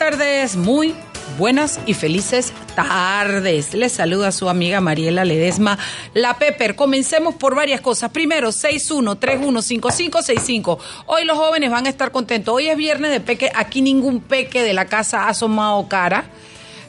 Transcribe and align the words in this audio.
Tardes, 0.00 0.56
muy 0.56 0.94
buenas 1.36 1.78
y 1.84 1.92
felices 1.92 2.54
tardes. 2.74 3.74
Les 3.74 3.92
saluda 3.92 4.32
su 4.32 4.48
amiga 4.48 4.80
Mariela 4.80 5.26
Ledesma, 5.26 5.78
la 6.14 6.38
Pepper. 6.38 6.74
Comencemos 6.74 7.34
por 7.34 7.54
varias 7.54 7.82
cosas. 7.82 8.10
Primero, 8.10 8.48
61315565. 8.48 10.78
Hoy 11.04 11.26
los 11.26 11.36
jóvenes 11.36 11.70
van 11.70 11.84
a 11.84 11.90
estar 11.90 12.12
contentos. 12.12 12.54
Hoy 12.54 12.70
es 12.70 12.78
viernes 12.78 13.10
de 13.10 13.20
peque. 13.20 13.52
Aquí 13.54 13.82
ningún 13.82 14.22
peque 14.22 14.62
de 14.62 14.72
la 14.72 14.86
casa 14.86 15.24
ha 15.24 15.28
asomado 15.28 15.86
cara. 15.86 16.30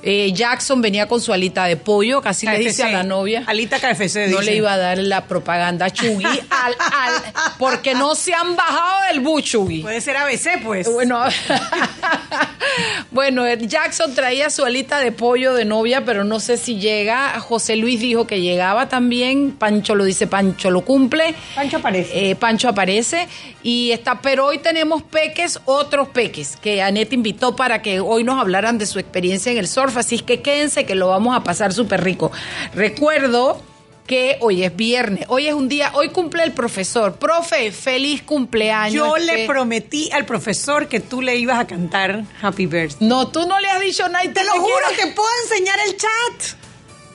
Eh, 0.04 0.32
Jackson 0.34 0.82
venía 0.82 1.08
con 1.08 1.22
su 1.22 1.32
alita 1.32 1.66
de 1.66 1.78
pollo, 1.78 2.22
casi 2.22 2.48
le 2.48 2.58
dice 2.58 2.84
a 2.84 2.90
la 2.90 3.04
novia. 3.04 3.44
Alita 3.46 3.78
KFC, 3.80 4.28
No 4.30 4.40
dice. 4.40 4.44
le 4.52 4.56
iba 4.58 4.74
a 4.74 4.78
dar 4.78 4.98
la 4.98 5.26
propaganda 5.28 5.86
a 5.86 5.90
Chugui, 5.92 6.26
al, 6.50 6.76
al- 6.80 7.34
porque 7.60 7.94
no 7.94 8.16
se 8.16 8.34
han 8.34 8.56
bajado 8.56 9.08
del 9.10 9.20
bus, 9.20 9.44
Chugui. 9.44 9.82
Puede 9.82 10.02
ser 10.02 10.18
ABC, 10.18 10.64
pues. 10.64 10.92
Bueno, 10.92 11.24
bueno, 13.12 13.46
eh, 13.46 13.58
Jackson 13.62 14.14
traía 14.16 14.50
su 14.50 14.64
alita 14.64 15.00
de 15.00 15.12
pollo 15.12 15.54
de 15.54 15.66
novia, 15.66 16.04
pero 16.06 16.24
no 16.24 16.40
sé 16.40 16.58
si 16.58 16.78
llega. 16.80 17.40
José 17.40 17.76
Luis 17.76 18.00
dijo 18.00 18.26
que 18.28 18.42
llegaba 18.42 18.88
también. 18.90 19.52
Pancho 19.52 19.96
lo 19.96 20.04
dice, 20.06 20.28
Pancho 20.28 20.72
lo 20.72 20.82
cumple. 20.82 21.36
Pancho 21.56 21.78
aparece. 21.78 22.32
Eh, 22.32 22.36
Pancho 22.36 22.70
aparece 22.70 23.28
y 23.64 23.92
está, 23.92 24.22
pero 24.22 24.46
hoy 24.48 24.60
tenemos 24.60 25.04
peques, 25.04 25.60
otros 25.66 26.08
peques 26.10 26.56
que 26.58 26.82
Anet 26.82 27.14
invitó 27.14 27.56
para 27.56 27.82
que 27.82 28.00
hoy 28.00 28.24
nos 28.24 28.40
hablaran 28.40 28.78
de 28.78 28.86
su 28.86 29.00
experiencia 29.00 29.52
en 29.52 29.58
el 29.58 29.68
surf, 29.68 29.91
así 29.98 30.16
es 30.16 30.24
que 30.24 30.42
quédense 30.42 30.86
que 30.86 30.96
lo 30.96 31.08
vamos 31.10 31.36
a 31.36 31.44
pasar 31.44 31.74
súper 31.74 32.04
rico. 32.04 32.32
Recuerdo 32.74 33.62
que 34.08 34.38
hoy 34.42 34.64
es 34.64 34.76
viernes, 34.76 35.26
hoy 35.30 35.48
es 35.48 35.54
un 35.54 35.70
día, 35.70 35.92
hoy 35.94 36.10
cumple 36.10 36.44
el 36.44 36.52
profesor. 36.52 37.16
Profe, 37.16 37.72
feliz 37.72 38.22
cumpleaños. 38.24 38.94
Yo 38.94 39.16
Este- 39.16 39.38
le 39.38 39.48
prometí 39.48 40.10
al 40.12 40.26
profesor 40.26 40.88
que 40.88 41.00
tú 41.00 41.22
le 41.22 41.36
ibas 41.38 41.60
a 41.60 41.68
cantar 41.68 42.24
Happy 42.42 42.66
Birthday. 42.66 43.08
No, 43.08 43.28
tú 43.30 43.48
no 43.48 43.60
le 43.60 43.68
has 43.70 43.80
dicho 43.80 44.08
nada 44.10 44.26
y 44.26 44.30
Te 44.30 44.44
lo 44.44 44.52
juro, 44.54 44.86
te 44.98 45.08
puedo 45.14 45.30
enseñar 45.44 45.78
el 45.88 45.96
chat. 45.98 46.58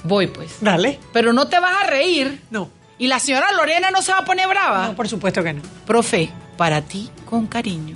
Voy 0.05 0.29
pues. 0.29 0.53
Dale. 0.61 0.99
Pero 1.13 1.33
no 1.33 1.49
te 1.49 1.59
vas 1.59 1.85
a 1.85 1.87
reír. 1.87 2.41
No. 2.51 2.71
Y 2.99 3.09
la 3.09 3.19
señora 3.19 3.53
Lorena 3.53 3.91
no 3.91 4.01
se 4.01 4.13
va 4.13 4.19
a 4.19 4.25
poner 4.25 4.49
brava. 4.49 4.87
No, 4.89 4.97
por 4.97 5.09
supuesto 5.09 5.43
que 5.43 5.53
no. 5.53 5.63
Profe, 5.85 6.31
para 6.57 6.81
ti 6.81 7.11
con 7.27 7.47
cariño. 7.47 7.95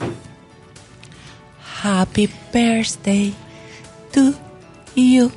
Happy 1.83 2.28
birthday 2.53 3.33
to 4.12 4.34
you. 5.00 5.32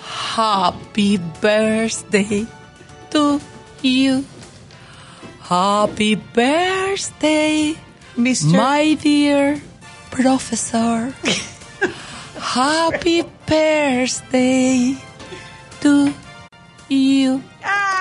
Happy 0.00 1.18
birthday 1.40 2.46
to 3.10 3.40
you. 3.82 4.24
Happy 5.40 6.14
birthday, 6.14 7.74
Mr. 8.16 8.52
my 8.52 8.94
dear 8.94 9.60
professor. 10.10 11.12
Happy 12.38 13.22
birthday 13.46 14.96
to 15.80 16.14
you. 16.88 17.42
¡Ah! 17.64 18.00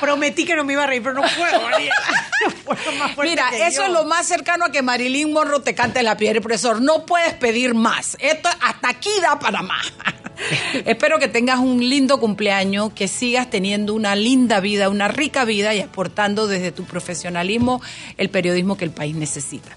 Prometí 0.00 0.44
que 0.44 0.54
no 0.54 0.64
me 0.64 0.74
iba 0.74 0.84
a 0.84 0.86
reír, 0.86 1.02
pero 1.02 1.14
no 1.14 1.22
puedo, 1.22 1.62
Mariela. 1.62 1.94
No 2.46 2.50
puedo 2.64 2.92
más 2.98 3.14
fuerte 3.14 3.30
Mira, 3.30 3.48
eso 3.66 3.80
yo. 3.80 3.86
es 3.86 3.92
lo 3.92 4.04
más 4.04 4.26
cercano 4.26 4.66
a 4.66 4.70
que 4.70 4.82
Marilyn 4.82 5.32
Monroe 5.32 5.60
te 5.60 5.74
cante 5.74 6.02
la 6.02 6.16
piedra, 6.16 6.40
profesor. 6.40 6.82
No 6.82 7.06
puedes 7.06 7.32
pedir 7.34 7.74
más. 7.74 8.16
Esto 8.20 8.48
hasta 8.60 8.88
aquí 8.90 9.10
da 9.22 9.38
para 9.38 9.62
más. 9.62 9.92
Espero 10.84 11.18
que 11.18 11.28
tengas 11.28 11.58
un 11.58 11.80
lindo 11.88 12.20
cumpleaños, 12.20 12.92
que 12.92 13.08
sigas 13.08 13.48
teniendo 13.48 13.94
una 13.94 14.14
linda 14.14 14.60
vida, 14.60 14.88
una 14.90 15.08
rica 15.08 15.44
vida 15.44 15.74
y 15.74 15.80
aportando 15.80 16.46
desde 16.46 16.72
tu 16.72 16.84
profesionalismo 16.84 17.80
el 18.18 18.28
periodismo 18.28 18.76
que 18.76 18.84
el 18.84 18.90
país 18.90 19.16
necesita. 19.16 19.76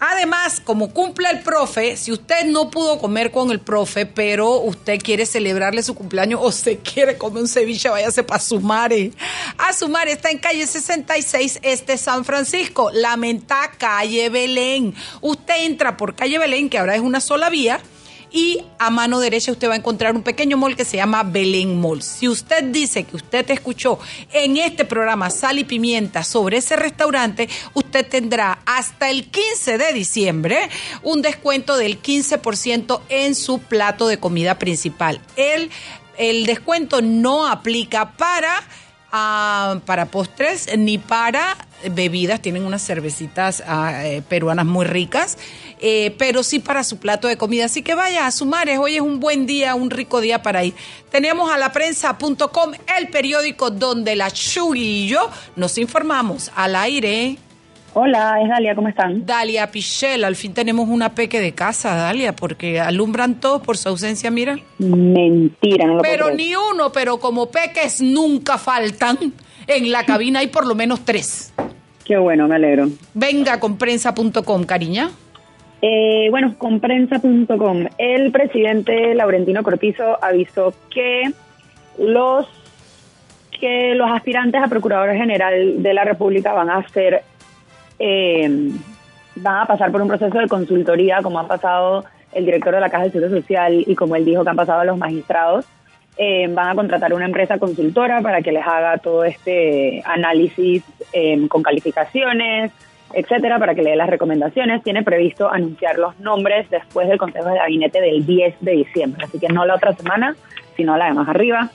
Además, 0.00 0.60
como 0.60 0.92
cumple 0.92 1.28
el 1.30 1.40
profe, 1.40 1.96
si 1.96 2.12
usted 2.12 2.46
no 2.46 2.70
pudo 2.70 2.98
comer 2.98 3.30
con 3.30 3.50
el 3.50 3.60
profe, 3.60 4.06
pero 4.06 4.60
usted 4.60 4.98
quiere 5.00 5.26
celebrarle 5.26 5.82
su 5.82 5.94
cumpleaños 5.94 6.40
o 6.42 6.52
se 6.52 6.78
quiere 6.78 7.18
comer 7.18 7.42
un 7.42 7.48
ceviche, 7.48 7.88
váyase 7.88 8.22
para 8.22 8.40
Sumare. 8.40 9.12
A 9.56 9.72
Sumare 9.72 10.12
está 10.12 10.30
en 10.30 10.38
calle 10.38 10.66
66, 10.66 11.60
este 11.62 11.98
San 11.98 12.24
Francisco, 12.24 12.90
Lamenta, 12.92 13.72
calle 13.76 14.28
Belén. 14.28 14.94
Usted 15.20 15.64
entra 15.64 15.96
por 15.96 16.14
calle 16.14 16.38
Belén, 16.38 16.70
que 16.70 16.78
ahora 16.78 16.94
es 16.94 17.00
una 17.00 17.20
sola 17.20 17.50
vía, 17.50 17.80
y 18.30 18.62
a 18.78 18.90
mano 18.90 19.20
derecha 19.20 19.52
usted 19.52 19.68
va 19.68 19.74
a 19.74 19.78
encontrar 19.78 20.14
un 20.14 20.22
pequeño 20.22 20.56
mall 20.56 20.76
que 20.76 20.84
se 20.84 20.96
llama 20.96 21.22
Belén 21.22 21.80
Mall. 21.80 22.02
Si 22.02 22.28
usted 22.28 22.64
dice 22.64 23.04
que 23.04 23.16
usted 23.16 23.46
te 23.46 23.52
escuchó 23.52 23.98
en 24.32 24.56
este 24.56 24.84
programa 24.84 25.30
Sal 25.30 25.58
y 25.58 25.64
Pimienta 25.64 26.24
sobre 26.24 26.58
ese 26.58 26.76
restaurante, 26.76 27.48
usted 27.74 28.06
tendrá 28.06 28.58
hasta 28.66 29.10
el 29.10 29.30
15 29.30 29.78
de 29.78 29.92
diciembre 29.92 30.68
un 31.02 31.22
descuento 31.22 31.76
del 31.76 32.02
15% 32.02 33.00
en 33.08 33.34
su 33.34 33.60
plato 33.60 34.08
de 34.08 34.18
comida 34.18 34.58
principal. 34.58 35.20
El, 35.36 35.70
el 36.16 36.46
descuento 36.46 37.00
no 37.00 37.46
aplica 37.46 38.12
para 38.12 38.62
ah, 39.12 39.80
para 39.86 40.06
postres 40.06 40.68
ni 40.76 40.98
para 40.98 41.56
bebidas. 41.90 42.40
Tienen 42.40 42.64
unas 42.64 42.84
cervecitas 42.84 43.62
ah, 43.66 44.04
eh, 44.04 44.22
peruanas 44.22 44.66
muy 44.66 44.84
ricas, 44.84 45.38
eh, 45.80 46.14
pero 46.18 46.42
sí 46.42 46.58
para 46.58 46.84
su 46.84 46.98
plato 46.98 47.28
de 47.28 47.36
comida. 47.36 47.66
Así 47.66 47.82
que 47.82 47.94
vaya 47.94 48.26
a 48.26 48.30
Sumares. 48.30 48.78
Hoy 48.78 48.96
es 48.96 49.00
un 49.00 49.20
buen 49.20 49.46
día, 49.46 49.74
un 49.74 49.90
rico 49.90 50.20
día 50.20 50.42
para 50.42 50.64
ir. 50.64 50.74
Tenemos 51.10 51.50
a 51.50 51.58
la 51.58 51.72
prensa.com, 51.72 52.72
el 52.98 53.08
periódico 53.08 53.70
donde 53.70 54.16
la 54.16 54.30
Chugi 54.30 55.04
y 55.04 55.08
yo 55.08 55.30
nos 55.56 55.78
informamos 55.78 56.50
al 56.54 56.76
aire. 56.76 57.38
Hola, 57.94 58.40
es 58.42 58.48
Dalia, 58.48 58.74
¿cómo 58.74 58.88
están? 58.88 59.24
Dalia 59.24 59.70
Pichel, 59.70 60.22
al 60.22 60.36
fin 60.36 60.52
tenemos 60.52 60.88
una 60.88 61.14
peque 61.14 61.40
de 61.40 61.52
casa, 61.52 61.94
Dalia, 61.96 62.36
porque 62.36 62.78
alumbran 62.80 63.40
todos 63.40 63.62
por 63.62 63.76
su 63.76 63.88
ausencia, 63.88 64.30
mira. 64.30 64.58
Mentira, 64.78 65.86
no 65.86 65.94
lo 65.94 66.02
Pero 66.02 66.26
puedo 66.26 66.36
ni 66.36 66.54
uno, 66.54 66.92
pero 66.92 67.18
como 67.18 67.50
peques 67.50 68.00
nunca 68.00 68.58
faltan, 68.58 69.18
en 69.66 69.90
la 69.90 70.04
cabina 70.04 70.40
hay 70.40 70.48
por 70.48 70.66
lo 70.66 70.74
menos 70.74 71.00
tres. 71.04 71.52
Qué 72.04 72.16
bueno, 72.16 72.46
me 72.46 72.56
alegro. 72.56 72.88
Venga 73.14 73.58
con 73.58 73.78
prensa.com, 73.78 74.64
cariña. 74.64 75.10
Eh, 75.80 76.28
bueno, 76.30 76.56
con 76.58 76.80
prensa.com, 76.80 77.86
el 77.98 78.32
presidente 78.32 79.14
Laurentino 79.14 79.62
Cortizo 79.62 80.18
avisó 80.22 80.74
que 80.90 81.30
los 81.98 82.46
que 83.60 83.94
los 83.94 84.10
aspirantes 84.10 84.62
a 84.62 84.68
Procurador 84.68 85.14
General 85.16 85.82
de 85.82 85.94
la 85.94 86.04
República 86.04 86.52
van 86.52 86.70
a 86.70 86.86
ser 86.88 87.22
eh, 87.98 88.70
van 89.36 89.58
a 89.58 89.66
pasar 89.66 89.90
por 89.90 90.02
un 90.02 90.08
proceso 90.08 90.38
de 90.38 90.48
consultoría, 90.48 91.22
como 91.22 91.38
ha 91.38 91.46
pasado 91.46 92.04
el 92.32 92.44
director 92.44 92.74
de 92.74 92.80
la 92.80 92.90
Caja 92.90 93.04
del 93.04 93.12
Seguro 93.12 93.30
Social 93.30 93.84
y 93.86 93.94
como 93.94 94.16
él 94.16 94.24
dijo 94.24 94.44
que 94.44 94.50
han 94.50 94.56
pasado 94.56 94.84
los 94.84 94.98
magistrados. 94.98 95.64
Eh, 96.16 96.48
van 96.48 96.70
a 96.70 96.74
contratar 96.74 97.14
una 97.14 97.26
empresa 97.26 97.58
consultora 97.58 98.20
para 98.20 98.42
que 98.42 98.50
les 98.50 98.66
haga 98.66 98.98
todo 98.98 99.24
este 99.24 100.02
análisis 100.04 100.82
eh, 101.12 101.46
con 101.48 101.62
calificaciones, 101.62 102.72
etcétera, 103.12 103.58
para 103.58 103.74
que 103.74 103.82
le 103.82 103.90
dé 103.90 103.96
las 103.96 104.10
recomendaciones. 104.10 104.82
Tiene 104.82 105.02
previsto 105.02 105.50
anunciar 105.50 105.98
los 105.98 106.18
nombres 106.20 106.68
después 106.70 107.08
del 107.08 107.18
Consejo 107.18 107.48
de 107.48 107.58
Gabinete 107.58 108.00
del 108.00 108.26
10 108.26 108.56
de 108.60 108.72
diciembre, 108.72 109.24
así 109.24 109.38
que 109.38 109.48
no 109.48 109.64
la 109.64 109.74
otra 109.74 109.94
semana, 109.94 110.36
sino 110.76 110.96
la 110.96 111.06
de 111.06 111.12
más 111.14 111.28
arriba. 111.28 111.70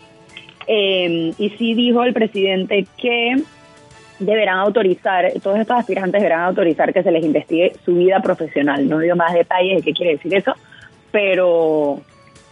Eh, 0.68 1.34
y 1.38 1.50
sí 1.52 1.74
dijo 1.74 2.04
el 2.04 2.14
presidente 2.14 2.86
que 2.98 3.36
deberán 4.20 4.60
autorizar, 4.60 5.32
todos 5.42 5.60
estos 5.60 5.78
aspirantes 5.78 6.22
deberán 6.22 6.44
autorizar 6.44 6.94
que 6.94 7.04
se 7.04 7.12
les 7.12 7.26
investigue 7.26 7.74
su 7.84 7.96
vida 7.96 8.22
profesional. 8.22 8.88
No 8.88 9.00
dio 9.00 9.16
más 9.16 9.34
detalles 9.34 9.78
de 9.78 9.82
qué 9.84 9.94
quiere 9.94 10.14
decir 10.14 10.34
eso, 10.36 10.54
pero 11.12 12.02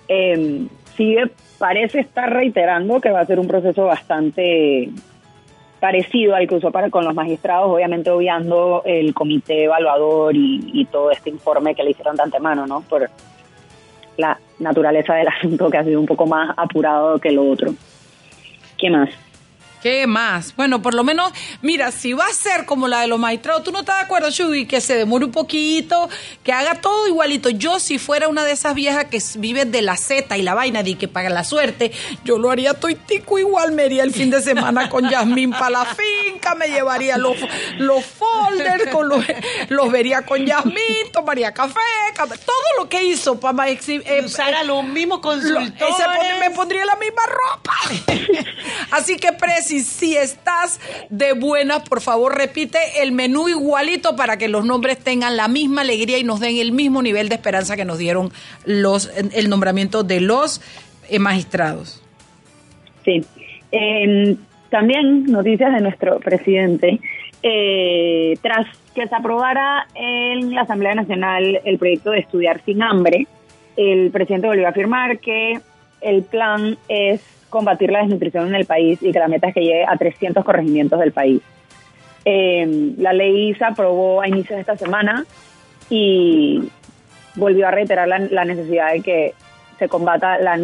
eh, 0.07 0.65
sí 0.97 1.15
parece 1.57 1.99
estar 1.99 2.31
reiterando 2.31 2.99
que 2.99 3.11
va 3.11 3.21
a 3.21 3.25
ser 3.25 3.39
un 3.39 3.47
proceso 3.47 3.85
bastante 3.85 4.89
parecido 5.81 6.35
al 6.35 6.47
que 6.47 6.55
usó 6.55 6.71
para 6.71 6.91
con 6.91 7.03
los 7.03 7.15
magistrados, 7.15 7.69
obviamente 7.69 8.11
obviando 8.11 8.83
el 8.85 9.15
comité 9.15 9.63
evaluador 9.63 10.35
y, 10.35 10.87
todo 10.91 11.09
este 11.11 11.31
informe 11.31 11.73
que 11.73 11.83
le 11.83 11.91
hicieron 11.91 12.15
de 12.15 12.23
antemano, 12.23 12.67
¿no? 12.67 12.81
Por 12.81 13.09
la 14.17 14.39
naturaleza 14.59 15.15
del 15.15 15.27
asunto 15.39 15.69
que 15.69 15.77
ha 15.77 15.83
sido 15.83 15.99
un 15.99 16.05
poco 16.05 16.27
más 16.27 16.53
apurado 16.55 17.17
que 17.19 17.31
lo 17.31 17.49
otro. 17.49 17.73
¿Qué 18.77 18.91
más? 18.91 19.09
¿Qué 19.81 20.05
más? 20.05 20.55
Bueno, 20.55 20.83
por 20.83 20.93
lo 20.93 21.03
menos, 21.03 21.33
mira, 21.63 21.91
si 21.91 22.13
va 22.13 22.25
a 22.25 22.33
ser 22.33 22.65
como 22.65 22.87
la 22.87 23.01
de 23.01 23.07
los 23.07 23.17
maestrados, 23.17 23.63
¿tú 23.63 23.71
no 23.71 23.79
estás 23.79 23.97
de 23.97 24.03
acuerdo, 24.03 24.29
Shugi? 24.29 24.67
Que 24.67 24.79
se 24.79 24.95
demore 24.95 25.25
un 25.25 25.31
poquito, 25.31 26.07
que 26.43 26.53
haga 26.53 26.75
todo 26.75 27.07
igualito. 27.07 27.49
Yo, 27.49 27.79
si 27.79 27.97
fuera 27.97 28.27
una 28.27 28.43
de 28.43 28.51
esas 28.51 28.75
viejas 28.75 29.05
que 29.05 29.19
vive 29.39 29.65
de 29.65 29.81
la 29.81 29.97
Z 29.97 30.37
y 30.37 30.43
la 30.43 30.53
vaina 30.53 30.83
de 30.83 30.99
que 30.99 31.07
paga 31.07 31.31
la 31.31 31.43
suerte, 31.43 31.91
yo 32.23 32.37
lo 32.37 32.51
haría 32.51 32.75
toitico 32.75 33.39
igual. 33.39 33.71
Me 33.71 33.87
iría 33.87 34.03
el 34.03 34.13
fin 34.13 34.29
de 34.29 34.41
semana 34.43 34.87
con 34.87 35.09
Yasmín 35.09 35.49
para 35.49 35.71
la 35.71 35.85
finca, 35.85 36.53
me 36.53 36.67
llevaría 36.67 37.17
los, 37.17 37.37
los 37.79 38.05
folders, 38.05 38.87
con 38.91 39.09
los, 39.09 39.25
los 39.69 39.91
vería 39.91 40.21
con 40.27 40.45
Yasmín, 40.45 41.11
tomaría 41.11 41.55
café, 41.55 41.79
todo 42.15 42.83
lo 42.83 42.87
que 42.87 43.03
hizo 43.03 43.39
para 43.39 43.67
eh, 43.67 44.21
usara 44.23 44.63
los 44.63 44.83
mismos 44.83 45.19
consultores. 45.21 45.95
me 46.39 46.51
pondría 46.51 46.85
la 46.85 46.97
misma 46.97 47.21
ropa. 47.25 47.73
Así 48.91 49.17
que, 49.17 49.31
precio 49.33 49.70
si 49.79 50.17
estás 50.17 50.79
de 51.09 51.33
buenas, 51.33 51.87
por 51.87 52.01
favor 52.01 52.37
repite 52.37 52.77
el 53.01 53.11
menú 53.11 53.47
igualito 53.47 54.15
para 54.15 54.37
que 54.37 54.47
los 54.47 54.65
nombres 54.65 54.99
tengan 54.99 55.37
la 55.37 55.47
misma 55.47 55.81
alegría 55.81 56.17
y 56.17 56.23
nos 56.23 56.39
den 56.39 56.57
el 56.57 56.71
mismo 56.71 57.01
nivel 57.01 57.29
de 57.29 57.35
esperanza 57.35 57.75
que 57.75 57.85
nos 57.85 57.97
dieron 57.97 58.31
los 58.65 59.11
el 59.33 59.49
nombramiento 59.49 60.03
de 60.03 60.21
los 60.21 60.61
eh, 61.09 61.19
magistrados. 61.19 62.03
Sí. 63.05 63.23
Em, 63.71 64.37
también 64.69 65.25
noticias 65.25 65.73
de 65.73 65.81
nuestro 65.81 66.19
presidente. 66.19 66.99
Eh, 67.43 68.37
tras 68.41 68.67
que 68.93 69.07
se 69.07 69.15
aprobara 69.15 69.87
en 69.95 70.53
la 70.53 70.61
Asamblea 70.61 70.93
Nacional 70.93 71.59
el 71.65 71.77
proyecto 71.79 72.11
de 72.11 72.19
estudiar 72.19 72.61
sin 72.65 72.83
hambre, 72.83 73.27
el 73.77 74.11
presidente 74.11 74.47
volvió 74.47 74.67
a 74.67 74.69
afirmar 74.69 75.19
que 75.19 75.59
el 76.01 76.23
plan 76.23 76.77
es 76.87 77.21
combatir 77.51 77.91
la 77.91 77.99
desnutrición 77.99 78.47
en 78.47 78.55
el 78.55 78.65
país 78.65 78.97
y 79.03 79.11
que 79.11 79.19
la 79.19 79.27
meta 79.27 79.49
es 79.49 79.53
que 79.53 79.61
llegue 79.61 79.85
a 79.87 79.95
300 79.95 80.43
corregimientos 80.43 80.99
del 80.99 81.11
país. 81.11 81.41
Eh, 82.25 82.93
la 82.97 83.13
ley 83.13 83.53
se 83.53 83.65
aprobó 83.65 84.21
a 84.21 84.27
inicios 84.27 84.55
de 84.55 84.61
esta 84.61 84.77
semana 84.77 85.25
y 85.89 86.63
volvió 87.35 87.67
a 87.67 87.71
reiterar 87.71 88.07
la, 88.07 88.45
necesidad 88.45 88.93
de 88.93 89.01
que 89.01 89.33
se 89.77 89.87
combata 89.87 90.39
la, 90.39 90.57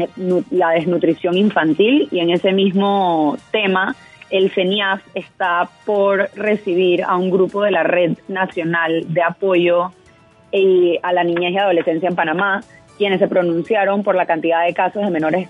la, 0.51 0.69
desnutrición 0.71 1.37
infantil 1.37 2.07
y 2.11 2.19
en 2.19 2.29
ese 2.29 2.51
mismo 2.53 3.37
tema 3.51 3.95
el 4.29 4.51
CENIAF 4.51 5.01
está 5.15 5.69
por 5.85 6.29
recibir 6.35 7.03
a 7.03 7.15
un 7.15 7.31
grupo 7.31 7.63
de 7.63 7.71
la 7.71 7.83
Red 7.83 8.17
Nacional 8.27 9.05
de 9.13 9.23
Apoyo 9.23 9.91
eh, 10.51 10.99
a 11.01 11.13
la 11.13 11.23
Niñez 11.23 11.53
y 11.53 11.57
Adolescencia 11.57 12.09
en 12.09 12.15
Panamá, 12.15 12.61
quienes 12.97 13.19
se 13.19 13.27
pronunciaron 13.27 14.03
por 14.03 14.15
la 14.15 14.25
cantidad 14.25 14.65
de 14.65 14.73
casos 14.73 15.03
de 15.03 15.09
menores 15.09 15.49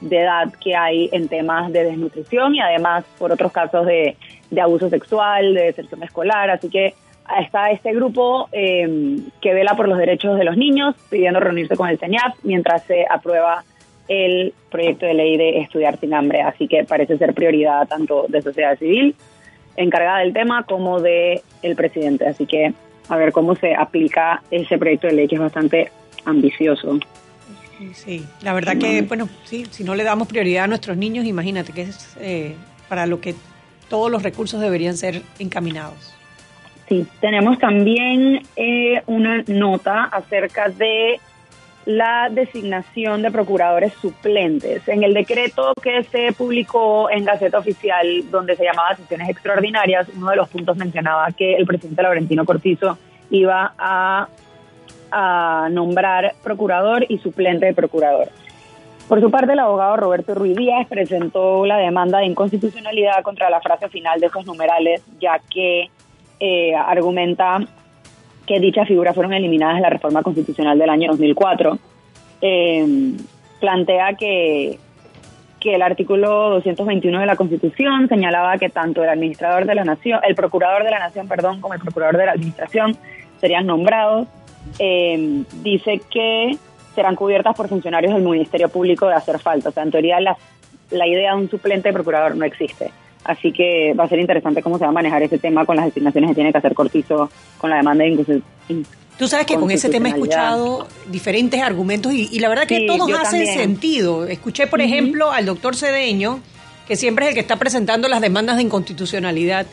de 0.00 0.22
edad 0.22 0.52
que 0.60 0.76
hay 0.76 1.08
en 1.12 1.28
temas 1.28 1.72
de 1.72 1.84
desnutrición 1.84 2.54
y 2.54 2.60
además 2.60 3.04
por 3.18 3.32
otros 3.32 3.52
casos 3.52 3.86
de, 3.86 4.16
abuso 4.60 4.88
sexual, 4.88 5.54
de 5.54 5.64
deserción 5.64 6.02
escolar. 6.02 6.50
Así 6.50 6.68
que 6.68 6.94
está 7.40 7.70
este 7.70 7.92
grupo 7.94 8.48
eh, 8.52 9.18
que 9.40 9.54
vela 9.54 9.74
por 9.74 9.88
los 9.88 9.98
derechos 9.98 10.38
de 10.38 10.44
los 10.44 10.56
niños 10.56 10.94
pidiendo 11.10 11.40
reunirse 11.40 11.76
con 11.76 11.88
el 11.88 11.98
CENIAF 11.98 12.36
mientras 12.42 12.84
se 12.84 13.06
aprueba 13.08 13.64
el 14.08 14.54
proyecto 14.70 15.06
de 15.06 15.14
ley 15.14 15.36
de 15.36 15.58
estudiar 15.60 15.98
sin 15.98 16.14
hambre. 16.14 16.42
Así 16.42 16.68
que 16.68 16.84
parece 16.84 17.16
ser 17.16 17.34
prioridad 17.34 17.88
tanto 17.88 18.26
de 18.28 18.42
sociedad 18.42 18.78
civil 18.78 19.16
encargada 19.76 20.20
del 20.20 20.32
tema 20.32 20.64
como 20.64 21.00
de 21.00 21.42
el 21.62 21.76
presidente. 21.76 22.26
Así 22.26 22.46
que 22.46 22.72
a 23.08 23.16
ver 23.16 23.32
cómo 23.32 23.54
se 23.54 23.74
aplica 23.74 24.42
ese 24.50 24.78
proyecto 24.78 25.06
de 25.06 25.14
ley 25.14 25.28
que 25.28 25.36
es 25.36 25.40
bastante 25.40 25.90
ambicioso. 26.24 26.98
Sí, 27.92 28.24
la 28.42 28.52
verdad 28.52 28.78
que, 28.78 29.02
bueno, 29.02 29.28
sí, 29.44 29.66
si 29.70 29.84
no 29.84 29.94
le 29.94 30.04
damos 30.04 30.28
prioridad 30.28 30.64
a 30.64 30.66
nuestros 30.66 30.96
niños, 30.96 31.26
imagínate 31.26 31.72
que 31.72 31.82
es 31.82 32.16
eh, 32.20 32.54
para 32.88 33.06
lo 33.06 33.20
que 33.20 33.34
todos 33.88 34.10
los 34.10 34.22
recursos 34.22 34.60
deberían 34.60 34.96
ser 34.96 35.22
encaminados. 35.38 36.14
Sí, 36.88 37.06
tenemos 37.20 37.58
también 37.58 38.42
eh, 38.56 39.02
una 39.06 39.42
nota 39.48 40.04
acerca 40.04 40.68
de 40.68 41.20
la 41.84 42.28
designación 42.30 43.22
de 43.22 43.30
procuradores 43.30 43.92
suplentes. 43.94 44.86
En 44.88 45.04
el 45.04 45.14
decreto 45.14 45.72
que 45.80 46.02
se 46.04 46.32
publicó 46.32 47.10
en 47.10 47.24
Gaceta 47.24 47.58
Oficial, 47.58 48.24
donde 48.30 48.56
se 48.56 48.64
llamaba 48.64 48.96
sesiones 48.96 49.28
extraordinarias, 49.28 50.08
uno 50.16 50.30
de 50.30 50.36
los 50.36 50.48
puntos 50.48 50.76
mencionaba 50.76 51.28
que 51.32 51.54
el 51.54 51.64
presidente 51.64 52.02
Laurentino 52.02 52.44
Cortizo 52.44 52.98
iba 53.30 53.72
a 53.78 54.28
a 55.10 55.68
nombrar 55.70 56.34
procurador 56.42 57.04
y 57.08 57.18
suplente 57.18 57.66
de 57.66 57.74
procurador. 57.74 58.28
Por 59.08 59.20
su 59.20 59.30
parte, 59.30 59.52
el 59.52 59.60
abogado 59.60 59.96
Roberto 59.96 60.34
Ruiz 60.34 60.56
Díaz 60.56 60.86
presentó 60.88 61.64
la 61.64 61.76
demanda 61.76 62.18
de 62.18 62.26
inconstitucionalidad 62.26 63.22
contra 63.22 63.50
la 63.50 63.60
frase 63.60 63.88
final 63.88 64.18
de 64.18 64.26
esos 64.26 64.44
numerales, 64.46 65.02
ya 65.20 65.40
que 65.48 65.90
eh, 66.40 66.74
argumenta 66.74 67.60
que 68.46 68.58
dichas 68.58 68.88
figuras 68.88 69.14
fueron 69.14 69.32
eliminadas 69.32 69.76
de 69.76 69.82
la 69.82 69.90
reforma 69.90 70.22
constitucional 70.22 70.78
del 70.78 70.90
año 70.90 71.10
2004. 71.10 71.78
Eh, 72.40 73.12
plantea 73.60 74.14
que, 74.14 74.78
que 75.60 75.74
el 75.76 75.82
artículo 75.82 76.50
221 76.50 77.20
de 77.20 77.26
la 77.26 77.36
Constitución 77.36 78.08
señalaba 78.08 78.58
que 78.58 78.70
tanto 78.70 79.04
el 79.04 79.08
administrador 79.08 79.66
de 79.66 79.74
la 79.76 79.84
nación, 79.84 80.20
el 80.26 80.34
procurador 80.34 80.82
de 80.82 80.90
la 80.90 80.98
nación, 80.98 81.28
perdón, 81.28 81.60
como 81.60 81.74
el 81.74 81.80
procurador 81.80 82.16
de 82.16 82.26
la 82.26 82.32
administración 82.32 82.96
serían 83.40 83.66
nombrados 83.66 84.26
eh, 84.78 85.42
dice 85.62 86.00
que 86.10 86.56
serán 86.94 87.14
cubiertas 87.14 87.54
por 87.54 87.68
funcionarios 87.68 88.14
del 88.14 88.22
Ministerio 88.22 88.68
Público 88.68 89.06
de 89.06 89.14
hacer 89.14 89.38
falta. 89.38 89.68
O 89.68 89.72
sea, 89.72 89.82
en 89.82 89.90
teoría 89.90 90.20
la, 90.20 90.36
la 90.90 91.06
idea 91.06 91.34
de 91.34 91.42
un 91.42 91.50
suplente 91.50 91.88
de 91.88 91.92
procurador 91.92 92.36
no 92.36 92.44
existe. 92.44 92.90
Así 93.24 93.52
que 93.52 93.92
va 93.94 94.04
a 94.04 94.08
ser 94.08 94.20
interesante 94.20 94.62
cómo 94.62 94.78
se 94.78 94.84
va 94.84 94.90
a 94.90 94.92
manejar 94.92 95.22
ese 95.22 95.38
tema 95.38 95.66
con 95.66 95.76
las 95.76 95.86
designaciones 95.86 96.30
que 96.30 96.34
tiene 96.36 96.52
que 96.52 96.58
hacer 96.58 96.74
Cortizo 96.74 97.28
con 97.58 97.70
la 97.70 97.76
demanda 97.76 98.04
de 98.04 98.10
incluso 98.10 98.32
Tú 99.18 99.28
sabes 99.28 99.46
que 99.46 99.54
con 99.54 99.70
ese 99.70 99.88
tema 99.88 100.08
he 100.08 100.12
escuchado 100.12 100.86
diferentes 101.08 101.60
argumentos 101.62 102.12
y, 102.12 102.38
la 102.38 102.48
verdad 102.48 102.66
que 102.66 102.86
todos 102.86 103.10
hacen 103.18 103.46
sentido. 103.46 104.26
Escuché, 104.26 104.66
por 104.66 104.82
ejemplo, 104.82 105.32
al 105.32 105.46
doctor 105.46 105.74
Cedeño, 105.74 106.40
que 106.86 106.96
siempre 106.96 107.24
es 107.24 107.28
el 107.30 107.34
que 107.34 107.40
está 107.40 107.56
presentando 107.56 108.08
las 108.08 108.20
demandas 108.20 108.56
de 108.56 108.62
inconstitucionalidad, 108.62 109.66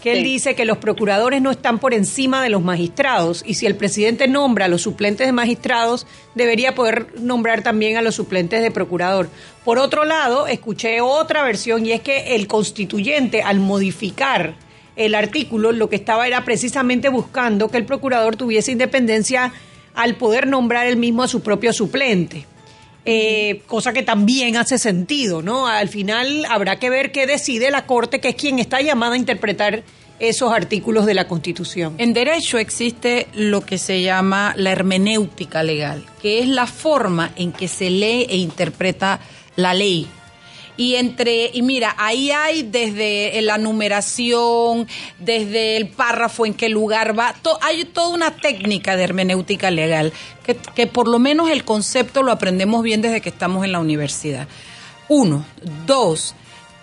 que 0.00 0.12
él 0.12 0.24
dice 0.24 0.54
que 0.54 0.64
los 0.64 0.78
procuradores 0.78 1.40
no 1.42 1.50
están 1.50 1.78
por 1.78 1.94
encima 1.94 2.42
de 2.42 2.48
los 2.48 2.62
magistrados 2.62 3.42
y 3.46 3.54
si 3.54 3.66
el 3.66 3.76
presidente 3.76 4.28
nombra 4.28 4.64
a 4.64 4.68
los 4.68 4.82
suplentes 4.82 5.26
de 5.26 5.32
magistrados, 5.32 6.06
debería 6.34 6.74
poder 6.74 7.08
nombrar 7.20 7.62
también 7.62 7.96
a 7.96 8.02
los 8.02 8.14
suplentes 8.14 8.62
de 8.62 8.70
procurador. 8.70 9.28
Por 9.64 9.78
otro 9.78 10.04
lado, 10.04 10.46
escuché 10.46 11.00
otra 11.00 11.42
versión 11.42 11.86
y 11.86 11.92
es 11.92 12.00
que 12.00 12.34
el 12.34 12.46
constituyente 12.46 13.42
al 13.42 13.60
modificar 13.60 14.54
el 14.96 15.14
artículo 15.14 15.72
lo 15.72 15.88
que 15.88 15.96
estaba 15.96 16.26
era 16.26 16.44
precisamente 16.44 17.08
buscando 17.08 17.68
que 17.68 17.78
el 17.78 17.84
procurador 17.84 18.36
tuviese 18.36 18.72
independencia 18.72 19.52
al 19.94 20.16
poder 20.16 20.46
nombrar 20.46 20.86
él 20.86 20.96
mismo 20.96 21.22
a 21.22 21.28
su 21.28 21.42
propio 21.42 21.72
suplente. 21.72 22.46
Eh, 23.04 23.62
cosa 23.66 23.92
que 23.92 24.02
también 24.02 24.56
hace 24.56 24.78
sentido, 24.78 25.40
¿no? 25.40 25.66
Al 25.66 25.88
final 25.88 26.44
habrá 26.48 26.78
que 26.78 26.90
ver 26.90 27.12
qué 27.12 27.26
decide 27.26 27.70
la 27.70 27.86
Corte, 27.86 28.20
que 28.20 28.30
es 28.30 28.34
quien 28.34 28.58
está 28.58 28.82
llamada 28.82 29.14
a 29.14 29.18
interpretar 29.18 29.82
esos 30.18 30.52
artículos 30.52 31.06
de 31.06 31.14
la 31.14 31.26
Constitución. 31.26 31.94
En 31.96 32.12
derecho 32.12 32.58
existe 32.58 33.26
lo 33.32 33.62
que 33.62 33.78
se 33.78 34.02
llama 34.02 34.52
la 34.56 34.70
hermenéutica 34.70 35.62
legal, 35.62 36.04
que 36.20 36.40
es 36.40 36.48
la 36.48 36.66
forma 36.66 37.32
en 37.36 37.52
que 37.52 37.68
se 37.68 37.88
lee 37.88 38.26
e 38.28 38.36
interpreta 38.36 39.20
la 39.56 39.72
ley 39.72 40.06
y 40.80 40.96
entre, 40.96 41.50
y 41.52 41.60
mira, 41.60 41.94
ahí 41.98 42.30
hay 42.30 42.62
desde 42.62 43.38
la 43.42 43.58
numeración, 43.58 44.88
desde 45.18 45.76
el 45.76 45.88
párrafo 45.88 46.46
en 46.46 46.54
qué 46.54 46.70
lugar 46.70 47.18
va, 47.18 47.34
hay 47.60 47.84
toda 47.84 48.08
una 48.08 48.36
técnica 48.36 48.96
de 48.96 49.04
hermenéutica 49.04 49.70
legal, 49.70 50.10
que, 50.42 50.56
que 50.56 50.86
por 50.86 51.06
lo 51.06 51.18
menos 51.18 51.50
el 51.50 51.66
concepto 51.66 52.22
lo 52.22 52.32
aprendemos 52.32 52.82
bien 52.82 53.02
desde 53.02 53.20
que 53.20 53.28
estamos 53.28 53.62
en 53.66 53.72
la 53.72 53.78
universidad. 53.78 54.48
Uno. 55.10 55.44
Dos, 55.86 56.34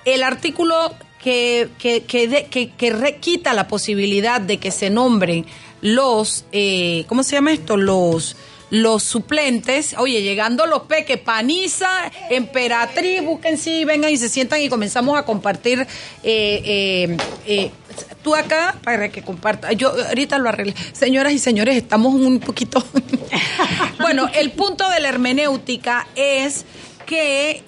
el 0.05 0.21
artículo 0.21 0.93
que, 1.19 1.69
que, 1.79 2.03
que, 2.03 2.45
que, 2.77 3.17
quita 3.19 3.55
la 3.55 3.67
posibilidad 3.67 4.39
de 4.39 4.59
que 4.59 4.69
se 4.69 4.91
nombren 4.91 5.47
los, 5.81 6.45
eh, 6.51 7.03
¿cómo 7.07 7.23
se 7.23 7.31
llama 7.31 7.51
esto? 7.51 7.77
Los 7.77 8.35
los 8.69 9.03
suplentes, 9.03 9.95
oye, 9.97 10.21
llegando 10.21 10.65
los 10.65 10.83
peques, 10.83 11.17
Paniza, 11.19 12.11
Emperatriz, 12.29 13.23
busquen 13.23 13.57
sí, 13.57 13.85
vengan 13.85 14.11
y 14.11 14.17
se 14.17 14.29
sientan 14.29 14.61
y 14.61 14.69
comenzamos 14.69 15.17
a 15.17 15.23
compartir. 15.23 15.79
Eh, 16.23 16.61
eh, 16.63 17.17
eh, 17.45 17.71
tú 18.23 18.35
acá, 18.35 18.75
para 18.83 19.09
que 19.09 19.21
comparta, 19.21 19.71
yo 19.71 19.89
ahorita 19.89 20.37
lo 20.37 20.49
arreglé. 20.49 20.75
Señoras 20.93 21.33
y 21.33 21.39
señores, 21.39 21.77
estamos 21.77 22.13
un 22.13 22.39
poquito... 22.39 22.83
bueno, 23.99 24.29
el 24.33 24.51
punto 24.51 24.89
de 24.89 24.99
la 24.99 25.09
hermenéutica 25.09 26.07
es 26.15 26.65
que 27.05 27.63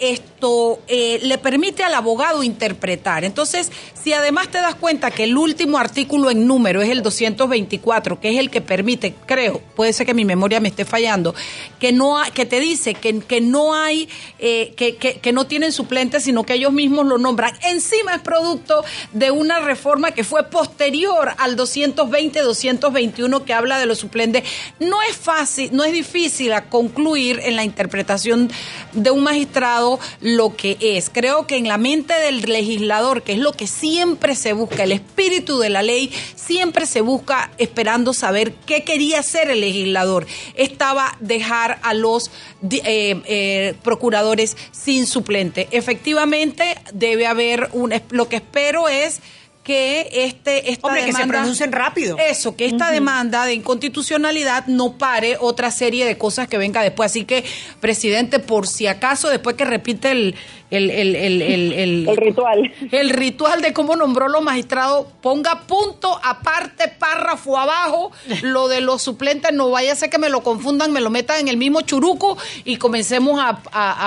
eh, 0.88 1.19
le 1.24 1.38
permite 1.38 1.84
al 1.84 1.93
abogado 1.93 2.43
interpretar. 2.43 3.24
Entonces, 3.24 3.72
si 4.01 4.13
además 4.13 4.48
te 4.50 4.60
das 4.60 4.75
cuenta 4.75 5.12
que 5.12 5.25
el 5.25 5.38
último 5.38 5.77
artículo 5.77 6.29
en 6.29 6.48
número 6.48 6.81
es 6.81 6.89
el 6.89 7.01
224, 7.01 8.19
que 8.19 8.29
es 8.29 8.38
el 8.38 8.50
que 8.50 8.62
permite, 8.62 9.13
creo, 9.25 9.62
puede 9.75 9.93
ser 9.93 10.05
que 10.05 10.13
mi 10.13 10.25
memoria 10.25 10.60
me 10.60 10.69
esté 10.69 10.86
fallando, 10.86 11.36
que 11.79 11.91
no 11.91 12.17
que 12.34 12.46
te 12.46 12.60
dice 12.60 12.93
que, 12.93 13.19
que 13.19 13.41
no 13.41 13.74
hay, 13.75 14.10
eh, 14.39 14.74
que, 14.75 14.96
que, 14.96 15.31
no 15.34 15.46
tienen 15.46 15.72
suplentes, 15.72 16.24
sino 16.24 16.43
que 16.43 16.53
ellos 16.53 16.72
mismos 16.72 17.05
lo 17.05 17.17
nombran. 17.17 17.53
Encima 17.63 18.15
es 18.15 18.22
producto 18.22 18.84
de 19.13 19.31
una 19.31 19.60
reforma 19.60 20.12
que 20.12 20.24
fue 20.24 20.43
posterior 20.50 21.34
al 21.38 21.58
220-221 21.58 23.43
que 23.43 23.53
habla 23.53 23.79
de 23.79 23.86
los 23.86 24.00
suplentes. 24.00 24.43
No 24.79 25.01
es 25.01 25.15
fácil, 25.15 25.69
no 25.74 25.84
es 25.84 25.93
difícil 25.93 26.51
concluir 26.69 27.39
en 27.43 27.55
la 27.55 27.63
interpretación 27.63 28.51
de 28.93 29.12
un 29.12 29.24
magistrado 29.24 30.00
lo 30.36 30.55
que 30.55 30.77
es. 30.79 31.09
Creo 31.09 31.48
que 31.48 31.57
en 31.57 31.67
la 31.67 31.77
mente 31.77 32.13
del 32.13 32.41
legislador, 32.41 33.24
que 33.24 33.33
es 33.33 33.39
lo 33.39 33.53
que 33.53 33.67
siempre 33.67 34.36
se 34.36 34.53
busca, 34.53 34.83
el 34.83 34.91
espíritu 34.91 35.59
de 35.59 35.69
la 35.69 35.83
ley, 35.83 36.12
siempre 36.36 36.86
se 36.86 37.01
busca 37.01 37.51
esperando 37.57 38.13
saber 38.13 38.53
qué 38.65 38.83
quería 38.83 39.19
hacer 39.19 39.50
el 39.50 39.62
legislador. 39.62 40.25
Estaba 40.55 41.17
dejar 41.19 41.79
a 41.83 41.93
los 41.93 42.31
eh, 42.69 43.21
eh, 43.25 43.75
procuradores 43.83 44.57
sin 44.71 45.07
suplente. 45.07 45.67
Efectivamente, 45.71 46.75
debe 46.93 47.27
haber 47.27 47.69
un. 47.74 47.93
Lo 48.09 48.29
que 48.29 48.38
espero 48.38 48.88
es 48.88 49.21
que 49.69 50.09
este 50.25 50.71
esta 50.71 50.88
Hombre, 50.88 51.01
demanda, 51.01 51.19
que 51.19 51.23
se 51.23 51.29
pronuncien 51.29 51.71
rápido. 51.71 52.17
Eso, 52.17 52.55
que 52.55 52.65
esta 52.65 52.89
demanda 52.89 53.45
de 53.45 53.53
inconstitucionalidad 53.53 54.65
no 54.65 54.97
pare 54.97 55.38
otra 55.39 55.69
serie 55.69 56.07
de 56.07 56.17
cosas 56.17 56.47
que 56.47 56.57
venga 56.57 56.81
después. 56.81 57.11
Así 57.11 57.23
que, 57.23 57.45
presidente, 57.79 58.39
por 58.39 58.65
si 58.65 58.88
acaso, 58.88 59.29
después 59.29 59.55
que 59.55 59.65
repite 59.65 60.09
el, 60.09 60.33
el, 60.71 60.89
el, 60.89 61.15
el, 61.15 61.41
el, 61.41 62.17
ritual. 62.17 62.73
El 62.91 63.09
ritual 63.09 63.61
de 63.61 63.73
cómo 63.73 63.95
nombró 63.95 64.27
los 64.27 64.41
magistrados. 64.43 65.07
Ponga 65.21 65.61
punto 65.61 66.19
aparte, 66.23 66.88
párrafo 66.88 67.57
abajo. 67.57 68.11
Lo 68.41 68.67
de 68.67 68.81
los 68.81 69.01
suplentes, 69.01 69.51
no 69.53 69.71
vaya 69.71 69.93
a 69.93 69.95
ser 69.95 70.09
que 70.09 70.17
me 70.17 70.29
lo 70.29 70.41
confundan, 70.41 70.91
me 70.91 71.01
lo 71.01 71.09
metan 71.09 71.39
en 71.39 71.47
el 71.47 71.57
mismo 71.57 71.81
churuco 71.81 72.38
y 72.65 72.77
comencemos 72.77 73.39
a, 73.39 73.59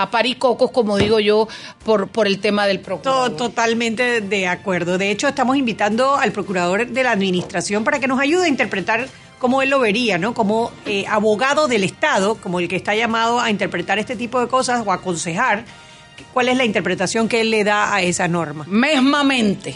a, 0.02 0.10
parir 0.10 0.38
cocos, 0.38 0.70
como 0.70 0.96
digo 0.96 1.18
yo, 1.18 1.48
por, 1.84 2.08
por 2.08 2.26
el 2.26 2.38
tema 2.38 2.66
del 2.66 2.80
procurador. 2.80 3.36
Totalmente 3.36 4.20
de 4.20 4.46
acuerdo. 4.46 4.98
De 4.98 5.10
hecho, 5.10 5.28
estamos 5.28 5.56
invitando 5.56 6.14
al 6.14 6.32
procurador 6.32 6.86
de 6.86 7.02
la 7.02 7.10
administración 7.10 7.82
para 7.82 7.98
que 7.98 8.06
nos 8.06 8.20
ayude 8.20 8.44
a 8.44 8.48
interpretar 8.48 9.08
cómo 9.42 9.60
él 9.60 9.70
lo 9.70 9.80
vería, 9.80 10.18
¿no? 10.18 10.34
Como 10.34 10.70
eh, 10.86 11.04
abogado 11.08 11.66
del 11.66 11.82
Estado, 11.82 12.36
como 12.36 12.60
el 12.60 12.68
que 12.68 12.76
está 12.76 12.94
llamado 12.94 13.40
a 13.40 13.50
interpretar 13.50 13.98
este 13.98 14.14
tipo 14.14 14.40
de 14.40 14.46
cosas 14.46 14.84
o 14.86 14.92
aconsejar 14.92 15.64
¿Cuál 16.32 16.48
es 16.48 16.56
la 16.56 16.64
interpretación 16.64 17.28
que 17.28 17.40
él 17.40 17.50
le 17.50 17.64
da 17.64 17.94
a 17.94 18.02
esa 18.02 18.28
norma? 18.28 18.64
Mesmamente. 18.68 19.74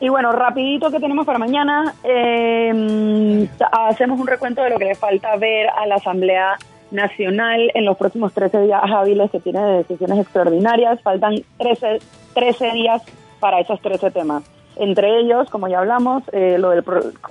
Y 0.00 0.08
bueno, 0.08 0.32
rapidito 0.32 0.90
que 0.90 1.00
tenemos 1.00 1.24
para 1.24 1.38
mañana, 1.38 1.94
em, 2.02 3.48
hacemos 3.72 4.20
un 4.20 4.26
recuento 4.26 4.62
de 4.62 4.70
lo 4.70 4.78
que 4.78 4.84
le 4.84 4.94
falta 4.94 5.36
ver 5.36 5.68
a 5.68 5.86
la 5.86 5.96
Asamblea 5.96 6.56
Nacional 6.90 7.70
en 7.74 7.84
los 7.84 7.96
próximos 7.96 8.32
13 8.32 8.62
días 8.62 8.82
hábiles 8.84 9.30
que 9.30 9.40
tiene 9.40 9.60
de 9.60 9.76
decisiones 9.78 10.18
extraordinarias. 10.18 11.00
Faltan 11.02 11.36
13, 11.58 12.00
13 12.34 12.72
días 12.72 13.02
para 13.40 13.60
esos 13.60 13.80
13 13.80 14.10
temas. 14.10 14.42
Entre 14.76 15.20
ellos, 15.20 15.48
como 15.50 15.68
ya 15.68 15.78
hablamos, 15.78 16.22
eh, 16.32 16.56
lo 16.58 16.70
del 16.70 16.82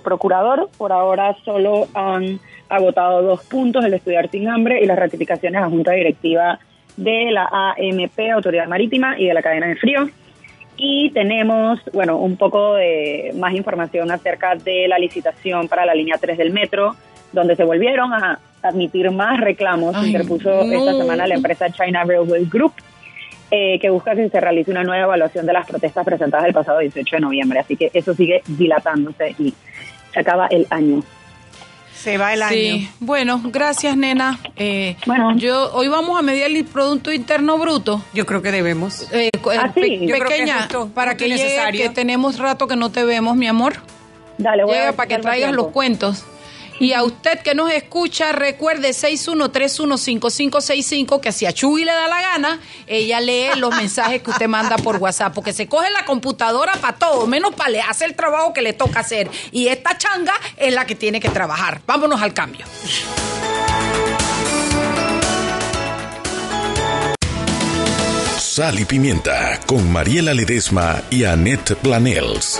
procurador, 0.04 0.70
por 0.78 0.94
ahora 0.94 1.36
solo 1.44 1.88
han 1.94 2.40
agotado 2.70 3.22
dos 3.22 3.44
puntos, 3.44 3.84
el 3.84 3.94
estudiar 3.94 4.30
sin 4.30 4.48
hambre 4.48 4.82
y 4.82 4.86
las 4.86 4.98
ratificaciones 4.98 5.62
a 5.62 5.70
Junta 5.70 5.92
Directiva 5.92 6.60
de 6.98 7.32
la 7.32 7.46
AMP, 7.46 8.32
Autoridad 8.34 8.68
Marítima, 8.68 9.20
y 9.20 9.28
de 9.28 9.34
la 9.34 9.42
cadena 9.42 9.68
de 9.68 9.76
frío. 9.76 10.10
Y 10.76 11.12
tenemos, 11.12 11.80
bueno, 11.94 12.18
un 12.18 12.36
poco 12.38 12.76
de 12.76 13.32
más 13.36 13.54
información 13.54 14.12
acerca 14.12 14.56
de 14.56 14.88
la 14.88 14.98
licitación 14.98 15.68
para 15.68 15.86
la 15.86 15.94
línea 15.94 16.18
3 16.20 16.38
del 16.38 16.52
metro, 16.52 16.96
donde 17.32 17.56
se 17.56 17.64
volvieron 17.64 18.14
a 18.14 18.40
admitir 18.62 19.12
más 19.12 19.40
reclamos. 19.40 19.96
Interpuso 20.06 20.62
esta 20.62 20.94
semana 20.94 21.28
la 21.28 21.36
empresa 21.36 21.70
China 21.70 22.04
Railway 22.06 22.46
Group, 22.46 22.74
eh, 23.52 23.78
que 23.80 23.90
busca 23.90 24.16
que 24.16 24.30
se 24.30 24.40
realice 24.40 24.72
una 24.72 24.84
nueva 24.84 25.04
evaluación 25.04 25.46
de 25.46 25.54
las 25.54 25.68
protestas 25.68 26.06
presentadas 26.06 26.48
el 26.48 26.54
pasado 26.54 26.80
18 26.80 27.18
de 27.18 27.22
noviembre. 27.22 27.60
Así 27.60 27.76
que 27.76 27.92
eso 27.94 28.14
sigue 28.14 28.42
dilatándose 28.48 29.36
y 29.38 29.54
se 30.12 30.20
acaba 30.20 30.48
el 30.48 30.66
año. 30.70 31.04
Se 32.04 32.18
va 32.18 32.34
el 32.34 32.42
año. 32.42 32.52
Sí, 32.52 32.90
bueno, 33.00 33.40
gracias, 33.46 33.96
nena. 33.96 34.38
Eh, 34.58 34.98
bueno, 35.06 35.38
yo 35.38 35.72
hoy 35.74 35.88
vamos 35.88 36.20
a 36.20 36.22
medir 36.22 36.44
el 36.44 36.66
Producto 36.66 37.14
Interno 37.14 37.58
Bruto. 37.58 38.04
Yo 38.14 38.26
creo 38.26 38.42
que 38.42 38.52
debemos. 38.52 39.08
Eh, 39.14 39.30
¿Ah, 39.58 39.72
pequeña, 39.74 40.68
para 40.94 41.16
que 41.16 41.30
llegue, 41.30 41.72
que 41.72 41.90
tenemos 41.92 42.40
rato 42.40 42.68
que 42.68 42.76
no 42.76 42.92
te 42.92 43.06
vemos, 43.06 43.38
mi 43.38 43.48
amor. 43.48 43.76
Dale, 44.38 44.66
voy 44.66 44.76
Llega 44.76 44.92
para 44.92 45.08
que 45.08 45.20
traigas 45.20 45.54
los 45.54 45.68
cuentos. 45.68 46.26
Y 46.84 46.92
a 46.92 47.04
usted 47.04 47.40
que 47.40 47.56
nos 47.56 47.72
escucha, 47.72 48.34
recuerde 48.34 48.90
61315565 48.90 51.22
que 51.22 51.32
si 51.32 51.46
a 51.46 51.54
Chuy 51.54 51.86
le 51.86 51.94
da 51.94 52.10
la 52.10 52.22
gana, 52.22 52.60
ella 52.88 53.22
lee 53.22 53.52
los 53.56 53.74
mensajes 53.74 54.22
que 54.22 54.32
usted 54.32 54.50
manda 54.50 54.76
por 54.76 54.98
WhatsApp, 54.98 55.34
porque 55.34 55.54
se 55.54 55.70
coge 55.70 55.90
la 55.92 56.04
computadora 56.04 56.74
para 56.74 56.98
todo, 56.98 57.26
menos 57.26 57.56
para 57.56 57.90
hacer 57.90 58.10
el 58.10 58.18
trabajo 58.18 58.52
que 58.52 58.62
le 58.62 58.74
toca 58.74 59.00
hacer. 59.00 59.32
Y 59.54 59.68
esta 59.68 59.98
changa 59.98 60.34
es 60.58 60.74
la 60.74 60.86
que 60.86 60.96
tiene 60.96 61.22
que 61.22 61.30
trabajar. 61.30 61.80
Vámonos 61.88 62.22
al 62.22 62.34
cambio. 62.34 62.66
Sal 68.38 68.78
y 68.78 68.84
Pimienta 68.84 69.58
con 69.66 69.90
Mariela 69.90 70.34
Ledesma 70.34 71.02
y 71.10 71.24
Annette 71.24 71.76
Planels. 71.76 72.60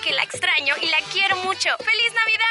Que 0.00 0.12
la 0.12 0.22
extraño 0.22 0.74
y 0.82 0.86
la 0.86 0.98
quiero 1.12 1.36
mucho. 1.36 1.68
¡Feliz 1.78 2.12
Navidad! 2.14 2.46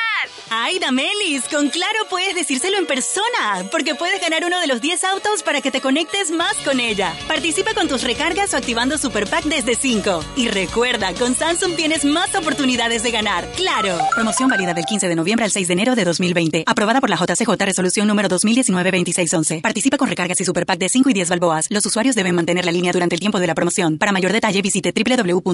¡Ay, 0.49 0.79
Damelis! 0.79 1.43
Con 1.49 1.69
Claro 1.69 1.99
puedes 2.09 2.35
decírselo 2.35 2.77
en 2.77 2.85
persona, 2.85 3.67
porque 3.71 3.95
puedes 3.95 4.21
ganar 4.21 4.45
uno 4.45 4.59
de 4.59 4.67
los 4.67 4.81
10 4.81 5.03
autos 5.05 5.43
para 5.43 5.61
que 5.61 5.71
te 5.71 5.81
conectes 5.81 6.31
más 6.31 6.55
con 6.57 6.79
ella. 6.79 7.13
Participa 7.27 7.73
con 7.73 7.87
tus 7.87 8.03
recargas 8.03 8.53
o 8.53 8.57
activando 8.57 8.97
Super 8.97 9.27
Pack 9.27 9.45
desde 9.45 9.75
5. 9.75 10.23
Y 10.35 10.47
recuerda, 10.49 11.13
con 11.13 11.35
Samsung 11.35 11.75
tienes 11.75 12.05
más 12.05 12.33
oportunidades 12.35 13.03
de 13.03 13.11
ganar. 13.11 13.49
¡Claro! 13.55 13.97
Promoción 14.13 14.49
válida 14.49 14.73
del 14.73 14.85
15 14.85 15.07
de 15.07 15.15
noviembre 15.15 15.45
al 15.45 15.51
6 15.51 15.67
de 15.67 15.73
enero 15.73 15.95
de 15.95 16.03
2020. 16.03 16.63
Aprobada 16.65 17.01
por 17.01 17.09
la 17.09 17.17
JCJ 17.17 17.49
Resolución 17.59 18.07
número 18.07 18.29
2019-2611. 18.29 19.61
Participa 19.61 19.97
con 19.97 20.07
recargas 20.07 20.39
y 20.41 20.45
Super 20.45 20.65
Pack 20.65 20.79
de 20.79 20.89
5 20.89 21.09
y 21.09 21.13
10 21.13 21.29
balboas. 21.29 21.67
Los 21.69 21.85
usuarios 21.85 22.15
deben 22.15 22.35
mantener 22.35 22.65
la 22.65 22.71
línea 22.71 22.91
durante 22.91 23.15
el 23.15 23.19
tiempo 23.19 23.39
de 23.39 23.47
la 23.47 23.55
promoción. 23.55 23.97
Para 23.97 24.11
mayor 24.11 24.31
detalle 24.31 24.61
visite 24.61 24.93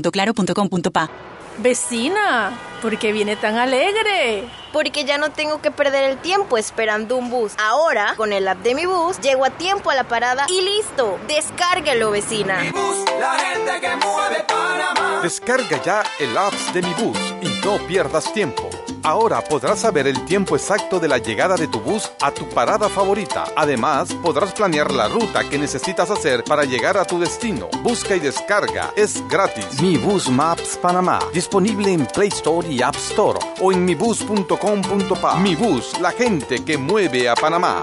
www.claro.com.pa. 0.02 1.10
Vecina, 1.58 2.58
¿por 2.82 2.98
qué 2.98 3.12
viene 3.12 3.36
tan 3.36 3.58
alegre? 3.58 4.48
Porque 4.72 5.04
ya 5.04 5.18
no 5.18 5.32
tengo 5.32 5.62
que 5.62 5.70
perder 5.70 6.10
el 6.10 6.18
tiempo 6.18 6.58
esperando 6.58 7.18
un 7.18 7.30
bus. 7.30 7.54
Ahora, 7.60 8.14
con 8.16 8.32
el 8.34 8.48
app 8.48 8.60
de 8.64 8.74
mi 8.74 8.86
bus, 8.86 9.20
llego 9.20 9.46
a 9.46 9.50
tiempo 9.52 9.92
a 9.92 9.96
la 9.96 10.06
parada 10.06 10.46
y 10.50 10.62
listo. 10.62 11.20
Descárgalo, 11.28 12.12
vecina. 12.12 12.60
Mi 12.62 12.72
bus, 12.72 13.06
la 13.20 13.34
gente 13.34 13.80
que 13.82 13.96
mueve 13.98 14.46
Panamá. 14.48 15.20
Descarga 15.22 15.82
ya 15.84 16.04
el 16.20 16.36
app 16.38 16.54
de 16.74 16.82
mi 16.82 16.94
bus 16.94 17.18
y 17.42 17.66
no 17.66 17.78
pierdas 17.86 18.32
tiempo. 18.34 18.71
Ahora 19.04 19.42
podrás 19.42 19.80
saber 19.80 20.08
el 20.08 20.26
tiempo 20.26 20.56
exacto 20.56 21.00
de 21.00 21.08
la 21.08 21.18
llegada 21.18 21.56
de 21.56 21.68
tu 21.68 21.80
bus 21.80 22.12
a 22.22 22.32
tu 22.32 22.48
parada 22.50 22.88
favorita. 22.90 23.46
Además, 23.56 24.14
podrás 24.14 24.54
planear 24.54 24.92
la 24.92 25.08
ruta 25.08 25.48
que 25.50 25.58
necesitas 25.58 26.10
hacer 26.12 26.44
para 26.44 26.66
llegar 26.66 26.98
a 26.98 27.06
tu 27.06 27.20
destino. 27.20 27.68
Busca 27.82 28.16
y 28.16 28.20
descarga. 28.20 28.92
Es 28.96 29.28
gratis. 29.28 29.82
Mi 29.82 29.98
Bus 29.98 30.30
Maps 30.30 30.78
Panamá. 30.78 31.20
Disponible 31.34 31.92
en 31.92 32.06
Play 32.06 32.30
Store 32.30 32.68
y 32.68 32.82
App 32.82 32.96
Store 32.96 33.40
o 33.60 33.72
en 33.72 33.86
mibus.com.pa. 33.86 35.36
Mi 35.38 35.56
Bus, 35.56 36.00
la 36.00 36.12
gente 36.12 36.64
que 36.64 36.78
mueve 36.78 37.28
a 37.28 37.36
Panamá. 37.36 37.82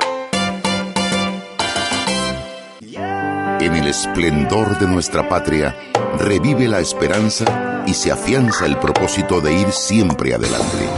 En 3.61 3.75
el 3.75 3.89
esplendor 3.89 4.79
de 4.79 4.87
nuestra 4.87 5.29
patria 5.29 5.77
revive 6.17 6.69
la 6.69 6.79
esperanza 6.79 7.83
y 7.89 7.95
se 7.95 8.13
afianza 8.13 8.67
el 8.67 8.79
propósito 8.79 9.41
de 9.41 9.53
ir 9.53 9.73
siempre 9.73 10.33
adelante, 10.33 10.89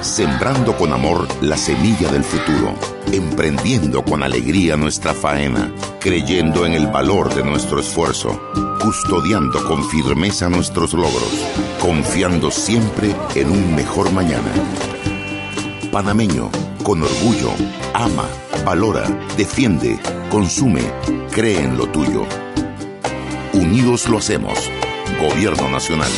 sembrando 0.00 0.74
con 0.78 0.94
amor 0.94 1.28
la 1.42 1.58
semilla 1.58 2.10
del 2.10 2.24
futuro, 2.24 2.74
emprendiendo 3.12 4.02
con 4.02 4.22
alegría 4.22 4.76
nuestra 4.76 5.12
faena, 5.12 5.70
creyendo 6.00 6.64
en 6.64 6.72
el 6.72 6.86
valor 6.86 7.34
de 7.34 7.44
nuestro 7.44 7.80
esfuerzo, 7.80 8.40
custodiando 8.80 9.62
con 9.64 9.86
firmeza 9.90 10.48
nuestros 10.48 10.94
logros, 10.94 11.44
confiando 11.78 12.50
siempre 12.50 13.14
en 13.34 13.50
un 13.50 13.74
mejor 13.74 14.10
mañana. 14.12 14.52
Panameño, 15.96 16.50
con 16.82 17.02
orgullo, 17.02 17.54
ama, 17.94 18.28
valora, 18.66 19.08
defiende, 19.38 19.98
consume, 20.30 20.82
cree 21.30 21.58
en 21.58 21.78
lo 21.78 21.86
tuyo. 21.86 22.26
Unidos 23.54 24.06
lo 24.06 24.18
hacemos. 24.18 24.70
Gobierno 25.18 25.70
Nacional. 25.70 26.10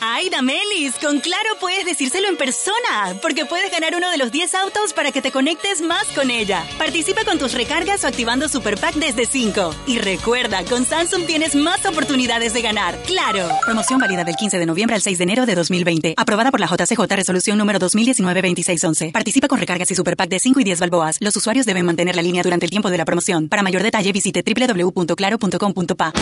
¡Ay, 0.00 0.30
Damelis! 0.30 0.94
Con 1.00 1.20
Claro 1.20 1.50
puedes 1.60 1.84
decírselo 1.84 2.28
en 2.28 2.36
persona, 2.36 3.16
porque 3.20 3.46
puedes 3.46 3.70
ganar 3.72 3.94
uno 3.96 4.10
de 4.10 4.16
los 4.16 4.30
10 4.30 4.54
autos 4.54 4.92
para 4.92 5.10
que 5.10 5.20
te 5.20 5.32
conectes 5.32 5.80
más 5.80 6.04
con 6.14 6.30
ella. 6.30 6.64
Participa 6.78 7.24
con 7.24 7.38
tus 7.38 7.52
recargas 7.54 8.04
o 8.04 8.06
activando 8.06 8.48
Super 8.48 8.78
Pack 8.78 8.94
desde 8.94 9.26
5. 9.26 9.74
Y 9.86 9.98
recuerda, 9.98 10.64
con 10.64 10.84
Samsung 10.84 11.26
tienes 11.26 11.54
más 11.54 11.84
oportunidades 11.84 12.52
de 12.52 12.62
ganar. 12.62 12.96
¡Claro! 13.06 13.48
Promoción 13.64 13.98
válida 13.98 14.24
del 14.24 14.36
15 14.36 14.58
de 14.58 14.66
noviembre 14.66 14.94
al 14.94 15.02
6 15.02 15.18
de 15.18 15.24
enero 15.24 15.46
de 15.46 15.54
2020. 15.54 16.14
Aprobada 16.16 16.50
por 16.50 16.60
la 16.60 16.66
JCJ 16.66 17.00
Resolución 17.08 17.58
número 17.58 17.78
2019-2611. 17.80 19.12
Participa 19.12 19.48
con 19.48 19.58
recargas 19.58 19.90
y 19.90 19.94
Super 19.94 20.16
Pack 20.16 20.28
de 20.28 20.38
5 20.38 20.60
y 20.60 20.64
10 20.64 20.80
balboas. 20.80 21.16
Los 21.20 21.36
usuarios 21.36 21.66
deben 21.66 21.84
mantener 21.86 22.14
la 22.14 22.22
línea 22.22 22.42
durante 22.42 22.66
el 22.66 22.70
tiempo 22.70 22.90
de 22.90 22.98
la 22.98 23.04
promoción. 23.04 23.48
Para 23.48 23.62
mayor 23.62 23.82
detalle 23.82 24.12
visite 24.12 24.44
www.claro.com.pa. 24.44 26.12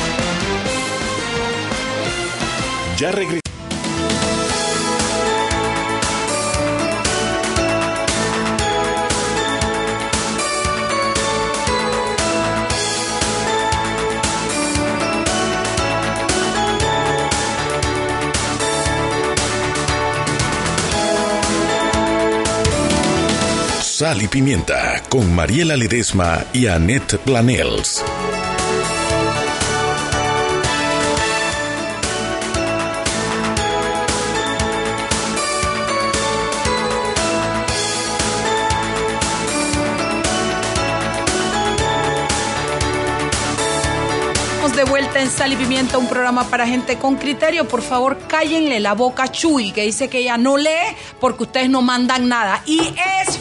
Ya 2.99 3.12
regresamos. 3.12 3.56
Sal 23.99 24.21
y 24.21 24.29
Pimienta 24.29 25.03
con 25.09 25.35
Mariela 25.35 25.75
Ledesma 25.75 26.45
y 26.53 26.67
Annette 26.67 27.17
Planels. 27.17 28.05
de 44.76 44.85
vuelta 44.85 45.23
en 45.23 45.31
Sal 45.31 45.55
y 45.55 45.57
Pimienta, 45.57 45.97
un 45.97 46.07
programa 46.07 46.45
para 46.50 46.67
gente 46.67 46.99
con 46.99 47.17
criterio. 47.17 47.67
Por 47.67 47.81
favor, 47.81 48.19
cállenle 48.29 48.79
la 48.79 48.93
boca 48.93 49.23
a 49.23 49.33
Chuy, 49.33 49.73
que 49.73 49.81
dice 49.81 50.11
que 50.11 50.19
ella 50.19 50.37
no 50.37 50.59
lee 50.59 50.95
porque 51.19 51.45
ustedes 51.45 51.71
no 51.71 51.81
mandan 51.81 52.29
nada. 52.29 52.62
Y 52.67 52.93
es 53.23 53.38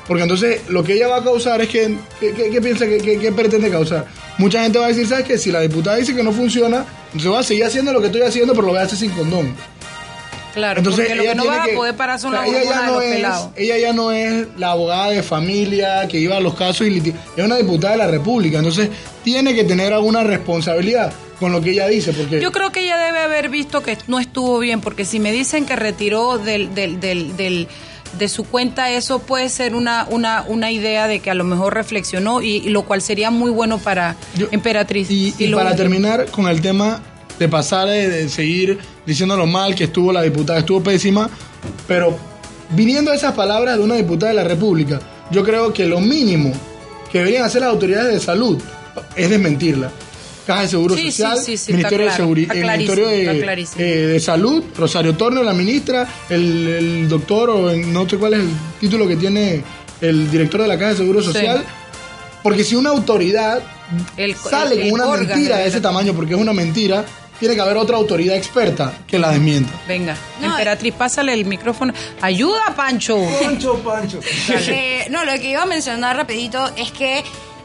Porque 0.07 0.23
entonces 0.23 0.61
lo 0.69 0.83
que 0.83 0.93
ella 0.93 1.07
va 1.07 1.17
a 1.17 1.23
causar 1.23 1.61
es 1.61 1.67
que, 1.69 1.95
¿qué, 2.19 2.31
qué- 2.33 2.49
qué 2.49 2.61
piensa 2.61 2.87
que, 2.87 2.97
que- 2.97 3.19
que 3.19 3.31
pretende 3.31 3.69
causar? 3.69 4.07
Mucha 4.37 4.63
gente 4.63 4.79
va 4.79 4.85
a 4.85 4.87
decir, 4.89 5.05
¿sabes 5.07 5.25
qué? 5.25 5.37
Si 5.37 5.51
la 5.51 5.59
diputada 5.61 5.97
dice 5.97 6.15
que 6.15 6.23
no 6.23 6.31
funciona, 6.31 6.85
entonces 7.07 7.31
va 7.31 7.39
a 7.39 7.43
seguir 7.43 7.65
haciendo 7.65 7.91
lo 7.93 7.99
que 7.99 8.07
estoy 8.07 8.21
haciendo, 8.21 8.53
pero 8.53 8.67
lo 8.67 8.73
voy 8.73 8.81
a 8.81 8.85
hacer 8.85 8.97
sin 8.97 9.11
condón. 9.11 9.53
Claro, 10.53 10.79
Entonces 10.79 11.01
porque 11.05 11.15
lo 11.15 11.21
ella 11.23 11.31
que 11.31 11.37
no 11.37 11.45
vas 11.45 11.69
a 11.69 11.75
poder 11.75 11.95
parar 11.95 12.19
son 12.19 12.33
o 12.33 12.37
sea, 12.37 12.41
las 12.47 12.49
ella 12.55 12.63
ya 12.63 12.69
hormonas 12.69 12.85
de 12.85 12.91
no 12.91 12.95
los 12.95 13.03
es, 13.03 13.15
pelados. 13.15 13.49
ella 13.55 13.77
ya 13.77 13.93
no 13.93 14.11
es 14.11 14.47
la 14.57 14.71
abogada 14.71 15.09
de 15.11 15.23
familia 15.23 16.07
que 16.07 16.19
iba 16.19 16.37
a 16.37 16.39
los 16.39 16.55
casos 16.55 16.87
y 16.87 17.13
es 17.37 17.45
una 17.45 17.55
diputada 17.57 17.91
de 17.93 17.97
la 17.99 18.07
República, 18.07 18.57
entonces 18.57 18.89
tiene 19.23 19.53
que 19.53 19.63
tener 19.63 19.93
alguna 19.93 20.23
responsabilidad 20.23 21.13
con 21.39 21.51
lo 21.51 21.61
que 21.61 21.71
ella 21.71 21.87
dice, 21.87 22.11
porque 22.13 22.41
Yo 22.41 22.51
creo 22.51 22.71
que 22.71 22.81
ella 22.81 22.97
debe 22.97 23.19
haber 23.19 23.49
visto 23.49 23.81
que 23.83 23.97
no 24.07 24.19
estuvo 24.19 24.59
bien, 24.59 24.81
porque 24.81 25.05
si 25.05 25.19
me 25.19 25.31
dicen 25.31 25.65
que 25.65 25.75
retiró 25.75 26.37
del, 26.37 26.73
del, 26.75 26.99
del, 26.99 27.37
del- 27.37 27.67
de 28.17 28.27
su 28.27 28.43
cuenta 28.43 28.89
eso 28.89 29.19
puede 29.19 29.49
ser 29.49 29.75
una, 29.75 30.07
una, 30.09 30.43
una 30.47 30.71
idea 30.71 31.07
de 31.07 31.19
que 31.19 31.29
a 31.29 31.35
lo 31.35 31.43
mejor 31.43 31.75
reflexionó 31.75 32.41
y, 32.41 32.55
y 32.57 32.69
lo 32.69 32.81
cual 32.81 33.03
sería 33.03 33.29
muy 33.29 33.51
bueno 33.51 33.77
para 33.77 34.15
Emperatriz. 34.49 35.11
Y, 35.11 35.31
para 35.53 35.75
terminar 35.75 36.25
con 36.31 36.47
el 36.47 36.59
tema 36.59 37.03
de 37.39 37.47
pasar 37.47 37.87
de, 37.87 38.09
de 38.09 38.29
seguir 38.29 38.77
diciendo 39.05 39.35
lo 39.37 39.47
mal 39.47 39.73
que 39.73 39.85
estuvo 39.85 40.11
la 40.11 40.21
diputada, 40.21 40.59
estuvo 40.59 40.83
pésima, 40.83 41.29
pero 41.87 42.17
viniendo 42.71 43.11
esas 43.13 43.33
palabras 43.33 43.77
de 43.77 43.83
una 43.83 43.95
diputada 43.95 44.31
de 44.31 44.35
la 44.35 44.43
República, 44.43 44.99
yo 45.31 45.43
creo 45.43 45.73
que 45.73 45.85
lo 45.85 45.99
mínimo 46.01 46.51
que 47.11 47.19
deberían 47.19 47.43
hacer 47.43 47.61
las 47.61 47.69
autoridades 47.71 48.13
de 48.13 48.19
salud 48.19 48.61
es 49.15 49.29
desmentirla. 49.29 49.89
Caja 50.45 50.63
de 50.63 50.67
Seguro 50.67 50.95
Sí, 50.95 51.11
Social, 51.11 51.37
sí, 51.37 51.57
sí, 51.57 51.73
Ministerio, 51.73 52.05
de, 52.07 52.11
claro, 52.11 52.25
Seguri- 52.25 52.41
está 52.41 52.55
eh, 52.55 52.77
Ministerio 52.77 53.07
de, 53.07 53.67
eh, 53.77 54.07
de 54.07 54.19
Salud, 54.19 54.63
Rosario 54.75 55.15
Torno, 55.15 55.43
la 55.43 55.53
ministra, 55.53 56.07
el, 56.27 56.67
el 56.67 57.07
doctor, 57.09 57.51
o 57.51 57.71
no 57.75 58.09
sé 58.09 58.17
cuál 58.17 58.33
es 58.33 58.39
el 58.39 58.49
título 58.79 59.07
que 59.07 59.15
tiene 59.15 59.61
el 60.01 60.29
director 60.31 60.61
de 60.61 60.67
la 60.67 60.77
Caja 60.77 60.91
de 60.91 60.97
Seguro. 60.97 61.21
Social, 61.21 61.63
porque 62.41 62.63
si 62.63 62.75
una 62.75 62.89
autoridad 62.89 63.61
El- 64.17 64.35
sale 64.35 64.73
el- 64.75 64.91
con 64.91 65.01
el 65.01 65.07
una 65.07 65.17
mentira 65.17 65.57
de 65.57 65.63
de 65.63 65.69
ese 65.69 65.81
tamaño, 65.81 66.13
porque 66.15 66.33
es 66.33 66.39
una 66.39 66.53
mentira, 66.53 67.05
tiene 67.39 67.55
que 67.55 67.61
haber 67.61 67.77
otra 67.77 67.97
autoridad 67.97 68.35
experta 68.35 68.93
que 69.07 69.17
la 69.19 69.29
desmienta. 69.31 69.71
Venga, 69.87 70.15
Emperatriz, 70.41 70.93
pásale 70.93 71.33
el 71.33 71.45
micrófono. 71.45 71.93
Ayuda, 72.21 72.73
Pancho. 72.75 73.17
Pancho, 73.41 73.75
Pancho. 73.79 74.19
Eh, 74.49 75.07
no, 75.09 75.23
lo 75.25 75.31
que 75.33 75.51
iba 75.51 75.61
a 75.61 75.65
mencionar 75.65 76.15
rapidito 76.17 76.69
es 76.75 76.91
que 76.91 77.23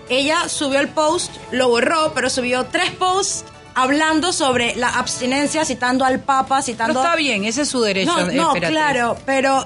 ella 0.09 0.49
subió 0.49 0.81
el 0.81 0.89
post, 0.89 1.33
lo 1.51 1.69
borró, 1.69 2.13
pero 2.15 2.29
subió 2.31 2.65
tres 2.67 2.91
posts 2.93 3.45
hablando 3.75 4.33
sobre 4.33 4.77
la 4.77 4.89
abstinencia, 4.91 5.65
citando 5.65 6.05
al 6.05 6.21
Papa, 6.21 6.63
citando... 6.63 6.95
Pero 6.95 7.05
está 7.05 7.17
bien, 7.17 7.45
ese 7.45 7.63
es 7.63 7.69
su 7.69 7.81
derecho, 7.81 8.13
No, 8.13 8.27
no, 8.27 8.47
Emperatriz. 8.55 8.69
claro, 8.71 9.17
pero... 9.27 9.65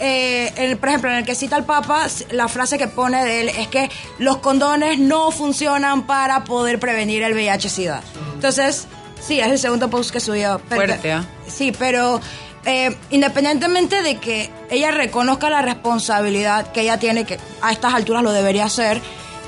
eh, 0.00 0.52
el- 0.56 0.76
por 0.76 0.90
ejemplo, 0.90 1.10
en 1.10 1.16
el 1.16 1.24
que 1.24 1.34
cita 1.34 1.56
al 1.56 1.64
Papa, 1.64 2.06
la 2.30 2.48
frase 2.48 2.76
que 2.76 2.88
pone 2.88 3.24
de 3.24 3.40
él 3.40 3.48
es 3.48 3.68
que 3.68 3.90
los 4.18 4.36
condones 4.38 4.98
no 4.98 5.30
funcionan 5.30 6.06
para 6.06 6.44
poder 6.44 6.78
prevenir 6.78 7.22
el 7.22 7.32
VIH-Sida. 7.34 8.02
Entonces, 8.34 8.86
sí, 9.20 9.40
es 9.40 9.46
el 9.48 9.58
segundo 9.58 9.88
post 9.90 10.10
que 10.10 10.20
subió. 10.20 10.60
Pero- 10.68 10.80
Fuerte, 10.86 11.12
¿ah? 11.12 11.24
Sí, 11.46 11.72
pero 11.78 12.20
eh, 12.64 12.96
independientemente 13.10 14.02
de 14.02 14.16
que 14.16 14.50
ella 14.70 14.90
reconozca 14.90 15.48
la 15.50 15.62
responsabilidad 15.62 16.72
que 16.72 16.82
ella 16.82 16.98
tiene, 16.98 17.24
que 17.24 17.38
a 17.62 17.72
estas 17.72 17.94
alturas 17.94 18.22
lo 18.22 18.32
debería 18.32 18.64
hacer, 18.64 19.00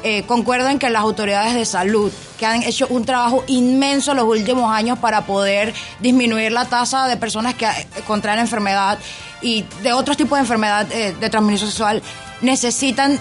eh, 0.02 0.22
concuerdo 0.26 0.68
en 0.68 0.78
que 0.78 0.88
las 0.88 1.02
autoridades 1.02 1.54
de 1.54 1.66
salud, 1.66 2.10
que 2.38 2.46
han 2.46 2.62
hecho 2.62 2.86
un 2.88 3.04
trabajo 3.04 3.44
inmenso 3.48 4.14
los 4.14 4.24
últimos 4.24 4.72
años 4.72 4.98
para 4.98 5.26
poder 5.26 5.74
disminuir 6.00 6.52
la 6.52 6.64
tasa 6.64 7.06
de 7.06 7.18
personas 7.18 7.54
que 7.54 7.66
eh, 7.66 7.86
contraen 8.06 8.38
enfermedad 8.38 8.98
y 9.42 9.66
de 9.82 9.92
otros 9.92 10.16
tipos 10.16 10.38
de 10.38 10.40
enfermedad 10.40 10.90
eh, 10.90 11.14
de 11.20 11.28
transmisión 11.28 11.68
sexual, 11.68 12.02
necesitan 12.40 13.20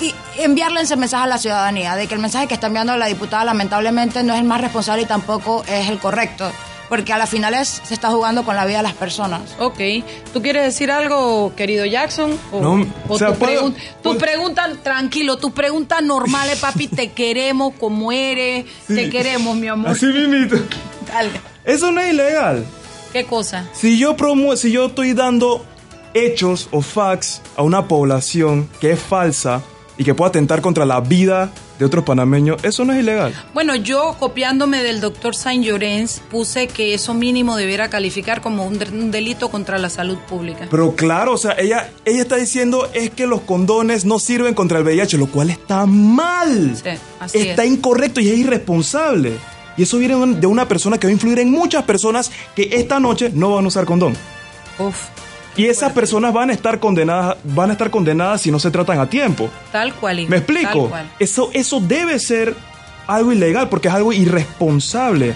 y 0.00 0.14
enviarle 0.38 0.80
ese 0.80 0.96
mensaje 0.96 1.24
a 1.24 1.26
la 1.26 1.38
ciudadanía 1.38 1.96
de 1.96 2.06
que 2.06 2.14
el 2.14 2.20
mensaje 2.20 2.46
que 2.46 2.54
está 2.54 2.68
enviando 2.68 2.96
la 2.96 3.06
diputada 3.06 3.44
lamentablemente 3.44 4.22
no 4.22 4.34
es 4.34 4.40
el 4.40 4.46
más 4.46 4.60
responsable 4.60 5.02
y 5.02 5.06
tampoco 5.06 5.64
es 5.68 5.88
el 5.88 5.98
correcto 5.98 6.50
porque 6.88 7.12
a 7.12 7.18
las 7.18 7.28
finales 7.28 7.82
se 7.84 7.94
está 7.94 8.10
jugando 8.10 8.44
con 8.44 8.56
la 8.56 8.64
vida 8.64 8.78
de 8.78 8.82
las 8.82 8.94
personas. 8.94 9.42
Ok. 9.58 9.78
¿Tú 10.32 10.42
quieres 10.42 10.64
decir 10.64 10.90
algo, 10.90 11.52
querido 11.54 11.84
Jackson? 11.84 12.38
O, 12.50 12.60
no, 12.60 12.86
o, 13.08 13.18
sea, 13.18 13.34
tu, 13.34 13.74
tu 14.02 14.18
pregunta, 14.18 14.70
tranquilo, 14.82 15.36
tu 15.36 15.52
pregunta 15.52 16.00
normal 16.00 16.48
es, 16.50 16.58
papi, 16.60 16.88
te 16.88 17.12
queremos 17.12 17.74
como 17.74 18.10
eres, 18.12 18.64
te 18.86 19.10
queremos, 19.10 19.56
mi 19.56 19.68
amor. 19.68 19.90
Así 19.90 20.06
mismito. 20.06 20.56
Dale. 21.06 21.30
Eso 21.64 21.92
no 21.92 22.00
es 22.00 22.12
ilegal. 22.12 22.64
¿Qué 23.12 23.24
cosa? 23.24 23.66
Si 23.72 23.98
yo 23.98 24.16
promu 24.16 24.56
si 24.56 24.70
yo 24.70 24.86
estoy 24.86 25.12
dando 25.12 25.64
hechos 26.14 26.68
o 26.72 26.82
facts 26.82 27.40
a 27.56 27.62
una 27.62 27.88
población 27.88 28.68
que 28.80 28.92
es 28.92 29.00
falsa 29.00 29.62
y 29.98 30.04
que 30.04 30.14
pueda 30.14 30.28
atentar 30.28 30.62
contra 30.62 30.86
la 30.86 31.00
vida 31.00 31.50
de 31.78 31.84
otros 31.84 32.04
panameños, 32.04 32.62
eso 32.62 32.84
no 32.84 32.92
es 32.92 33.00
ilegal. 33.00 33.34
Bueno, 33.52 33.74
yo 33.74 34.16
copiándome 34.18 34.82
del 34.82 35.00
doctor 35.00 35.34
Saint 35.34 35.64
Llorens 35.64 36.22
puse 36.30 36.68
que 36.68 36.94
eso 36.94 37.14
mínimo 37.14 37.56
debiera 37.56 37.90
calificar 37.90 38.40
como 38.40 38.64
un, 38.64 38.78
delito 39.10 39.50
contra 39.50 39.78
la 39.78 39.90
salud 39.90 40.18
pública. 40.28 40.68
Pero 40.70 40.94
claro, 40.94 41.32
o 41.32 41.36
sea, 41.36 41.56
ella, 41.58 41.90
ella 42.04 42.22
está 42.22 42.36
diciendo 42.36 42.88
es 42.94 43.10
que 43.10 43.26
los 43.26 43.40
condones 43.42 44.04
no 44.04 44.18
sirven 44.20 44.54
contra 44.54 44.78
el 44.78 44.84
VIH, 44.84 45.18
lo 45.18 45.26
cual 45.26 45.50
está 45.50 45.84
mal. 45.84 46.76
Sí, 46.76 46.90
así 47.20 47.38
está 47.38 47.66
incorrecto 47.66 48.20
y 48.20 48.28
es 48.28 48.38
irresponsable. 48.38 49.32
Y 49.76 49.82
eso 49.82 49.98
viene 49.98 50.14
de 50.34 50.46
una 50.46 50.66
persona 50.66 50.98
que 50.98 51.06
va 51.06 51.10
a 51.10 51.12
influir 51.12 51.38
en 51.40 51.50
muchas 51.50 51.84
personas 51.84 52.30
que 52.56 52.68
esta 52.72 52.98
noche 52.98 53.30
no 53.32 53.54
van 53.54 53.64
a 53.64 53.68
usar 53.68 53.84
condón. 53.84 54.16
Uf. 54.78 55.06
Y 55.58 55.66
esas 55.66 55.92
personas 55.92 56.32
van 56.32 56.50
a 56.50 56.52
estar 56.52 56.78
condenadas, 56.78 57.36
van 57.42 57.70
a 57.70 57.72
estar 57.72 57.90
condenadas 57.90 58.42
si 58.42 58.52
no 58.52 58.60
se 58.60 58.70
tratan 58.70 59.00
a 59.00 59.10
tiempo. 59.10 59.50
Tal 59.72 59.92
cual. 59.92 60.24
¿Me 60.28 60.36
explico? 60.36 60.88
Eso, 61.18 61.50
eso 61.52 61.80
debe 61.80 62.20
ser 62.20 62.54
algo 63.08 63.32
ilegal 63.32 63.68
porque 63.68 63.88
es 63.88 63.94
algo 63.94 64.12
irresponsable. 64.12 65.34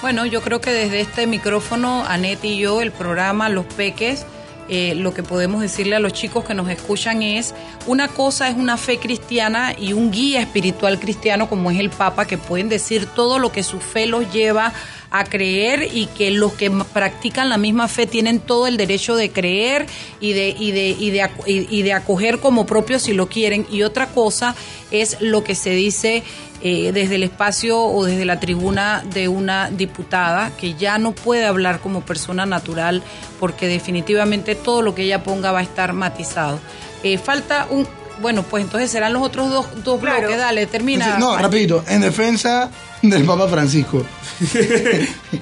Bueno, 0.00 0.26
yo 0.26 0.42
creo 0.42 0.60
que 0.60 0.70
desde 0.70 1.00
este 1.00 1.26
micrófono, 1.26 2.04
Anet 2.06 2.44
y 2.44 2.58
yo, 2.58 2.82
el 2.82 2.92
programa 2.92 3.48
Los 3.48 3.64
Peques, 3.64 4.24
eh, 4.68 4.94
lo 4.94 5.12
que 5.12 5.22
podemos 5.22 5.60
decirle 5.60 5.96
a 5.96 5.98
los 5.98 6.12
chicos 6.12 6.44
que 6.44 6.54
nos 6.54 6.68
escuchan 6.68 7.22
es, 7.22 7.52
una 7.86 8.06
cosa 8.06 8.48
es 8.48 8.56
una 8.56 8.76
fe 8.76 8.98
cristiana 8.98 9.74
y 9.76 9.92
un 9.92 10.10
guía 10.10 10.40
espiritual 10.40 11.00
cristiano 11.00 11.48
como 11.48 11.70
es 11.72 11.80
el 11.80 11.90
Papa, 11.90 12.26
que 12.26 12.38
pueden 12.38 12.68
decir 12.68 13.06
todo 13.06 13.40
lo 13.40 13.50
que 13.50 13.64
su 13.64 13.80
fe 13.80 14.06
los 14.06 14.32
lleva 14.32 14.72
a 15.16 15.22
creer 15.22 15.90
y 15.94 16.06
que 16.06 16.32
los 16.32 16.54
que 16.54 16.72
practican 16.72 17.48
la 17.48 17.56
misma 17.56 17.86
fe 17.86 18.04
tienen 18.04 18.40
todo 18.40 18.66
el 18.66 18.76
derecho 18.76 19.14
de 19.14 19.30
creer 19.30 19.86
y 20.18 20.32
de, 20.32 20.48
y 20.58 20.72
de, 20.72 20.88
y 20.88 21.10
de, 21.10 21.30
y 21.46 21.82
de 21.82 21.92
acoger 21.92 22.40
como 22.40 22.66
propio 22.66 22.98
si 22.98 23.12
lo 23.12 23.28
quieren. 23.28 23.64
Y 23.70 23.82
otra 23.82 24.08
cosa 24.08 24.56
es 24.90 25.18
lo 25.20 25.44
que 25.44 25.54
se 25.54 25.70
dice 25.70 26.24
eh, 26.62 26.90
desde 26.92 27.14
el 27.14 27.22
espacio 27.22 27.80
o 27.80 28.04
desde 28.04 28.24
la 28.24 28.40
tribuna 28.40 29.04
de 29.14 29.28
una 29.28 29.70
diputada 29.70 30.50
que 30.56 30.74
ya 30.74 30.98
no 30.98 31.12
puede 31.12 31.44
hablar 31.44 31.78
como 31.78 32.00
persona 32.00 32.44
natural 32.44 33.00
porque 33.38 33.68
definitivamente 33.68 34.56
todo 34.56 34.82
lo 34.82 34.96
que 34.96 35.02
ella 35.02 35.22
ponga 35.22 35.52
va 35.52 35.60
a 35.60 35.62
estar 35.62 35.92
matizado. 35.92 36.58
Eh, 37.04 37.18
falta 37.18 37.68
un... 37.70 37.86
Bueno, 38.20 38.42
pues 38.44 38.64
entonces 38.64 38.90
serán 38.90 39.12
los 39.12 39.22
otros 39.22 39.50
dos, 39.50 39.66
dos 39.84 40.00
bloques. 40.00 40.36
Dale, 40.38 40.66
termina. 40.66 41.18
No, 41.18 41.36
rapidito. 41.36 41.84
En 41.88 42.00
defensa 42.00 42.70
del 43.02 43.24
Papa 43.24 43.48
Francisco. 43.48 44.04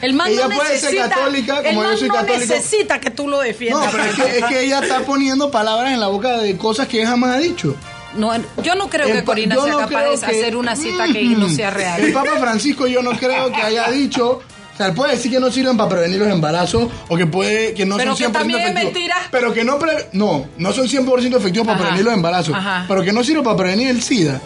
El 0.00 0.14
man 0.14 0.28
ella 0.30 0.48
no 0.48 0.56
puede 0.56 0.78
ser 0.78 0.92
necesita, 0.92 1.08
católica, 1.08 1.58
el 1.60 1.64
como 1.66 1.82
man 1.82 1.92
yo 1.92 1.98
soy 1.98 2.08
no 2.08 2.14
católico. 2.14 2.54
necesita 2.54 3.00
que 3.00 3.10
tú 3.10 3.28
lo 3.28 3.38
defiendas. 3.40 3.84
No, 3.86 3.90
pero 3.92 4.04
es 4.04 4.14
que, 4.14 4.38
es 4.38 4.44
que 4.46 4.60
ella 4.64 4.80
está 4.80 5.00
poniendo 5.00 5.50
palabras 5.50 5.92
en 5.92 6.00
la 6.00 6.08
boca 6.08 6.38
de 6.38 6.56
cosas 6.56 6.88
que 6.88 7.00
ella 7.00 7.10
jamás 7.10 7.36
ha 7.36 7.38
dicho. 7.38 7.74
No, 8.16 8.32
yo 8.62 8.74
no 8.74 8.90
creo 8.90 9.06
El 9.06 9.12
que 9.14 9.24
Corina 9.24 9.54
sea 9.56 9.72
no 9.72 9.78
capaz 9.78 10.02
de 10.04 10.18
que- 10.18 10.26
hacer 10.26 10.56
una 10.56 10.76
cita 10.76 11.06
que 11.06 11.22
no 11.24 11.48
sea 11.48 11.70
real. 11.70 12.00
El 12.02 12.12
Papa 12.12 12.32
Francisco 12.38 12.86
yo 12.86 13.02
no 13.02 13.12
creo 13.12 13.50
que 13.52 13.62
haya 13.62 13.90
dicho, 13.90 14.42
o 14.72 14.76
sea, 14.76 14.86
él 14.86 14.94
puede 14.94 15.12
decir 15.12 15.30
que 15.30 15.38
no 15.40 15.50
sirven 15.50 15.76
para 15.76 15.88
prevenir 15.90 16.18
los 16.18 16.28
embarazos 16.28 16.88
o 17.08 17.16
que 17.16 17.26
puede 17.26 17.74
que 17.74 17.84
no 17.84 17.96
Pero 17.96 18.16
son 18.16 18.26
100% 18.28 18.32
que 18.32 18.38
también 18.38 18.60
es 18.60 18.64
efectivos. 18.66 18.92
mentira. 18.94 19.16
Pero 19.30 19.52
que 19.52 19.64
no 19.64 19.78
pre- 19.78 20.08
no, 20.12 20.46
no 20.58 20.72
son 20.72 20.88
100% 20.88 21.36
efectivos 21.36 21.66
para 21.66 21.76
Ajá. 21.78 21.84
prevenir 21.88 22.04
los 22.06 22.14
embarazos, 22.14 22.54
Ajá. 22.54 22.84
pero 22.88 23.02
que 23.02 23.12
no 23.12 23.22
sirven 23.22 23.44
para 23.44 23.56
prevenir 23.56 23.88
el 23.88 24.02
SIDA. 24.02 24.40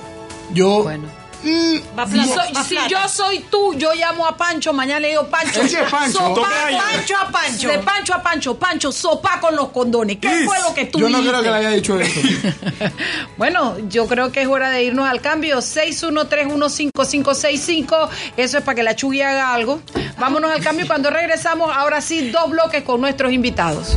Yo 0.53 0.85
mm, 1.43 1.77
Si, 2.11 2.27
soy- 2.29 2.55
si 2.69 2.77
yo 2.89 3.09
soy 3.09 3.41
tú, 3.51 3.75
yo 3.75 3.93
llamo 3.95 4.27
a 4.27 4.37
Pancho, 4.37 4.73
mañana 4.73 5.01
le 5.01 5.09
digo 5.09 5.27
Pancho. 5.29 5.61
Ese 5.63 5.83
es 5.83 5.91
Pancho. 5.91 6.19
Sopa. 6.19 6.49
Pancho 6.49 7.17
a 7.17 7.31
Pancho. 7.31 7.69
De 7.69 7.79
Pancho 7.79 8.15
a 8.15 8.23
Pancho, 8.23 8.59
Pancho, 8.59 8.93
sopa 8.93 9.41
con 9.41 9.55
los 9.57 9.69
condones. 9.69 10.19
¿Qué 10.19 10.45
fue 10.45 10.59
lo 10.61 10.75
que 10.75 10.87
tú 10.87 10.99
yo 10.99 11.09
no 11.09 11.19
dijiste? 11.19 11.41
creo 11.41 11.43
que 11.43 11.51
le 11.51 11.57
haya 11.67 11.71
dicho 11.71 11.99
eso. 12.01 12.21
Bueno, 13.37 13.77
yo 13.89 14.07
creo 14.07 14.33
que 14.33 14.43
es 14.43 14.49
hora 14.49 14.71
de 14.71 14.85
irnos 14.85 15.09
al 15.09 15.21
cambio. 15.21 15.59
613155565. 15.59 18.09
Eso 18.37 18.59
es 18.59 18.65
para 18.65 18.75
que 18.75 18.83
la 18.83 18.97
Chugui 18.97 19.23
haga 19.23 19.53
algo. 19.55 19.81
Vámonos 20.19 20.51
al 20.51 20.61
cambio. 20.63 20.87
Cuando 20.87 21.11
regresamos, 21.11 21.71
ahora 21.75 22.01
sí, 22.01 22.31
dos 22.31 22.51
bloques 22.51 22.83
con 22.83 23.01
nuestros 23.01 23.33
invitados. 23.33 23.97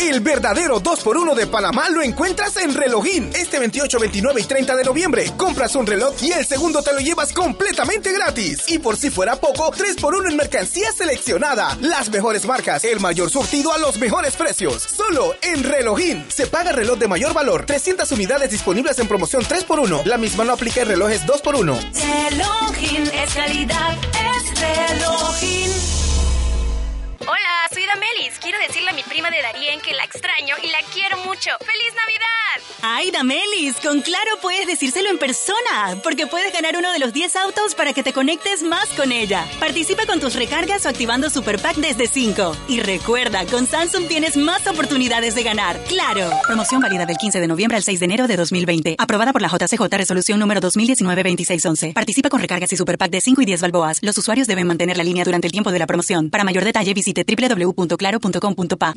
El 0.00 0.20
verdadero 0.20 0.80
2x1 0.80 1.34
de 1.34 1.46
Panamá 1.46 1.90
lo 1.90 2.00
encuentras 2.00 2.56
en 2.56 2.72
Relojín. 2.74 3.30
Este 3.34 3.58
28, 3.58 3.98
29 3.98 4.40
y 4.40 4.44
30 4.44 4.74
de 4.76 4.84
noviembre. 4.84 5.30
Compras 5.36 5.76
un 5.76 5.86
reloj 5.86 6.14
y 6.22 6.32
el 6.32 6.46
segundo 6.46 6.82
te 6.82 6.94
lo 6.94 7.00
llevas 7.00 7.34
completamente 7.34 8.10
gratis. 8.10 8.64
Y 8.68 8.78
por 8.78 8.96
si 8.96 9.10
fuera 9.10 9.36
poco, 9.36 9.70
3x1 9.70 10.30
en 10.30 10.36
mercancía 10.38 10.90
seleccionada. 10.92 11.76
Las 11.82 12.08
mejores 12.08 12.46
marcas, 12.46 12.82
el 12.84 12.98
mayor 12.98 13.28
surtido 13.28 13.74
a 13.74 13.78
los 13.78 13.98
mejores 13.98 14.36
precios. 14.36 14.82
Solo 14.82 15.34
en 15.42 15.62
Relojín. 15.62 16.24
Se 16.28 16.46
paga 16.46 16.72
reloj 16.72 16.98
de 16.98 17.06
mayor 17.06 17.34
valor. 17.34 17.66
300 17.66 18.10
unidades 18.12 18.50
disponibles 18.50 18.98
en 19.00 19.06
promoción 19.06 19.42
3x1. 19.42 20.06
La 20.06 20.16
misma 20.16 20.44
no 20.44 20.54
aplica 20.54 20.80
en 20.80 20.88
relojes 20.88 21.26
2x1. 21.26 21.78
Relojín 21.92 23.02
es 23.06 23.34
calidad, 23.34 23.98
es 24.14 24.60
relojín. 24.60 26.09
Hola, 27.20 27.68
soy 27.70 27.84
Damelis. 27.84 28.38
Quiero 28.40 28.58
decirle 28.66 28.90
a 28.90 28.94
mi 28.94 29.02
prima 29.02 29.30
de 29.30 29.42
Darien 29.42 29.80
que 29.80 29.92
la 29.92 30.04
extraño 30.04 30.54
y 30.62 30.68
la 30.68 30.78
quiero 30.92 31.18
mucho. 31.18 31.50
¡Feliz 31.60 31.92
Navidad! 31.94 32.30
¡Ay, 32.82 33.10
Damelis! 33.10 33.76
Con 33.76 34.00
Claro 34.00 34.38
puedes 34.40 34.66
decírselo 34.66 35.10
en 35.10 35.18
persona, 35.18 36.00
porque 36.02 36.26
puedes 36.26 36.50
ganar 36.52 36.78
uno 36.78 36.90
de 36.90 36.98
los 36.98 37.12
10 37.12 37.36
autos 37.36 37.74
para 37.74 37.92
que 37.92 38.02
te 38.02 38.14
conectes 38.14 38.62
más 38.62 38.86
con 38.96 39.12
ella. 39.12 39.46
Participa 39.60 40.06
con 40.06 40.18
tus 40.18 40.34
recargas 40.34 40.86
o 40.86 40.88
activando 40.88 41.28
Super 41.28 41.60
Pack 41.60 41.76
desde 41.76 42.06
5. 42.06 42.56
Y 42.68 42.80
recuerda, 42.80 43.44
con 43.44 43.66
Samsung 43.66 44.08
tienes 44.08 44.38
más 44.38 44.66
oportunidades 44.66 45.34
de 45.34 45.42
ganar. 45.42 45.78
¡Claro! 45.84 46.30
Promoción 46.46 46.80
válida 46.80 47.04
del 47.04 47.18
15 47.18 47.38
de 47.38 47.46
noviembre 47.46 47.76
al 47.76 47.82
6 47.82 48.00
de 48.00 48.04
enero 48.06 48.28
de 48.28 48.36
2020. 48.36 48.96
Aprobada 48.98 49.32
por 49.32 49.42
la 49.42 49.48
JCJ 49.48 49.82
Resolución 49.90 50.40
número 50.40 50.62
2019-2611. 50.62 51.92
Participa 51.92 52.30
con 52.30 52.40
recargas 52.40 52.72
y 52.72 52.78
Super 52.78 52.96
Pack 52.96 53.10
de 53.10 53.20
5 53.20 53.42
y 53.42 53.44
10 53.44 53.60
balboas. 53.60 53.98
Los 54.00 54.16
usuarios 54.16 54.46
deben 54.46 54.66
mantener 54.66 54.96
la 54.96 55.04
línea 55.04 55.22
durante 55.22 55.46
el 55.46 55.52
tiempo 55.52 55.70
de 55.70 55.78
la 55.78 55.86
promoción. 55.86 56.30
Para 56.30 56.44
mayor 56.44 56.64
detalle 56.64 56.94
www.claro.com.pa. 57.14 58.94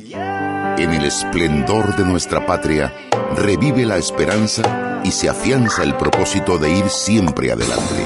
En 0.76 0.90
el 0.90 1.04
esplendor 1.04 1.94
de 1.96 2.04
nuestra 2.04 2.44
patria, 2.44 2.92
revive 3.36 3.84
la 3.86 3.96
esperanza 3.96 5.00
y 5.04 5.12
se 5.12 5.28
afianza 5.28 5.84
el 5.84 5.94
propósito 5.96 6.58
de 6.58 6.78
ir 6.78 6.88
siempre 6.88 7.52
adelante, 7.52 8.04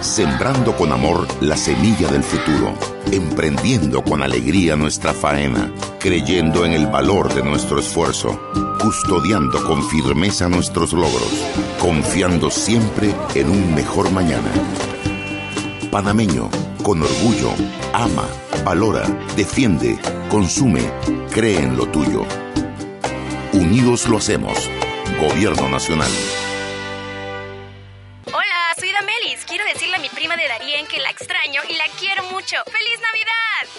sembrando 0.00 0.76
con 0.76 0.92
amor 0.92 1.26
la 1.40 1.56
semilla 1.56 2.06
del 2.08 2.22
futuro, 2.22 2.74
emprendiendo 3.10 4.04
con 4.04 4.22
alegría 4.22 4.76
nuestra 4.76 5.12
faena, 5.12 5.72
creyendo 5.98 6.64
en 6.64 6.72
el 6.72 6.86
valor 6.86 7.34
de 7.34 7.42
nuestro 7.42 7.80
esfuerzo, 7.80 8.38
custodiando 8.80 9.64
con 9.64 9.82
firmeza 9.88 10.48
nuestros 10.48 10.92
logros, 10.92 11.32
confiando 11.80 12.50
siempre 12.50 13.12
en 13.34 13.50
un 13.50 13.74
mejor 13.74 14.12
mañana. 14.12 14.52
Panameño, 15.94 16.50
con 16.82 17.00
orgullo, 17.00 17.54
ama, 17.92 18.26
valora, 18.64 19.04
defiende, 19.36 19.96
consume, 20.28 20.82
cree 21.30 21.58
en 21.58 21.76
lo 21.76 21.86
tuyo. 21.86 22.26
Unidos 23.52 24.08
lo 24.08 24.16
hacemos. 24.16 24.58
Gobierno 25.20 25.68
Nacional. 25.68 26.10
Hola, 28.26 28.74
soy 28.76 28.90
Damelis. 28.90 29.43
Quiero 29.54 29.70
decirle 29.72 29.94
a 29.94 30.00
mi 30.00 30.08
prima 30.08 30.36
de 30.36 30.48
Darien 30.48 30.84
que 30.88 30.98
la 30.98 31.10
extraño 31.10 31.60
y 31.70 31.74
la 31.74 31.84
quiero 32.00 32.24
mucho. 32.24 32.56
¡Feliz 32.66 32.98
Navidad! 33.00 33.34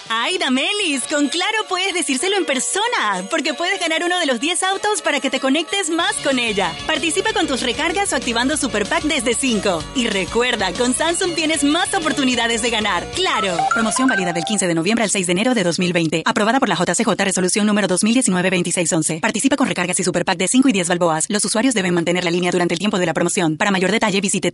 ¡Ay, 0.07 0.37
Damelis! 0.37 1.03
Con 1.03 1.27
Claro 1.27 1.65
puedes 1.67 1.93
decírselo 1.93 2.37
en 2.37 2.45
persona, 2.45 3.27
porque 3.29 3.53
puedes 3.53 3.77
ganar 3.81 4.01
uno 4.05 4.17
de 4.17 4.25
los 4.25 4.39
10 4.39 4.63
autos 4.63 5.01
para 5.01 5.19
que 5.19 5.29
te 5.29 5.41
conectes 5.41 5.89
más 5.89 6.13
con 6.23 6.39
ella. 6.39 6.73
Participa 6.87 7.33
con 7.33 7.45
tus 7.45 7.61
recargas 7.61 8.13
o 8.13 8.15
activando 8.15 8.55
Super 8.55 8.87
Pack 8.87 9.03
desde 9.03 9.33
5. 9.33 9.83
Y 9.95 10.07
recuerda, 10.07 10.71
con 10.71 10.93
Samsung 10.93 11.35
tienes 11.35 11.65
más 11.65 11.93
oportunidades 11.93 12.61
de 12.61 12.69
ganar. 12.69 13.05
¡Claro! 13.11 13.57
Promoción 13.73 14.07
válida 14.07 14.31
del 14.31 14.45
15 14.45 14.67
de 14.67 14.75
noviembre 14.75 15.03
al 15.03 15.09
6 15.09 15.27
de 15.27 15.31
enero 15.33 15.53
de 15.55 15.63
2020. 15.63 16.23
Aprobada 16.23 16.61
por 16.61 16.69
la 16.69 16.75
JCJ 16.75 17.09
Resolución 17.17 17.67
número 17.67 17.89
2019-2611. 17.89 19.19
Participa 19.19 19.57
con 19.57 19.67
recargas 19.67 19.99
y 19.99 20.05
Super 20.05 20.23
Pack 20.23 20.37
de 20.37 20.47
5 20.47 20.69
y 20.69 20.71
10 20.71 20.87
balboas. 20.87 21.25
Los 21.27 21.43
usuarios 21.43 21.73
deben 21.73 21.93
mantener 21.93 22.23
la 22.23 22.31
línea 22.31 22.51
durante 22.51 22.73
el 22.73 22.79
tiempo 22.79 22.97
de 22.97 23.07
la 23.07 23.13
promoción. 23.13 23.57
Para 23.57 23.71
mayor 23.71 23.91
detalle 23.91 24.21
visite 24.21 24.53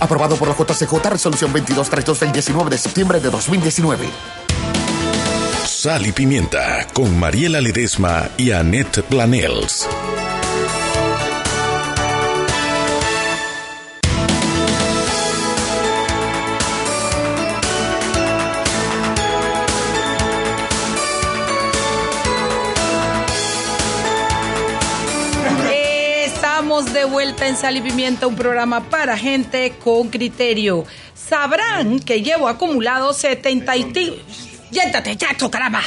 Aprobado 0.00 0.36
por 0.36 0.48
la 0.48 0.54
JCJ 0.54 1.10
Resolución 1.10 1.52
2232 1.52 2.20
del 2.20 2.32
19 2.32 2.70
de 2.70 2.78
septiembre 2.78 3.20
de 3.20 3.30
2019. 3.30 4.06
Sal 5.66 6.06
y 6.06 6.12
Pimienta 6.12 6.86
con 6.92 7.18
Mariela 7.18 7.60
Ledesma 7.60 8.28
y 8.36 8.52
Annette 8.52 9.02
Planels. 9.02 9.88
Vuelta 27.32 27.48
en 27.48 27.56
Sal 27.56 27.76
y 27.78 27.80
Pimienta, 27.80 28.26
un 28.26 28.36
programa 28.36 28.90
para 28.90 29.16
gente 29.16 29.72
con 29.82 30.08
criterio. 30.08 30.84
Sabrán 31.14 31.98
que 32.00 32.20
llevo 32.20 32.46
acumulado 32.46 33.14
70 33.14 33.76
y... 33.76 34.22
Yéntate, 34.70 35.16
chacho, 35.16 35.50
caramba. 35.50 35.80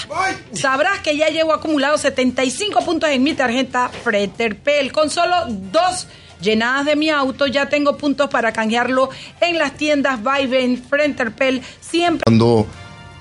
Sabrás 0.53 1.01
que 1.01 1.15
ya 1.15 1.29
llevo 1.29 1.53
acumulado 1.53 1.99
75 1.99 2.83
puntos 2.83 3.09
en 3.11 3.21
mi 3.21 3.33
tarjeta 3.33 3.89
Freterpel. 3.89 4.91
Con 4.91 5.11
solo 5.11 5.35
dos 5.47 6.07
llenadas 6.41 6.85
de 6.85 6.95
mi 6.95 7.09
auto, 7.09 7.45
ya 7.45 7.69
tengo 7.69 7.95
puntos 7.95 8.27
para 8.29 8.51
canjearlo 8.51 9.09
en 9.39 9.59
las 9.59 9.73
tiendas 9.73 10.19
Viven, 10.23 10.81
Freterpel, 10.83 11.61
siempre. 11.79 12.23
Cuando, 12.25 12.65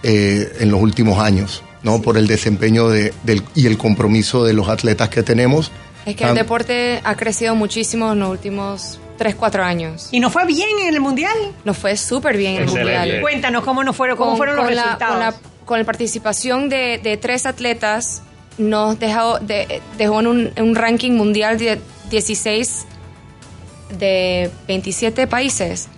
eh, 0.02 0.50
en 0.60 0.70
los 0.70 0.80
últimos 0.80 1.18
años, 1.18 1.62
¿no? 1.82 2.00
Por 2.00 2.16
el 2.16 2.26
desempeño 2.26 2.88
de, 2.88 3.12
del, 3.22 3.42
y 3.54 3.66
el 3.66 3.76
compromiso 3.76 4.44
de 4.44 4.54
los 4.54 4.68
atletas 4.68 5.10
que 5.10 5.22
tenemos. 5.22 5.70
Es 6.06 6.16
que 6.16 6.24
el 6.24 6.34
deporte 6.34 7.00
ha 7.04 7.14
crecido 7.16 7.54
muchísimo 7.54 8.12
en 8.12 8.20
los 8.20 8.28
últimos 8.30 9.00
3, 9.16 9.34
4 9.36 9.62
años. 9.64 10.08
¿Y 10.12 10.20
nos 10.20 10.32
fue 10.32 10.44
bien 10.46 10.68
en 10.82 10.94
el 10.94 11.00
Mundial? 11.00 11.36
Nos 11.64 11.78
fue 11.78 11.96
súper 11.96 12.36
bien 12.36 12.56
en 12.56 12.62
el. 12.62 12.68
Mundial. 12.68 13.20
Cuéntanos 13.20 13.64
cómo, 13.64 13.82
nos 13.84 13.96
fueron, 13.96 14.16
cómo 14.16 14.30
Con- 14.30 14.36
fueron 14.36 14.56
los 14.56 14.64
con 14.66 14.74
la- 14.74 14.82
resultados. 14.82 15.14
con, 15.14 15.20
la, 15.24 15.34
con 15.64 15.78
la 15.78 15.84
participación 15.84 16.68
de, 16.68 16.98
de 17.02 17.16
tres 17.16 17.46
atletas, 17.46 18.22
nos 18.58 18.98
dejó, 18.98 19.38
de- 19.38 19.80
dejó 19.96 20.20
en 20.20 20.26
un, 20.26 20.52
en 20.56 20.64
un 20.64 20.74
ranking 20.74 21.12
mundial 21.12 21.58
de 21.58 21.80
16 22.10 22.86
de 23.98 24.50
27 24.68 25.26
países. 25.26 25.88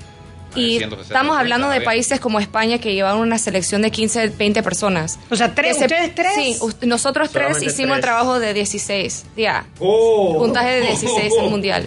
Y 0.57 0.79
160, 0.79 1.03
estamos 1.03 1.37
hablando 1.39 1.69
de 1.69 1.81
países 1.81 2.21
como 2.21 2.41
España 2.41 2.79
que 2.79 2.95
llevaron 2.95 3.21
una 3.21 3.39
selección 3.39 3.83
de 3.83 3.91
15, 3.91 4.29
20 4.29 4.63
personas. 4.63 5.19
O 5.31 5.37
sea, 5.37 5.55
tres- 5.55 5.77
¿ustedes 5.81 6.15
tres? 6.15 6.33
Sí, 6.35 6.57
nosotros 6.87 7.31
tres 7.31 7.45
Solamente 7.49 7.67
hicimos 7.73 7.97
el 7.97 8.03
trabajo 8.03 8.39
de 8.41 8.55
16. 8.55 9.25
Ya. 9.37 9.67
Oh. 9.79 10.37
Puntaje 10.39 10.81
de 10.81 10.81
16 10.83 11.33
en 11.41 11.51
mundial. 11.51 11.87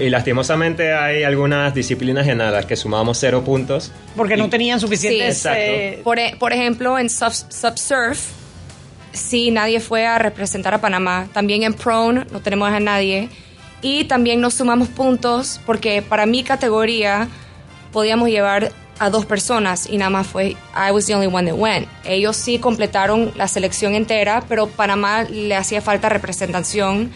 Y 0.00 0.10
lastimosamente 0.10 0.92
hay 0.92 1.22
algunas 1.22 1.74
disciplinas 1.74 2.26
en 2.28 2.38
las 2.38 2.66
que 2.66 2.76
sumamos 2.76 3.18
cero 3.18 3.42
puntos. 3.44 3.90
Porque 4.16 4.36
no 4.36 4.48
tenían 4.50 4.78
suficientes... 4.80 5.38
Sí. 5.38 5.48
eh, 5.50 6.00
Por, 6.04 6.18
e- 6.18 6.36
por 6.38 6.52
ejemplo, 6.52 6.98
en 6.98 7.08
sub, 7.08 7.32
Subsurf, 7.32 8.20
sí, 9.12 9.50
nadie 9.50 9.80
fue 9.80 10.06
a 10.06 10.18
representar 10.18 10.74
a 10.74 10.80
Panamá. 10.80 11.28
También 11.32 11.62
en 11.62 11.74
Prone 11.74 12.26
no 12.30 12.40
tenemos 12.40 12.70
a 12.70 12.80
nadie. 12.80 13.28
Y 13.82 14.04
también 14.04 14.40
nos 14.42 14.54
sumamos 14.54 14.88
puntos 14.88 15.60
porque 15.64 16.02
para 16.02 16.26
mi 16.26 16.42
categoría 16.44 17.28
podíamos 17.92 18.28
llevar 18.28 18.72
a 18.98 19.08
dos 19.10 19.24
personas 19.24 19.88
y 19.88 19.96
nada 19.96 20.10
más 20.10 20.26
fue 20.26 20.50
I 20.74 20.90
was 20.92 21.06
the 21.06 21.14
only 21.14 21.26
one 21.26 21.50
that 21.50 21.58
went. 21.58 21.88
Ellos 22.04 22.36
sí 22.36 22.58
completaron 22.58 23.32
la 23.34 23.48
selección 23.48 23.94
entera, 23.94 24.44
pero 24.48 24.66
Panamá 24.66 25.22
le 25.24 25.54
hacía 25.56 25.80
falta 25.80 26.08
representación 26.10 27.10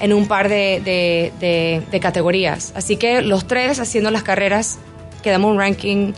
en 0.00 0.12
un 0.12 0.26
par 0.26 0.48
de, 0.48 0.80
de- 0.84 1.32
de- 1.38 1.82
de 1.90 2.00
categorías. 2.00 2.72
Así 2.74 2.96
que 2.96 3.22
los 3.22 3.46
tres 3.46 3.78
haciendo 3.78 4.10
las 4.10 4.22
carreras 4.22 4.78
quedamos 5.22 5.52
un 5.52 5.58
ranking 5.58 6.12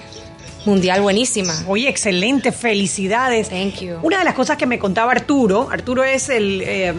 mundial 0.64 1.02
buenísima. 1.02 1.52
Oye, 1.66 1.88
excelente, 1.88 2.52
felicidades. 2.52 3.48
Thank 3.50 3.80
you. 3.80 3.96
Una 4.02 4.18
de 4.20 4.24
las 4.24 4.34
cosas 4.34 4.56
que 4.56 4.64
me 4.66 4.78
contaba 4.78 5.10
Arturo, 5.12 5.68
Arturo 5.70 6.04
es 6.04 6.28
el... 6.28 6.62
eh, 6.64 6.94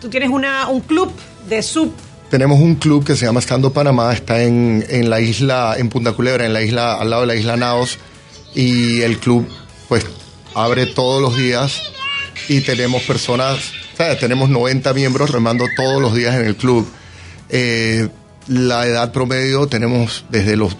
tú 0.00 0.08
tienes 0.10 0.28
una, 0.28 0.68
un 0.68 0.80
club 0.80 1.10
de 1.48 1.62
sub... 1.62 1.92
Tenemos 2.30 2.60
un 2.60 2.74
club 2.74 3.04
que 3.04 3.16
se 3.16 3.24
llama 3.24 3.40
Estando 3.40 3.72
Panamá, 3.72 4.12
está 4.12 4.42
en, 4.42 4.84
en 4.88 5.08
la 5.08 5.20
isla, 5.20 5.76
en 5.78 5.88
Punta 5.88 6.12
Culebra, 6.12 6.44
en 6.44 6.52
la 6.52 6.62
isla, 6.62 6.94
al 6.94 7.08
lado 7.08 7.22
de 7.22 7.28
la 7.28 7.36
isla 7.36 7.56
Naos, 7.56 7.98
y 8.54 9.00
el 9.00 9.18
club 9.18 9.48
pues 9.88 10.04
abre 10.54 10.86
todos 10.86 11.22
los 11.22 11.36
días 11.36 11.80
y 12.48 12.60
tenemos 12.60 13.02
personas, 13.02 13.72
o 13.94 13.96
sea, 13.96 14.18
tenemos 14.18 14.50
90 14.50 14.92
miembros 14.92 15.30
remando 15.30 15.66
todos 15.74 16.02
los 16.02 16.14
días 16.14 16.34
en 16.34 16.44
el 16.44 16.56
club. 16.56 16.86
Eh, 17.48 18.08
la 18.46 18.86
edad 18.86 19.12
promedio 19.12 19.66
tenemos 19.66 20.24
desde 20.28 20.56
los 20.56 20.76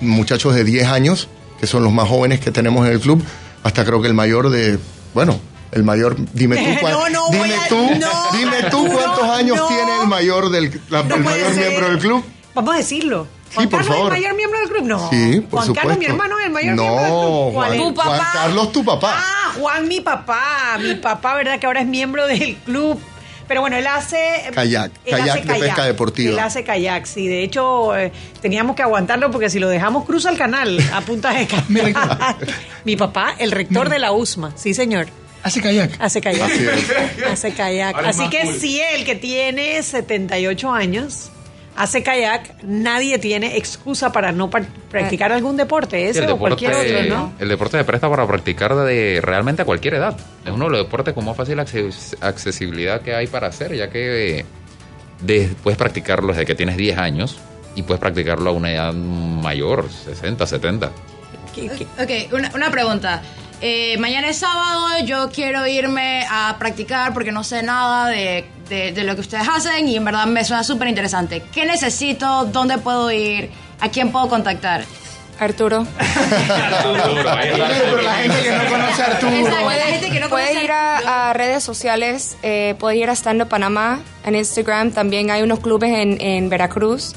muchachos 0.00 0.54
de 0.54 0.64
10 0.64 0.86
años, 0.86 1.28
que 1.60 1.66
son 1.66 1.84
los 1.84 1.92
más 1.92 2.08
jóvenes 2.08 2.40
que 2.40 2.50
tenemos 2.50 2.86
en 2.86 2.92
el 2.92 3.00
club, 3.00 3.22
hasta 3.62 3.84
creo 3.84 4.00
que 4.02 4.08
el 4.08 4.14
mayor 4.14 4.50
de, 4.50 4.78
bueno, 5.14 5.40
el 5.72 5.82
mayor, 5.84 6.16
dime 6.32 6.56
tú, 6.56 6.86
No, 6.88 7.08
no, 7.08 7.26
dime 7.30 7.38
voy 7.46 7.52
a- 7.52 7.68
tú, 7.68 7.76
no, 7.98 8.38
dime 8.38 8.62
tú 8.70 8.88
cuántos 8.88 9.24
años 9.28 9.56
no. 9.56 9.66
tiene 9.68 10.00
el 10.02 10.06
mayor 10.08 10.50
del 10.50 10.80
la- 10.88 11.02
No 11.02 11.16
el 11.16 11.22
puede 11.22 11.36
mayor 11.38 11.54
ser. 11.54 11.68
miembro 11.68 11.88
del 11.90 11.98
club. 11.98 12.24
Vamos 12.54 12.74
a 12.74 12.78
decirlo. 12.78 13.26
Sí, 13.50 13.56
Juan 13.56 13.68
por 13.68 13.80
Carlos 13.80 13.96
favor. 13.96 14.12
es 14.12 14.16
el 14.16 14.22
mayor 14.22 14.36
miembro 14.36 14.60
del 14.60 14.68
club. 14.68 14.84
No. 14.84 15.10
Sí, 15.10 15.40
por 15.40 15.50
Juan 15.50 15.66
supuesto. 15.66 15.74
Carlos, 15.74 15.98
mi 15.98 16.04
hermano, 16.06 16.38
es 16.38 16.46
el 16.46 16.52
mayor 16.52 16.74
no, 16.76 16.82
miembro 16.82 17.02
del 17.02 17.10
club. 17.10 17.52
¿Cuál 17.54 17.78
Juan, 17.78 17.88
es? 17.88 17.94
Juan 18.04 18.20
Carlos, 18.32 18.72
tu 18.72 18.84
papá. 18.84 19.14
Ah, 19.16 19.52
Juan, 19.58 19.88
mi 19.88 20.00
papá. 20.00 20.78
Mi 20.80 20.94
papá, 20.94 21.34
¿verdad? 21.34 21.58
Que 21.58 21.66
ahora 21.66 21.80
es 21.80 21.86
miembro 21.88 22.26
del 22.28 22.56
club. 22.58 23.00
Pero 23.48 23.62
bueno, 23.62 23.74
él 23.76 23.86
hace... 23.88 24.18
Kayak, 24.54 24.92
kayak 25.04 25.44
de 25.44 25.54
pesca 25.58 25.84
deportiva. 25.84 26.30
Él 26.30 26.38
hace 26.38 26.62
kayak, 26.62 27.04
sí. 27.06 27.26
De 27.26 27.42
hecho, 27.42 27.96
eh, 27.96 28.12
teníamos 28.40 28.76
que 28.76 28.82
aguantarlo 28.82 29.32
porque 29.32 29.50
si 29.50 29.58
lo 29.58 29.68
dejamos 29.68 30.04
cruza 30.04 30.30
el 30.30 30.38
canal 30.38 30.78
a 30.94 31.00
punta 31.00 31.30
de 31.32 31.46
kayak. 31.48 32.36
mi 32.84 32.94
papá, 32.96 33.34
el 33.38 33.50
rector 33.50 33.88
de 33.88 33.98
la 33.98 34.12
USMA. 34.12 34.52
Sí, 34.54 34.74
señor. 34.74 35.08
Hace 35.42 35.60
kayak. 35.60 35.90
Hace 35.98 36.20
kayak. 36.20 36.50
Hace 37.30 37.52
kayak. 37.54 37.96
Así 37.96 38.28
que 38.30 38.46
si 38.52 38.80
él, 38.80 39.04
que 39.04 39.14
tiene 39.14 39.82
78 39.82 40.72
años 40.72 41.30
hace 41.76 42.02
kayak, 42.02 42.62
nadie 42.62 43.18
tiene 43.18 43.56
excusa 43.56 44.12
para 44.12 44.32
no 44.32 44.50
practicar 44.50 45.32
algún 45.32 45.56
deporte, 45.56 46.08
ese 46.08 46.26
o 46.26 46.38
cualquier 46.38 46.74
otro, 46.74 47.02
¿no? 47.04 47.32
El 47.38 47.48
deporte 47.48 47.78
se 47.78 47.84
presta 47.84 48.10
para 48.10 48.26
practicar 48.26 48.74
de 48.76 49.20
realmente 49.22 49.62
a 49.62 49.64
cualquier 49.64 49.94
edad. 49.94 50.16
Es 50.44 50.52
uno 50.52 50.66
de 50.66 50.72
los 50.72 50.80
deportes 50.80 51.14
con 51.14 51.24
más 51.24 51.36
fácil 51.36 51.58
accesibilidad 51.58 53.00
que 53.00 53.14
hay 53.14 53.26
para 53.28 53.46
hacer, 53.46 53.74
ya 53.74 53.88
que 53.88 54.44
puedes 55.62 55.78
practicarlo 55.78 56.28
desde 56.28 56.44
que 56.44 56.54
tienes 56.54 56.76
10 56.76 56.98
años 56.98 57.38
y 57.74 57.82
puedes 57.82 58.00
practicarlo 58.00 58.50
a 58.50 58.52
una 58.52 58.72
edad 58.72 58.92
mayor, 58.92 59.88
60, 59.90 60.46
70. 60.46 60.86
Ok, 60.86 62.32
una, 62.32 62.50
una 62.54 62.70
pregunta. 62.70 63.22
Eh, 63.62 63.98
mañana 63.98 64.28
es 64.28 64.38
sábado, 64.38 65.04
yo 65.04 65.28
quiero 65.30 65.66
irme 65.66 66.24
a 66.30 66.56
practicar 66.58 67.12
porque 67.12 67.30
no 67.30 67.44
sé 67.44 67.62
nada 67.62 68.08
de, 68.08 68.46
lo 69.04 69.14
que 69.14 69.20
ustedes 69.20 69.46
hacen 69.46 69.86
y 69.86 69.96
en 69.96 70.04
verdad 70.04 70.26
me 70.26 70.44
suena 70.44 70.64
súper 70.64 70.88
interesante. 70.88 71.42
¿Qué 71.52 71.66
necesito? 71.66 72.46
¿Dónde 72.46 72.78
puedo 72.78 73.10
ir? 73.10 73.50
¿A 73.80 73.90
quién 73.90 74.12
puedo 74.12 74.28
contactar? 74.28 74.84
Arturo. 75.38 75.86
Arturo, 75.98 78.02
la 78.02 78.14
gente 78.14 78.42
que 78.42 78.50
no 78.50 78.70
conoce 78.70 79.02
a 79.02 79.06
Arturo. 79.06 80.28
Puede, 80.28 80.64
ir 80.64 80.72
a, 80.72 81.32
redes 81.34 81.62
sociales, 81.62 82.36
eh, 82.42 82.74
puede 82.78 82.96
ir 82.96 83.10
a 83.10 83.12
Stand 83.12 83.42
Up 83.42 83.48
Panamá 83.48 84.00
en 84.24 84.36
Instagram. 84.36 84.92
También 84.92 85.30
hay 85.30 85.42
unos 85.42 85.60
clubes 85.60 85.90
en, 85.90 86.18
en 86.20 86.48
Veracruz 86.48 87.14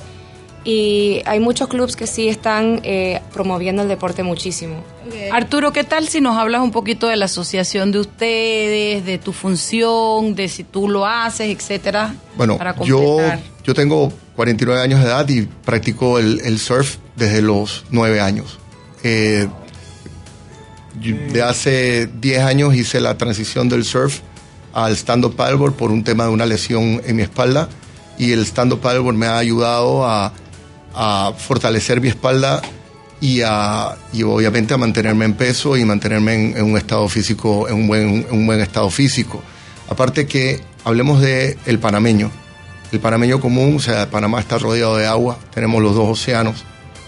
y 0.63 1.21
hay 1.25 1.39
muchos 1.39 1.67
clubes 1.67 1.95
que 1.95 2.07
sí 2.07 2.29
están 2.29 2.79
eh, 2.83 3.21
promoviendo 3.33 3.81
el 3.81 3.87
deporte 3.87 4.23
muchísimo. 4.23 4.83
Arturo, 5.31 5.73
¿qué 5.73 5.83
tal 5.83 6.07
si 6.07 6.21
nos 6.21 6.37
hablas 6.37 6.61
un 6.61 6.71
poquito 6.71 7.07
de 7.07 7.17
la 7.17 7.25
asociación 7.25 7.91
de 7.91 7.99
ustedes, 7.99 9.05
de 9.05 9.17
tu 9.17 9.33
función, 9.33 10.35
de 10.35 10.47
si 10.47 10.63
tú 10.63 10.87
lo 10.87 11.05
haces, 11.05 11.49
etcétera? 11.49 12.15
Bueno, 12.37 12.57
yo, 12.85 13.17
yo 13.63 13.73
tengo 13.73 14.13
49 14.35 14.81
años 14.81 15.01
de 15.01 15.05
edad 15.05 15.27
y 15.27 15.41
practico 15.43 16.19
el, 16.19 16.59
surf 16.59 16.97
desde 17.15 17.41
los 17.41 17.85
9 17.89 18.21
años. 18.21 18.59
Eh, 19.03 19.47
de 21.01 21.41
hace 21.41 22.07
10 22.07 22.43
años 22.43 22.75
hice 22.75 23.01
la 23.01 23.17
transición 23.17 23.67
del 23.67 23.83
surf 23.83 24.21
al 24.73 24.95
stand-up 24.95 25.35
paddleboard 25.35 25.73
por 25.73 25.91
un 25.91 26.03
tema 26.03 26.25
de 26.25 26.29
una 26.29 26.45
lesión 26.45 27.01
en 27.05 27.15
mi 27.15 27.23
espalda 27.23 27.67
y 28.17 28.31
el 28.31 28.45
stand-up 28.45 28.79
paddleboard 28.79 29.15
me 29.15 29.25
ha 29.25 29.37
ayudado 29.37 30.07
a 30.07 30.33
a 30.95 31.33
fortalecer 31.37 32.01
mi 32.01 32.07
espalda 32.07 32.61
y, 33.19 33.41
a, 33.41 33.95
y 34.11 34.23
obviamente 34.23 34.73
a 34.73 34.77
mantenerme 34.77 35.25
en 35.25 35.33
peso 35.33 35.77
y 35.77 35.85
mantenerme 35.85 36.57
en, 36.57 36.63
un 36.63 36.77
estado 36.77 37.07
físico, 37.07 37.67
en 37.69 37.75
un, 37.75 37.87
buen, 37.87 38.27
un 38.29 38.45
buen 38.45 38.59
estado 38.59 38.89
físico. 38.89 39.41
Aparte 39.89 40.27
que 40.27 40.61
hablemos 40.83 41.21
de 41.21 41.57
el 41.65 41.79
panameño. 41.79 42.29
El 42.91 42.99
panameño 42.99 43.39
común, 43.39 43.77
o 43.77 43.79
sea, 43.79 44.09
Panamá 44.09 44.39
está 44.39 44.57
rodeado 44.57 44.97
de 44.97 45.07
agua, 45.07 45.39
tenemos 45.53 45.81
los 45.81 45.95
dos 45.95 46.09
océanos, 46.09 46.63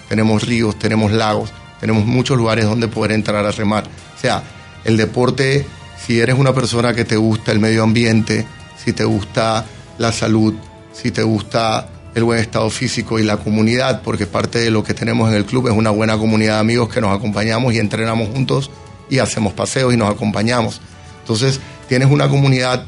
tenemos 0.10 0.44
ríos, 0.44 0.80
tenemos 0.80 1.12
lagos, 1.12 1.52
tenemos 1.80 2.06
muchos 2.06 2.38
lugares 2.38 2.66
donde 2.66 2.88
poder 2.88 3.12
entrar 3.12 3.46
a 3.46 3.52
remar. 3.52 3.84
O 3.84 4.20
sea, 4.20 4.42
el 4.84 4.98
deporte, 4.98 5.66
si 6.04 6.20
eres 6.20 6.38
una 6.38 6.54
persona 6.54 6.94
que 6.94 7.06
te 7.06 7.18
gusta 7.18 7.52
el 7.52 7.60
medio 7.60 7.84
ambiente, 7.84 8.48
si 8.84 8.94
te 8.94 9.04
gusta 9.04 9.66
la 9.98 10.12
salud, 10.12 10.56
si 10.94 11.12
te 11.12 11.24
gusta 11.24 11.90
el 12.16 12.24
buen 12.24 12.40
estado 12.40 12.70
físico 12.70 13.20
y 13.20 13.24
la 13.24 13.38
comunidad, 13.38 14.02
porque 14.02 14.26
parte 14.26 14.60
de 14.60 14.72
lo 14.72 14.84
que 14.84 14.94
tenemos 14.94 15.30
en 15.30 15.36
el 15.36 15.46
club 15.46 15.68
es 15.68 15.74
una 15.74 15.90
buena 15.90 16.18
comunidad 16.18 16.56
de 16.56 16.60
amigos 16.62 16.90
que 16.90 17.02
nos 17.02 17.16
acompañamos 17.16 17.74
y 17.74 17.80
entrenamos 17.80 18.30
juntos 18.30 18.72
y 19.10 19.20
hacemos 19.20 19.54
paseos 19.54 19.94
y 19.94 19.98
nos 19.98 20.10
acompañamos. 20.10 20.80
Entonces, 21.20 21.60
tienes 21.90 22.10
una 22.10 22.30
comunidad 22.30 22.86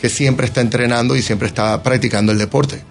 que 0.00 0.08
siempre 0.08 0.46
está 0.46 0.60
entrenando 0.60 1.16
y 1.16 1.22
siempre 1.22 1.48
está 1.48 1.82
practicando 1.82 2.30
el 2.30 2.38
deporte. 2.38 2.84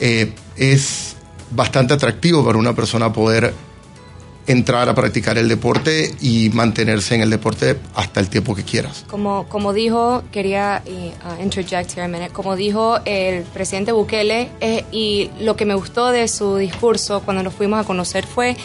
Eh, 0.00 0.32
es 0.56 1.16
bastante 1.50 1.94
atractivo 1.94 2.44
para 2.44 2.56
una 2.56 2.74
persona 2.74 3.12
poder 3.12 3.52
entrar 4.48 4.88
a 4.88 4.94
practicar 4.94 5.36
el 5.36 5.48
deporte 5.48 6.14
y 6.20 6.48
mantenerse 6.50 7.14
en 7.14 7.20
el 7.20 7.30
deporte 7.30 7.78
hasta 7.94 8.18
el 8.18 8.28
tiempo 8.28 8.54
que 8.54 8.64
quieras. 8.64 9.04
Como, 9.06 9.46
como 9.48 9.74
dijo, 9.74 10.24
quería 10.32 10.82
uh, 10.86 11.42
interject 11.42 11.92
here 11.92 12.02
a 12.02 12.08
minute, 12.08 12.30
como 12.30 12.56
dijo 12.56 12.98
el 13.04 13.42
presidente 13.44 13.92
Bukele, 13.92 14.50
eh, 14.60 14.84
y 14.90 15.30
lo 15.40 15.54
que 15.54 15.66
me 15.66 15.74
gustó 15.74 16.10
de 16.10 16.26
su 16.28 16.56
discurso 16.56 17.20
cuando 17.20 17.42
nos 17.42 17.54
fuimos 17.54 17.78
a 17.78 17.84
conocer 17.84 18.26
fue 18.26 18.56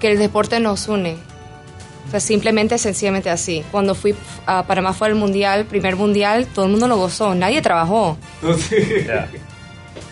que 0.00 0.10
el 0.10 0.18
deporte 0.18 0.58
nos 0.58 0.88
une. 0.88 1.16
O 2.08 2.10
sea, 2.10 2.20
simplemente, 2.20 2.76
sencillamente 2.78 3.30
así. 3.30 3.62
Cuando 3.70 3.94
fui 3.94 4.14
a 4.46 4.64
Panamá 4.66 4.92
fue 4.92 5.08
el 5.08 5.14
mundial, 5.14 5.66
primer 5.66 5.94
mundial, 5.94 6.46
todo 6.46 6.64
el 6.64 6.72
mundo 6.72 6.88
lo 6.88 6.96
gozó, 6.96 7.34
nadie 7.34 7.62
trabajó. 7.62 8.18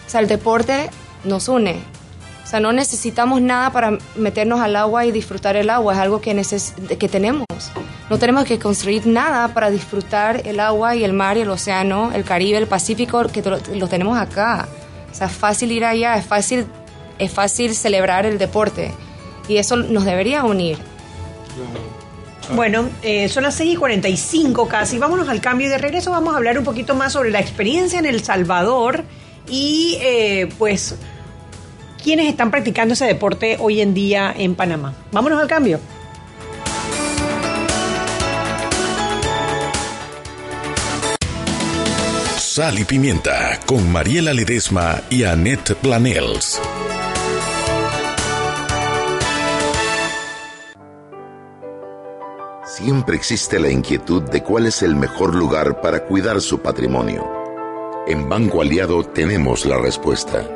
O 0.07 0.09
sea, 0.09 0.21
el 0.21 0.29
deporte 0.29 0.89
nos 1.25 1.49
une. 1.49 1.81
O 2.47 2.49
sea, 2.49 2.61
no 2.61 2.73
necesitamos 2.73 3.43
nada 3.43 3.71
para 3.71 3.99
meternos 4.15 4.61
al 4.61 4.77
agua 4.77 5.05
y 5.05 5.11
disfrutar 5.11 5.57
el 5.57 5.69
agua, 5.69 5.95
es 5.95 5.99
algo 5.99 6.21
que, 6.21 6.41
que 6.97 7.09
tenemos. 7.09 7.45
No 8.09 8.21
tenemos 8.21 8.45
que 8.45 8.61
construir 8.61 9.05
nada 9.05 9.49
para 9.49 9.69
disfrutar 9.69 10.43
el 10.47 10.61
agua 10.61 10.95
y 10.95 11.03
el 11.03 11.13
mar 11.13 11.37
y 11.37 11.41
el 11.41 11.51
océano, 11.51 12.13
el 12.15 12.23
Caribe, 12.23 12.59
el 12.59 12.69
Pacífico, 12.69 13.25
que 13.27 13.43
lo, 13.43 13.89
tenemos 13.89 14.17
acá. 14.17 14.69
O 15.11 15.15
sea, 15.15 15.27
es 15.27 15.33
fácil 15.33 15.73
ir 15.73 15.85
allá, 15.85 16.17
es 16.17 16.25
fácil, 16.25 16.67
es 17.19 17.33
fácil 17.33 17.75
celebrar 17.75 18.27
el 18.27 18.39
deporte 18.39 18.93
y 19.49 19.57
eso 19.57 19.75
nos 19.75 20.05
debería 20.05 20.45
unir. 20.45 20.79
Bueno, 22.55 22.89
eh, 23.03 23.29
son 23.29 23.43
las 23.43 23.57
6 23.57 23.73
y 23.73 23.77
45 23.77 24.69
casi. 24.69 24.99
Vámonos 24.99 25.29
al 25.29 25.41
cambio 25.41 25.67
y 25.67 25.71
de 25.71 25.79
regreso 25.79 26.13
vamos 26.13 26.33
a 26.33 26.37
hablar 26.37 26.57
un 26.59 26.65
poquito 26.65 26.95
más 26.95 27.13
sobre 27.13 27.33
la 27.33 27.41
experiencia 27.41 27.99
en 27.99 28.07
El 28.07 28.23
Salvador 28.23 29.03
y 29.49 29.99
eh, 30.01 30.49
pues 30.59 30.95
¿Quiénes 32.07 32.29
están 32.29 32.53
practicando 32.53 32.95
ese 32.95 33.05
deporte 33.05 33.57
hoy 33.59 33.81
en 33.81 33.93
día 33.93 34.33
en 34.39 34.55
Panamá. 34.55 34.95
Vámonos 35.11 35.41
al 35.41 35.49
cambio. 35.49 35.81
Sal 42.39 42.79
y 42.79 42.85
Pimienta 42.85 43.59
con 43.67 43.91
Mariela 43.91 44.33
Ledesma 44.33 45.03
y 45.11 45.25
Annette 45.25 45.75
Planels. 45.75 46.61
Siempre 52.67 53.17
existe 53.17 53.59
la 53.59 53.69
inquietud 53.69 54.23
de 54.23 54.45
cuál 54.45 54.67
es 54.67 54.81
el 54.83 54.95
mejor 54.95 55.35
lugar 55.35 55.81
para 55.81 56.05
cuidar 56.05 56.41
su 56.41 56.61
patrimonio. 56.61 57.29
En 58.07 58.29
Banco 58.29 58.63
Aliado 58.63 59.03
tenemos 59.03 59.67
la 59.67 59.79
respuesta 59.79 60.56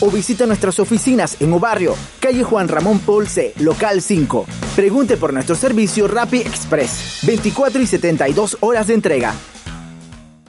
o 0.00 0.10
visita 0.10 0.46
nuestras 0.46 0.78
oficinas 0.78 1.36
en 1.40 1.52
Obarrio, 1.52 1.96
calle 2.20 2.44
Juan 2.44 2.68
Ramón 2.68 2.98
Polce, 3.00 3.54
local 3.58 4.02
5. 4.02 4.46
Pregunte 4.74 5.16
por 5.16 5.32
nuestro 5.32 5.56
servicio 5.56 6.08
Rappi 6.08 6.38
Express, 6.38 7.20
24 7.22 7.80
y 7.80 7.86
72 7.86 8.58
horas 8.60 8.86
de 8.86 8.94
entrega. 8.94 9.34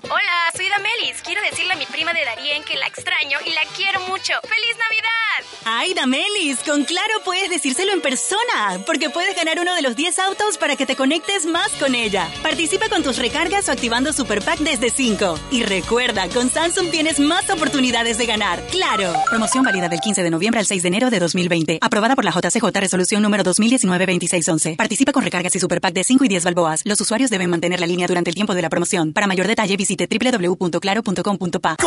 Hola, 0.03 0.51
soy 0.55 0.65
Damelis 0.69 1.21
quiero 1.23 1.41
decirle 1.41 1.73
a 1.73 1.75
mi 1.75 1.85
prima 1.97 2.13
de 2.13 2.23
Darien 2.25 2.63
que 2.63 2.77
la 2.77 2.85
extraño 2.85 3.39
y 3.43 3.49
la 3.53 3.61
quiero 3.75 3.99
mucho. 4.01 4.33
¡Feliz 4.43 4.77
Navidad! 4.77 5.17
¡Ay, 5.65 5.95
Damelis! 5.95 6.59
Con 6.59 6.85
Claro 6.85 7.15
puedes 7.25 7.49
decírselo 7.49 7.91
en 7.91 8.01
persona, 8.01 8.83
porque 8.85 9.09
puedes 9.09 9.35
ganar 9.35 9.59
uno 9.59 9.73
de 9.73 9.81
los 9.81 9.95
10 9.95 10.19
autos 10.19 10.59
para 10.59 10.75
que 10.75 10.85
te 10.85 10.95
conectes 10.95 11.47
más 11.47 11.71
con 11.71 11.95
ella. 11.95 12.29
Participa 12.43 12.87
con 12.87 13.01
tus 13.01 13.17
recargas 13.17 13.67
o 13.67 13.71
activando 13.71 14.13
Super 14.13 14.43
Pack 14.43 14.59
desde 14.59 14.91
5. 14.91 15.39
Y 15.49 15.63
recuerda, 15.63 16.29
con 16.29 16.51
Samsung 16.51 16.91
tienes 16.91 17.19
más 17.19 17.49
oportunidades 17.49 18.19
de 18.19 18.27
ganar. 18.27 18.61
¡Claro! 18.67 19.11
Promoción 19.27 19.63
válida 19.63 19.89
del 19.89 19.99
15 19.99 20.21
de 20.21 20.29
noviembre 20.29 20.59
al 20.59 20.67
6 20.67 20.83
de 20.83 20.87
enero 20.89 21.09
de 21.09 21.17
2020. 21.17 21.79
Aprobada 21.81 22.13
por 22.15 22.25
la 22.25 22.31
JCJ 22.31 22.63
Resolución 22.79 23.23
número 23.23 23.43
2019-2611. 23.43 24.75
Participa 24.75 25.13
con 25.13 25.23
recargas 25.23 25.55
y 25.55 25.59
Super 25.59 25.81
Pack 25.81 25.95
de 25.95 26.03
5 26.03 26.25
y 26.25 26.27
10 26.27 26.45
balboas. 26.45 26.81
Los 26.85 27.01
usuarios 27.01 27.31
deben 27.31 27.49
mantener 27.49 27.79
la 27.79 27.87
línea 27.87 28.05
durante 28.05 28.29
el 28.29 28.35
tiempo 28.35 28.53
de 28.53 28.61
la 28.61 28.69
promoción. 28.69 29.13
Para 29.13 29.25
mayor 29.25 29.47
detalle 29.47 29.75
visite 29.75 30.07
www.claro.com.pa. 30.07 31.86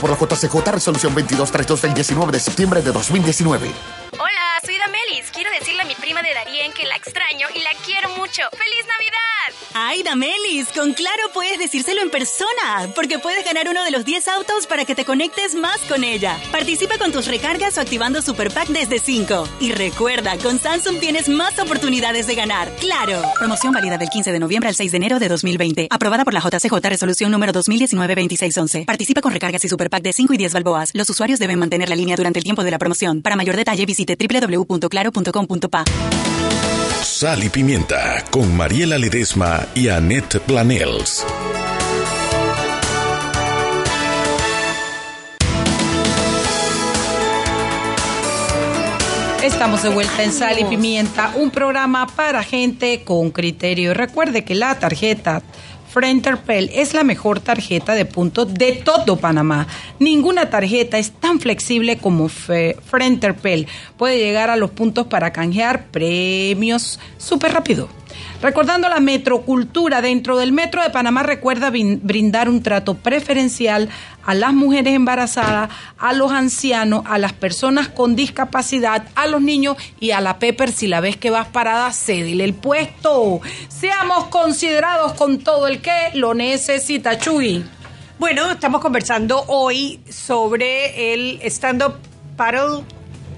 por 0.00 0.10
la 0.10 0.16
JCJ 0.16 0.72
Resolución 0.72 1.14
2232 1.14 1.82
del 1.82 1.94
19 1.94 2.32
de 2.32 2.40
septiembre 2.40 2.82
de 2.82 2.92
2019. 2.92 3.70
Hola, 4.22 4.60
soy 4.62 4.76
Damelis. 4.76 5.30
Quiero 5.32 5.50
decirle 5.50 5.80
a 5.80 5.86
mi 5.86 5.94
prima 5.94 6.20
de 6.22 6.34
Darien 6.34 6.74
que 6.74 6.84
la 6.84 6.94
extraño 6.94 7.46
y 7.54 7.60
la 7.60 7.70
quiero 7.86 8.10
mucho. 8.10 8.42
¡Feliz 8.52 8.84
Navidad! 8.86 9.20
¡Ay, 9.72 10.02
Damelis! 10.02 10.68
Con 10.74 10.92
Claro 10.92 11.22
puedes 11.32 11.58
decírselo 11.58 12.02
en 12.02 12.10
persona, 12.10 12.92
porque 12.94 13.18
puedes 13.18 13.46
ganar 13.46 13.66
uno 13.70 13.82
de 13.82 13.90
los 13.90 14.04
10 14.04 14.28
autos 14.28 14.66
para 14.66 14.84
que 14.84 14.94
te 14.94 15.06
conectes 15.06 15.54
más 15.54 15.78
con 15.88 16.04
ella. 16.04 16.38
Participa 16.52 16.98
con 16.98 17.12
tus 17.12 17.28
recargas 17.28 17.78
o 17.78 17.80
activando 17.80 18.20
Super 18.20 18.52
Pack 18.52 18.68
desde 18.68 18.98
5. 18.98 19.48
Y 19.60 19.72
recuerda, 19.72 20.36
con 20.36 20.58
Samsung 20.58 21.00
tienes 21.00 21.30
más 21.30 21.58
oportunidades 21.58 22.26
de 22.26 22.34
ganar. 22.34 22.70
¡Claro! 22.76 23.22
Promoción 23.38 23.72
válida 23.72 23.96
del 23.96 24.10
15 24.10 24.32
de 24.32 24.38
noviembre 24.38 24.68
al 24.68 24.74
6 24.74 24.90
de 24.90 24.96
enero 24.98 25.18
de 25.18 25.28
2020. 25.28 25.86
Aprobada 25.88 26.24
por 26.24 26.34
la 26.34 26.40
JCJ 26.40 26.74
Resolución 26.82 27.30
número 27.30 27.54
2019-2611. 27.54 28.84
Participa 28.84 29.22
con 29.22 29.32
recargas 29.32 29.64
y 29.64 29.68
Super 29.70 29.88
Pack 29.88 30.02
de 30.02 30.12
5 30.12 30.34
y 30.34 30.36
10 30.36 30.52
balboas. 30.52 30.90
Los 30.92 31.08
usuarios 31.08 31.38
deben 31.38 31.58
mantener 31.58 31.88
la 31.88 31.96
línea 31.96 32.16
durante 32.16 32.38
el 32.38 32.44
tiempo 32.44 32.62
de 32.62 32.70
la 32.70 32.78
promoción. 32.78 33.22
Para 33.22 33.34
mayor 33.34 33.56
detalle 33.56 33.86
visite 34.10 34.46
www.claro.com.pa. 34.46 35.84
Sal 37.02 37.44
y 37.44 37.48
Pimienta 37.48 38.24
con 38.30 38.54
Mariela 38.56 38.98
Ledesma 38.98 39.66
y 39.74 39.88
Annette 39.88 40.40
Planels. 40.40 41.24
Estamos 49.42 49.82
de 49.82 49.88
vuelta 49.88 50.22
en 50.22 50.32
Sal 50.32 50.58
y 50.58 50.64
Pimienta, 50.64 51.32
un 51.34 51.50
programa 51.50 52.06
para 52.06 52.42
gente 52.42 53.04
con 53.04 53.30
criterio. 53.30 53.94
Recuerde 53.94 54.44
que 54.44 54.54
la 54.54 54.78
tarjeta 54.78 55.42
Frenterpel 55.92 56.70
es 56.72 56.94
la 56.94 57.02
mejor 57.02 57.40
tarjeta 57.40 57.94
de 57.94 58.04
puntos 58.04 58.54
de 58.54 58.72
todo 58.72 59.16
Panamá. 59.16 59.66
Ninguna 59.98 60.48
tarjeta 60.48 60.98
es 60.98 61.10
tan 61.10 61.40
flexible 61.40 61.98
como 61.98 62.28
Frenterpel. 62.28 63.66
Puede 63.96 64.18
llegar 64.18 64.50
a 64.50 64.56
los 64.56 64.70
puntos 64.70 65.08
para 65.08 65.32
canjear 65.32 65.86
premios 65.86 67.00
súper 67.18 67.52
rápido. 67.52 67.99
Recordando 68.42 68.88
la 68.88 69.00
metrocultura, 69.00 70.00
dentro 70.00 70.38
del 70.38 70.52
Metro 70.52 70.82
de 70.82 70.88
Panamá 70.88 71.22
recuerda 71.22 71.70
brindar 71.70 72.48
un 72.48 72.62
trato 72.62 72.94
preferencial 72.94 73.90
a 74.24 74.34
las 74.34 74.54
mujeres 74.54 74.94
embarazadas, 74.94 75.68
a 75.98 76.14
los 76.14 76.32
ancianos, 76.32 77.02
a 77.04 77.18
las 77.18 77.34
personas 77.34 77.88
con 77.88 78.16
discapacidad, 78.16 79.04
a 79.14 79.26
los 79.26 79.42
niños 79.42 79.76
y 80.00 80.12
a 80.12 80.22
la 80.22 80.38
Pepper 80.38 80.72
si 80.72 80.86
la 80.86 81.00
ves 81.00 81.18
que 81.18 81.28
vas 81.28 81.48
parada, 81.48 81.92
cédele 81.92 82.44
el 82.44 82.54
puesto. 82.54 83.42
Seamos 83.68 84.28
considerados 84.28 85.12
con 85.12 85.40
todo 85.40 85.66
el 85.66 85.82
que 85.82 86.10
lo 86.14 86.32
necesita, 86.32 87.18
Chuy. 87.18 87.62
Bueno, 88.18 88.50
estamos 88.50 88.80
conversando 88.80 89.44
hoy 89.48 90.00
sobre 90.08 91.12
el 91.12 91.40
stand-up 91.42 91.96
paddle 92.38 92.84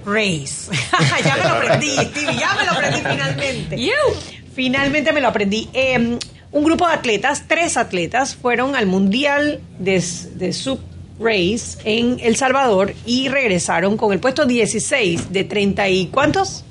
race. 0.05 0.71
ya 1.25 1.35
me 1.35 1.43
lo 1.43 1.49
aprendí, 1.49 1.91
Stevie, 1.91 2.37
ya 2.37 2.53
me 2.55 2.65
lo 2.65 2.71
aprendí 2.71 2.99
finalmente. 2.99 3.77
Finalmente 4.53 5.11
me 5.13 5.21
lo 5.21 5.27
aprendí. 5.27 5.69
Eh, 5.73 6.19
un 6.51 6.63
grupo 6.63 6.87
de 6.87 6.93
atletas, 6.93 7.45
tres 7.47 7.77
atletas, 7.77 8.35
fueron 8.35 8.75
al 8.75 8.85
Mundial 8.85 9.59
de, 9.79 10.03
de 10.35 10.53
Sub 10.53 10.79
Race 11.19 11.79
en 11.83 12.19
El 12.19 12.35
Salvador 12.35 12.93
y 13.05 13.27
regresaron 13.29 13.97
con 13.97 14.13
el 14.13 14.19
puesto 14.19 14.45
16 14.45 15.31
de 15.31 15.43
30 15.43 15.89
y 15.89 16.07
¿cuántos? 16.07 16.63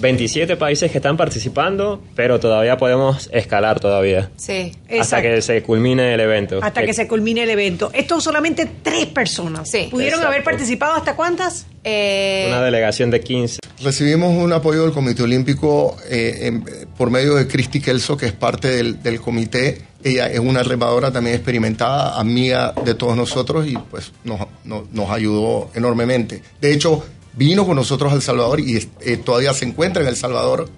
27 0.00 0.56
países 0.56 0.90
que 0.90 0.98
están 0.98 1.16
participando, 1.16 2.02
pero 2.14 2.40
todavía 2.40 2.76
podemos 2.76 3.28
escalar 3.32 3.80
todavía. 3.80 4.30
Sí, 4.36 4.72
Hasta 4.98 5.20
que 5.22 5.42
se 5.42 5.62
culmine 5.62 6.14
el 6.14 6.20
evento. 6.20 6.60
Hasta 6.62 6.84
que 6.84 6.92
se 6.94 7.06
culmine 7.06 7.42
el 7.42 7.50
evento. 7.50 7.90
Esto 7.92 8.20
solamente 8.20 8.68
tres 8.82 9.06
personas. 9.06 9.70
Sí. 9.70 9.88
¿Pudieron 9.90 10.22
haber 10.24 10.42
participado 10.44 10.94
hasta 10.94 11.14
cuántas? 11.16 11.66
Eh, 11.84 12.46
Una 12.48 12.62
delegación 12.62 13.10
de 13.10 13.20
15. 13.20 13.60
Recibimos 13.82 14.34
un 14.36 14.52
apoyo 14.52 14.82
del 14.82 14.92
Comité 14.92 15.22
Olímpico 15.22 15.96
eh, 16.10 16.40
en- 16.42 16.64
por 16.96 17.10
medio 17.10 17.34
de 17.34 17.46
Cristi 17.46 17.80
Kelso, 17.80 18.16
que 18.16 18.26
es 18.26 18.32
parte 18.32 18.68
del, 18.68 19.02
del 19.02 19.20
comité. 19.20 19.82
Ella 20.04 20.28
es 20.30 20.38
una 20.38 20.62
remadora 20.62 21.10
también 21.10 21.36
experimentada, 21.36 22.18
amiga 22.18 22.72
de 22.84 22.94
todos 22.94 23.16
nosotros 23.16 23.66
y 23.66 23.76
pues 23.76 24.12
nos, 24.24 24.40
nos- 24.64 24.90
nos 24.92 25.10
ayudó 25.10 25.70
enormemente. 25.74 26.42
De 26.60 26.72
hecho, 26.72 27.02
vino 27.40 27.64
con 27.64 27.74
nosotros 27.74 28.12
a 28.12 28.16
El 28.16 28.20
Salvador 28.20 28.60
y 28.60 28.86
eh, 29.00 29.16
todavía 29.16 29.54
se 29.54 29.64
encuentra 29.64 30.02
en 30.02 30.08
El 30.08 30.16
Salvador 30.16 30.68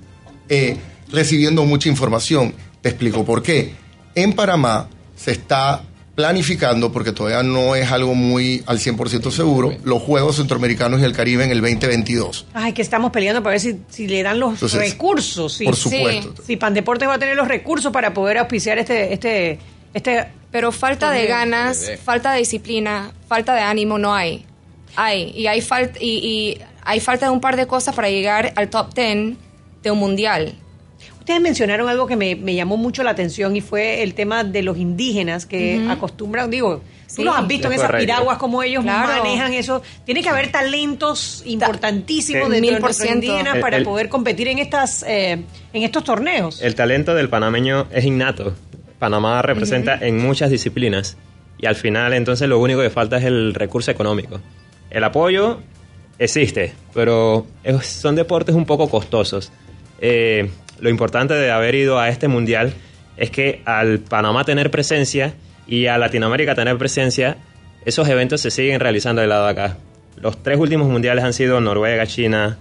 eh, 0.48 0.76
recibiendo 1.10 1.64
mucha 1.64 1.88
información. 1.88 2.54
Te 2.80 2.88
explico 2.88 3.24
por 3.24 3.42
qué. 3.42 3.74
En 4.14 4.32
Panamá 4.32 4.88
se 5.16 5.32
está 5.32 5.82
planificando, 6.14 6.92
porque 6.92 7.10
todavía 7.10 7.42
no 7.42 7.74
es 7.74 7.90
algo 7.90 8.14
muy 8.14 8.62
al 8.66 8.78
100% 8.78 9.32
seguro, 9.32 9.74
los 9.82 10.02
Juegos 10.02 10.36
Centroamericanos 10.36 11.00
y 11.00 11.04
el 11.04 11.12
Caribe 11.12 11.42
en 11.42 11.50
el 11.50 11.60
2022. 11.60 12.46
Ay, 12.54 12.72
que 12.74 12.82
estamos 12.82 13.10
peleando 13.10 13.42
para 13.42 13.54
ver 13.54 13.60
si, 13.60 13.80
si 13.88 14.06
le 14.06 14.22
dan 14.22 14.38
los 14.38 14.52
Entonces, 14.52 14.92
recursos. 14.92 15.54
Si, 15.54 15.64
por 15.64 15.74
supuesto. 15.74 16.34
Si 16.46 16.56
Pandeportes 16.56 17.08
va 17.08 17.14
a 17.14 17.18
tener 17.18 17.34
los 17.34 17.48
recursos 17.48 17.92
para 17.92 18.14
poder 18.14 18.38
auspiciar 18.38 18.78
este... 18.78 19.12
este, 19.12 19.58
este 19.94 20.28
Pero 20.52 20.70
falta 20.70 21.10
de 21.10 21.26
ganas, 21.26 21.90
falta 22.04 22.32
de 22.32 22.38
disciplina, 22.38 23.12
falta 23.26 23.52
de 23.54 23.62
ánimo 23.62 23.98
no 23.98 24.14
hay. 24.14 24.44
Hay. 24.96 25.32
Y 25.36 25.46
hay, 25.46 25.60
falta 25.60 25.98
y, 26.00 26.08
y 26.18 26.58
hay 26.84 27.00
falta 27.00 27.26
de 27.26 27.32
un 27.32 27.40
par 27.40 27.56
de 27.56 27.66
cosas 27.66 27.94
para 27.94 28.08
llegar 28.10 28.52
al 28.56 28.68
top 28.70 28.94
10 28.94 29.36
de 29.82 29.90
un 29.90 29.98
mundial. 29.98 30.54
Ustedes 31.18 31.40
mencionaron 31.40 31.88
algo 31.88 32.06
que 32.08 32.16
me, 32.16 32.34
me 32.34 32.54
llamó 32.56 32.76
mucho 32.76 33.04
la 33.04 33.10
atención 33.12 33.54
y 33.54 33.60
fue 33.60 34.02
el 34.02 34.14
tema 34.14 34.42
de 34.42 34.62
los 34.62 34.76
indígenas 34.76 35.46
que 35.46 35.86
acostumbran, 35.88 36.50
digo, 36.50 36.78
tú 36.78 36.82
Sí. 37.06 37.24
los 37.24 37.36
has 37.36 37.46
visto 37.46 37.66
en 37.68 37.74
Es 37.74 37.78
esas 37.78 37.90
correcto. 37.90 38.06
piraguas, 38.12 38.38
como 38.38 38.62
ellos 38.62 38.82
Claro. 38.82 39.22
manejan 39.22 39.52
eso. 39.52 39.82
Tiene 40.04 40.20
que 40.22 40.28
haber 40.30 40.50
talentos 40.50 41.42
importantísimos 41.46 42.48
Mil 42.48 42.74
de 42.74 42.80
por 42.80 42.92
ciento. 42.94 43.26
indígenas 43.26 43.58
para 43.58 43.76
el- 43.76 43.84
poder 43.84 44.08
competir 44.08 44.48
en 44.48 44.58
estas 44.58 45.04
eh, 45.06 45.32
en 45.72 45.82
estos 45.82 46.02
torneos. 46.04 46.60
El 46.60 46.74
talento 46.74 47.14
del 47.14 47.28
panameño 47.28 47.86
es 47.92 48.04
innato. 48.04 48.54
Panamá 48.98 49.42
representa 49.42 49.98
en 50.00 50.18
muchas 50.18 50.50
disciplinas 50.50 51.16
y 51.58 51.66
al 51.66 51.76
final 51.76 52.14
entonces 52.14 52.48
lo 52.48 52.58
único 52.58 52.80
que 52.80 52.90
falta 52.90 53.18
es 53.18 53.24
el 53.24 53.54
recurso 53.54 53.90
económico. 53.90 54.40
El 54.92 55.04
apoyo 55.04 55.58
existe, 56.18 56.72
pero 56.94 57.46
es- 57.64 57.86
son 57.86 58.14
deportes 58.14 58.54
un 58.54 58.66
poco 58.66 58.88
costosos. 58.88 59.50
Eh, 60.00 60.50
lo 60.80 60.90
importante 60.90 61.34
de 61.34 61.50
haber 61.50 61.74
ido 61.74 61.98
a 61.98 62.08
este 62.08 62.28
mundial 62.28 62.74
es 63.16 63.30
que 63.30 63.62
al 63.64 63.98
Panamá 64.00 64.44
tener 64.44 64.70
presencia 64.70 65.34
y 65.66 65.86
a 65.86 65.96
Latinoamérica 65.98 66.54
tener 66.54 66.76
presencia, 66.78 67.38
esos 67.84 68.06
eventos 68.08 68.40
se 68.40 68.50
siguen 68.50 68.80
realizando 68.80 69.20
del 69.20 69.30
lado 69.30 69.46
de 69.46 69.50
acá. 69.52 69.76
Los 70.20 70.42
tres 70.42 70.58
últimos 70.58 70.88
mundiales 70.88 71.24
han 71.24 71.32
sido 71.32 71.60
Noruega, 71.60 72.06
China, 72.06 72.58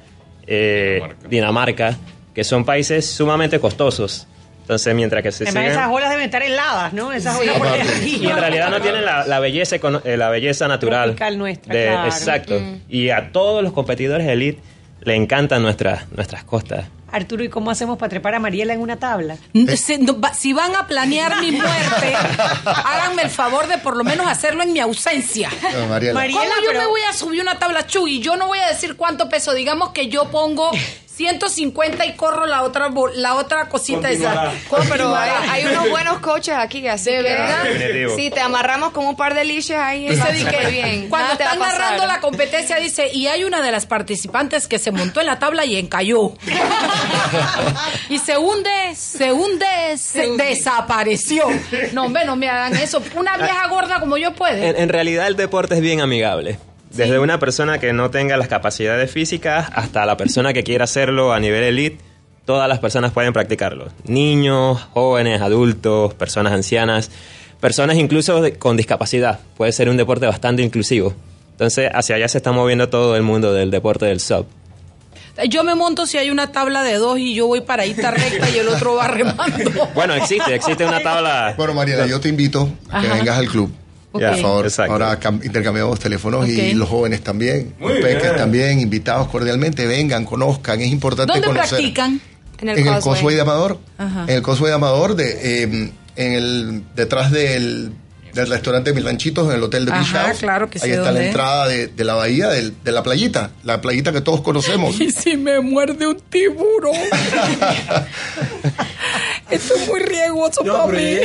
eh, 0.48 1.02
Dinamarca, 1.30 1.98
que 2.34 2.44
son 2.44 2.64
países 2.66 3.06
sumamente 3.06 3.60
costosos. 3.60 4.28
Entonces, 4.72 4.96
mientras 4.96 5.22
que 5.22 5.34
se 5.34 5.44
Además, 5.44 5.64
siguen... 5.64 5.72
esas 5.80 5.92
olas 5.92 6.10
deben 6.12 6.26
estar 6.28 6.42
heladas, 6.42 6.94
¿no? 6.94 7.12
Esas 7.12 7.38
olas 7.38 7.58
por. 7.58 7.68
Y 8.08 8.26
en 8.26 8.38
realidad 8.38 8.70
no 8.70 8.80
tienen 8.80 9.04
la, 9.04 9.28
la 9.28 9.40
belleza, 9.42 9.76
eh, 9.76 10.16
la 10.16 10.30
belleza 10.30 10.70
natural. 10.70 11.10
Tropical 11.10 11.38
nuestra, 11.38 11.76
de- 11.76 11.88
claro. 11.88 12.08
Exacto. 12.08 12.58
Mm. 12.58 12.82
Y 12.88 13.10
a 13.10 13.34
todos 13.34 13.64
los 13.64 13.74
competidores 13.74 14.26
de 14.26 14.32
elite 14.32 14.62
le 15.02 15.16
encantan 15.16 15.62
nuestras, 15.62 16.10
nuestras 16.14 16.46
costas. 16.46 16.86
Arturo, 17.12 17.44
¿y 17.44 17.50
cómo 17.50 17.70
hacemos 17.70 17.98
para 17.98 18.12
trepar 18.12 18.36
a 18.36 18.40
Mariela 18.40 18.74
en 18.74 18.80
una 18.80 18.96
tabla? 18.96 19.36
Si, 19.76 20.54
van 20.54 20.74
a 20.74 20.88
planear 20.88 21.42
mi 21.42 21.52
muerte, 21.52 22.14
háganme 22.66 23.24
el 23.24 23.30
favor 23.30 23.68
de 23.68 23.78
por 23.78 23.98
lo 23.98 24.06
menos 24.06 24.26
hacerlo 24.26 24.64
en 24.64 24.72
mi 24.72 24.80
ausencia. 24.80 25.50
Mariela. 25.90 26.14
¿Cómo 26.32 26.46
yo 26.64 26.80
me 26.80 26.88
voy 26.88 27.02
a 27.10 27.12
subir 27.12 27.42
una 27.42 27.60
tabla 27.60 27.86
y 28.08 28.22
Yo 28.22 28.38
no 28.38 28.48
voy 28.48 28.60
a 28.60 28.70
decir 28.70 28.96
cuánto 28.96 29.28
peso. 29.28 29.54
Digamos 29.54 29.90
que 29.90 30.08
yo 30.08 30.32
pongo 30.32 30.72
150 31.22 32.04
y 32.08 32.14
corro 32.14 32.48
la 32.48 32.64
otra 32.64 32.90
la 33.14 33.36
otra 33.36 33.70
cosita 33.70 34.10
esa. 34.10 34.52
Pero 34.90 35.16
hay, 35.50 35.66
unos 35.66 35.90
buenos 35.92 36.18
coches 36.18 36.56
aquí, 36.58 36.88
así 36.88 37.12
de 37.12 37.22
verdad. 37.22 37.64
Sí, 38.16 38.32
te 38.32 38.40
amarramos 38.40 38.92
con 38.92 39.06
un 39.06 39.16
par 39.16 39.36
de 39.36 39.46
liches 39.46 39.78
ahí. 39.78 40.10
Dice 40.10 40.46
que 40.46 40.72
bien. 40.72 41.10
Cuando 41.10 41.34
están 41.34 41.60
narrando 41.60 42.08
la 42.08 42.20
competencia 42.22 42.78
dice, 42.78 43.12
y 43.14 43.28
hay 43.28 43.44
una 43.44 43.62
de 43.62 43.72
las 43.72 43.86
participantes 43.86 44.68
que 44.68 44.80
se 44.80 44.92
montó 44.92 45.20
en 45.20 45.28
la 45.28 45.38
tabla 45.38 45.64
y 45.64 45.76
encalló. 45.76 46.34
y 48.10 48.18
se 48.18 48.40
hunde, 48.40 48.96
se 48.96 49.32
hunde, 49.32 49.98
se, 49.98 50.28
desapareció. 50.38 51.46
No, 51.94 52.06
hombre, 52.06 52.26
no 52.26 52.36
me 52.36 52.50
hagan 52.50 52.76
eso. 52.78 53.00
Una 53.16 53.38
vieja 53.38 53.68
gorda 53.68 54.00
como 54.00 54.18
yo 54.18 54.34
puede. 54.34 54.82
en 54.82 54.90
realidad 54.90 55.28
el 55.28 55.36
deporte 55.36 55.76
es 55.76 55.82
bien 55.82 56.02
amigable. 56.02 56.58
Desde 56.94 57.20
una 57.20 57.40
persona 57.40 57.80
que 57.80 57.94
no 57.94 58.12
tenga 58.12 58.36
las 58.36 58.48
capacidades 58.48 59.10
físicas 59.10 59.70
hasta 59.74 60.06
la 60.06 60.18
persona 60.18 60.52
que 60.52 60.64
quiera 60.64 60.84
hacerlo 60.84 61.32
a 61.32 61.40
nivel 61.40 61.64
elite, 61.64 62.00
todas 62.46 62.68
las 62.68 62.80
personas 62.80 63.12
pueden 63.14 63.32
practicarlo. 63.32 63.88
Niños, 64.04 64.82
jóvenes, 64.94 65.42
adultos, 65.42 66.14
personas 66.16 66.52
ancianas, 66.52 67.10
personas 67.62 67.96
incluso 67.96 68.42
con 68.60 68.76
discapacidad. 68.76 69.40
Puede 69.56 69.72
ser 69.72 69.88
un 69.88 69.96
deporte 69.96 70.26
bastante 70.26 70.64
inclusivo. 70.64 71.14
Entonces, 71.52 71.90
hacia 71.94 72.16
allá 72.16 72.28
se 72.28 72.40
está 72.40 72.52
moviendo 72.52 72.90
todo 72.90 73.16
el 73.16 73.24
mundo 73.24 73.54
del 73.54 73.72
deporte 73.72 74.06
del 74.06 74.20
sub. 74.20 74.46
Yo 75.48 75.64
me 75.64 75.76
monto 75.76 76.06
si 76.06 76.18
hay 76.18 76.30
una 76.30 76.52
tabla 76.52 76.84
de 76.84 76.96
dos 76.96 77.18
y 77.18 77.34
yo 77.34 77.48
voy 77.48 77.62
para 77.62 77.84
ahí 77.84 77.92
está 77.92 78.12
recta 78.12 78.50
y 78.50 78.58
el 78.58 78.68
otro 78.68 78.96
va 78.96 79.08
remando. 79.08 79.90
Bueno, 79.96 80.14
existe, 80.14 80.54
existe 80.54 80.86
una 80.86 81.02
tabla. 81.02 81.54
Bueno, 81.56 81.74
Mariela, 81.74 82.06
yo 82.06 82.20
te 82.20 82.28
invito 82.28 82.70
a 82.90 83.02
que 83.02 83.08
vengas 83.08 83.38
al 83.38 83.48
club. 83.48 83.72
Por 84.12 84.36
favor, 84.38 84.68
ahora 84.90 85.18
intercambiamos 85.42 86.00
teléfonos 86.00 86.48
y 86.48 86.74
los 86.74 86.90
jóvenes 86.90 87.22
también, 87.24 87.74
los 87.80 87.94
peques 87.94 88.36
también, 88.36 88.80
invitados 88.80 89.30
cordialmente, 89.30 89.88
vengan, 89.88 90.26
conozcan, 90.26 90.82
es 90.82 90.92
importante 90.92 91.32
¿Dónde 91.32 91.48
conocer. 91.48 91.78
practican? 91.78 92.20
En 92.60 92.70
el, 92.70 92.78
en 92.80 93.00
Cosway 93.00 93.36
de 93.36 93.42
Amador. 93.42 93.80
En 93.98 94.30
el 94.30 94.42
Cosway 94.42 94.70
de 94.70 94.76
Amador, 94.76 95.16
de, 95.16 95.64
em, 95.64 95.92
en 96.16 96.34
el, 96.34 96.84
detrás 96.96 97.32
del, 97.32 97.94
del 98.34 98.48
restaurante 98.48 98.94
Mis 98.94 99.04
Ranchitos, 99.04 99.48
en 99.50 99.56
el 99.56 99.64
hotel 99.64 99.86
de 99.86 99.92
Beach 99.94 100.40
claro 100.40 100.70
que 100.70 100.80
Ahí 100.82 100.92
está 100.92 101.12
la 101.12 101.26
entrada 101.26 101.68
de, 101.68 101.88
de 101.88 102.04
la 102.04 102.16
bahía, 102.16 102.50
de, 102.50 102.72
de, 102.84 102.92
la 102.92 103.04
playita, 103.04 103.52
la 103.64 103.80
playita 103.82 104.12
que 104.12 104.22
todos 104.22 104.42
conocemos. 104.42 105.00
¿Y 105.00 105.12
si 105.12 105.38
me 105.38 105.60
muerde 105.62 106.06
un 106.06 106.20
tiburón? 106.30 106.96
Esto 109.50 109.74
es 109.76 109.88
muy 109.88 110.02
riesgoso 110.02 110.64
para 110.64 110.88
mí. 110.88 111.18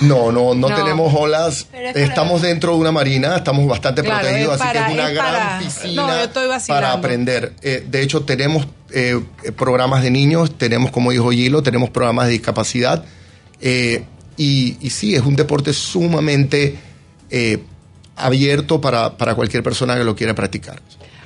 No, 0.00 0.30
no, 0.30 0.54
no, 0.54 0.68
tenemos 0.68 1.12
olas. 1.14 1.66
Estamos 1.94 2.42
dentro 2.42 2.74
de 2.74 2.78
una 2.78 2.92
marina, 2.92 3.36
estamos 3.36 3.66
bastante 3.66 4.02
protegidos, 4.02 4.60
así 4.60 4.72
que 4.72 4.78
es 4.78 4.92
una 4.92 5.10
gran 5.10 5.58
piscina 5.58 6.30
para 6.66 6.92
aprender. 6.92 7.54
Eh, 7.62 7.84
de 7.88 8.02
hecho, 8.02 8.22
tenemos 8.22 8.66
eh, 8.90 9.20
programas 9.56 10.02
de 10.02 10.10
niños, 10.10 10.56
tenemos, 10.56 10.90
como 10.90 11.10
dijo 11.10 11.30
Gilo, 11.30 11.62
tenemos 11.62 11.90
programas 11.90 12.26
de 12.26 12.32
discapacidad. 12.32 13.04
Eh, 13.60 14.04
y, 14.36 14.76
y, 14.80 14.90
sí, 14.90 15.14
es 15.14 15.22
un 15.22 15.34
deporte 15.34 15.72
sumamente 15.72 16.78
abierto 18.14 18.80
para, 18.80 19.16
para, 19.16 19.34
cualquier 19.34 19.62
persona 19.62 19.96
que 19.96 20.04
lo 20.04 20.14
quiera 20.14 20.34
practicar. 20.34 20.80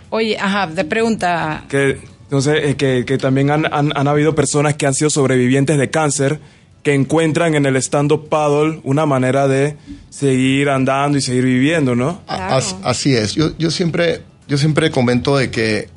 Oye, 0.08 0.38
ajá, 0.38 0.66
de 0.66 0.84
pregunta. 0.84 1.64
Que, 1.68 2.00
entonces, 2.24 2.74
que, 2.76 3.04
que, 3.06 3.18
también 3.18 3.50
han, 3.50 3.66
han, 3.72 3.94
han 3.94 4.08
habido 4.08 4.34
personas 4.34 4.74
que 4.76 4.86
han 4.86 4.94
sido 4.94 5.10
sobrevivientes 5.10 5.76
de 5.76 5.90
cáncer 5.90 6.40
que 6.82 6.94
encuentran 6.94 7.54
en 7.54 7.66
el 7.66 7.76
stand-up 7.76 8.28
paddle 8.28 8.80
una 8.82 9.06
manera 9.06 9.46
de 9.46 9.76
seguir 10.10 10.68
andando 10.68 11.18
y 11.18 11.20
seguir 11.20 11.44
viviendo, 11.44 11.94
¿no? 11.94 12.22
Así 12.26 13.14
es. 13.14 13.34
Yo, 13.34 13.56
yo, 13.56 13.70
siempre, 13.70 14.22
yo 14.48 14.58
siempre 14.58 14.90
comento 14.90 15.36
de 15.36 15.50
que 15.50 15.88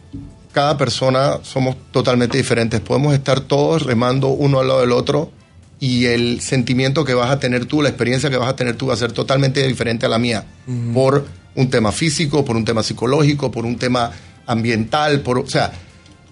cada 0.52 0.78
persona 0.78 1.40
somos 1.44 1.76
totalmente 1.92 2.38
diferentes. 2.38 2.80
Podemos 2.80 3.14
estar 3.14 3.42
todos 3.42 3.84
remando 3.84 4.30
uno 4.30 4.60
al 4.60 4.68
lado 4.68 4.82
del 4.82 4.92
otro 4.92 5.32
y 5.80 6.06
el 6.06 6.40
sentimiento 6.40 7.04
que 7.04 7.14
vas 7.14 7.32
a 7.32 7.40
tener 7.40 7.66
tú, 7.66 7.82
la 7.82 7.90
experiencia 7.90 8.30
que 8.30 8.38
vas 8.38 8.50
a 8.50 8.56
tener 8.56 8.76
tú 8.76 8.88
va 8.88 8.94
a 8.94 8.98
ser 8.98 9.12
totalmente 9.12 9.66
diferente 9.68 10.06
a 10.06 10.10
la 10.10 10.20
mía. 10.20 10.46
Por 10.94 11.26
un 11.56 11.70
tema 11.70 11.92
físico, 11.92 12.46
por 12.46 12.56
un 12.56 12.64
tema 12.64 12.84
psicológico, 12.84 13.52
por 13.52 13.66
un 13.66 13.78
tema 13.78 14.12
ambiental, 14.46 15.22
por, 15.22 15.40
o 15.40 15.48
sea, 15.48 15.72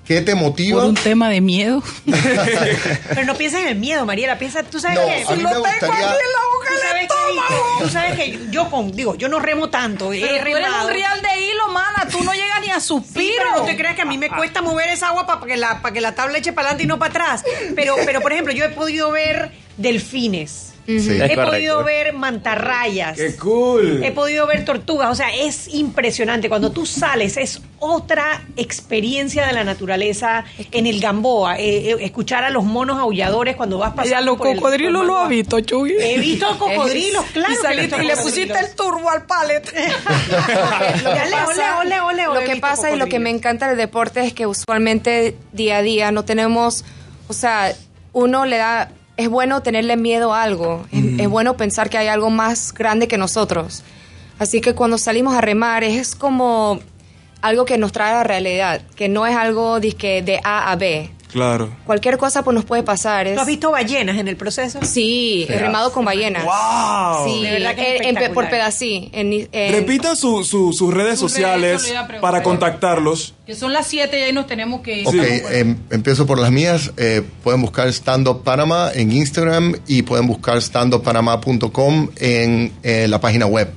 ¿Qué 0.05 0.21
te 0.21 0.35
motiva? 0.35 0.81
Por 0.81 0.89
un 0.89 0.95
tema 0.95 1.29
de 1.29 1.39
miedo. 1.39 1.81
Pero 3.09 3.25
no 3.25 3.35
pienses 3.35 3.61
en 3.61 3.69
el 3.69 3.75
miedo, 3.75 4.05
Mariela. 4.05 4.37
Piensa, 4.37 4.63
tú 4.63 4.79
sabes 4.79 4.99
no, 4.99 5.05
que. 5.05 5.23
A 5.23 5.35
mí 5.35 5.43
me 5.43 5.55
gustaría... 5.55 5.79
¿Tú 5.79 6.77
sabes, 6.81 7.07
que, 7.07 7.83
tú 7.83 7.89
sabes 7.89 8.15
que 8.15 8.39
yo 8.51 8.69
con, 8.69 8.91
digo, 8.91 9.15
yo 9.15 9.29
no 9.29 9.39
remo 9.39 9.69
tanto. 9.69 10.09
Pero 10.09 10.27
tú 10.27 10.57
eres 10.57 10.69
un 10.83 10.89
real 10.89 11.21
de 11.21 11.45
hilo, 11.45 11.69
mana. 11.71 12.07
Tú 12.11 12.23
no 12.23 12.33
llegas 12.33 12.61
ni 12.61 12.69
a 12.69 12.79
suspiro. 12.79 13.25
Sí, 13.25 13.33
pero 13.37 13.59
no 13.59 13.65
te 13.65 13.77
creas 13.77 13.95
que 13.95 14.01
a 14.01 14.05
mí 14.05 14.17
me 14.17 14.29
cuesta 14.29 14.61
mover 14.61 14.89
esa 14.89 15.07
agua 15.07 15.25
para 15.25 15.45
que 15.45 15.57
la, 15.57 15.81
para 15.81 15.93
que 15.93 16.01
la 16.01 16.15
tabla 16.15 16.37
eche 16.37 16.51
para 16.51 16.69
adelante 16.69 16.83
y 16.83 16.87
no 16.87 16.99
para 16.99 17.11
atrás. 17.11 17.43
Pero, 17.75 17.95
pero, 18.05 18.21
por 18.21 18.33
ejemplo, 18.33 18.53
yo 18.53 18.65
he 18.65 18.69
podido 18.69 19.11
ver 19.11 19.51
delfines 19.77 20.72
He 20.85 21.35
podido 21.35 21.83
ver 21.83 22.13
mantarrayas. 22.13 23.17
¡Qué 23.17 23.35
cool! 23.37 24.03
He 24.03 24.11
podido 24.11 24.45
ver 24.47 24.65
tortugas. 24.65 25.09
O 25.11 25.15
sea, 25.15 25.33
es 25.33 25.73
impresionante. 25.73 26.49
Cuando 26.49 26.71
tú 26.71 26.85
sales, 26.85 27.37
es 27.37 27.61
otra 27.79 28.43
experiencia 28.57 29.45
de 29.47 29.53
la 29.53 29.63
naturaleza 29.63 30.43
en 30.71 30.87
el 30.87 30.99
Gamboa. 30.99 31.57
Eh, 31.59 31.91
eh, 31.91 31.97
escuchar 32.01 32.43
a 32.43 32.49
los 32.49 32.65
monos 32.65 32.99
aulladores 32.99 33.55
cuando 33.55 33.77
vas 33.77 33.91
pasando. 33.91 34.09
Y 34.09 34.13
a 34.13 34.21
los 34.21 34.37
cocodrilos 34.37 35.05
lo 35.05 35.17
ha 35.17 35.27
visto, 35.27 35.61
Chuy. 35.61 35.95
He 35.99 36.19
visto 36.19 36.47
cocodrilos, 36.59 37.25
claro. 37.33 37.53
Y, 37.73 38.05
le 38.05 38.17
pusiste 38.17 38.59
el 38.59 38.75
turbo 38.75 39.09
al 39.09 39.25
palet. 39.25 39.65
lo 42.33 42.39
que 42.41 42.55
pasa 42.57 42.91
y 42.91 42.97
lo 42.97 43.07
que 43.07 43.19
me 43.19 43.29
encanta 43.29 43.69
del 43.69 43.77
deporte 43.77 44.25
es 44.25 44.33
que 44.33 44.47
usualmente 44.47 45.37
día 45.53 45.77
a 45.77 45.81
día 45.81 46.11
no 46.11 46.25
tenemos. 46.25 46.83
O 47.29 47.33
sea, 47.33 47.73
uno 48.11 48.45
le 48.45 48.57
da 48.57 48.91
es 49.17 49.29
bueno 49.29 49.61
tenerle 49.61 49.97
miedo 49.97 50.33
a 50.33 50.43
algo, 50.43 50.85
es, 50.91 51.27
bueno 51.27 51.55
pensar 51.55 51.89
que 51.89 51.97
hay 51.97 52.07
algo 52.07 52.29
más 52.29 52.73
grande 52.73 53.07
que 53.07 53.17
nosotros. 53.17 53.83
Así 54.39 54.61
que 54.61 54.73
cuando 54.73 54.97
salimos 54.97 55.35
a 55.35 55.41
remar 55.41 55.83
es 55.83 56.15
como 56.15 56.79
algo 57.41 57.65
que 57.65 57.77
nos 57.77 57.91
trae 57.91 58.13
a 58.13 58.17
la 58.17 58.23
realidad, 58.23 58.81
que 58.95 59.09
no 59.09 59.27
es 59.27 59.35
algo 59.35 59.79
de 59.79 60.39
A 60.43 60.71
a 60.71 60.75
B. 60.75 61.11
Claro. 61.33 61.75
Cualquier 61.87 62.19
cosa 62.19 62.43
pues 62.43 62.53
nos 62.53 62.63
puede 62.63 62.83
pasar. 62.83 63.27
¿Tú 63.33 63.39
has 63.39 63.47
visto 63.47 63.71
ballenas 63.71 64.19
en 64.19 64.27
el 64.27 64.37
proceso? 64.37 64.79
Sí, 64.83 65.47
he 65.49 65.57
remado 65.57 65.91
con 65.91 66.05
ballenas. 66.05 66.45
¡Wow! 66.45 67.25
Sí, 67.27 67.43
por 68.33 68.49
pedací. 68.49 69.11
Repita 69.51 70.15
sus 70.15 70.93
redes 70.93 71.17
sociales 71.17 71.91
para 72.21 72.43
contactarlos. 72.43 73.33
Que 73.47 73.55
son 73.55 73.73
las 73.73 73.87
7 73.87 74.19
y 74.19 74.21
ahí 74.21 74.31
nos 74.31 74.45
tenemos 74.45 74.81
que 74.81 74.99
ir. 74.99 75.07
Ok, 75.07 75.15
em, 75.15 75.77
empiezo 75.89 76.25
por 76.27 76.39
las 76.39 76.51
mías. 76.51 76.91
Eh, 76.97 77.23
pueden 77.43 77.61
buscar 77.61 77.87
Stand 77.89 78.27
Up 78.27 78.43
Panama 78.43 78.91
en 78.93 79.11
Instagram 79.11 79.75
y 79.87 80.03
pueden 80.03 80.27
buscar 80.27 80.61
standuppanama.com 80.61 82.09
en 82.19 82.71
eh, 82.83 83.07
la 83.09 83.19
página 83.19 83.47
web. 83.47 83.69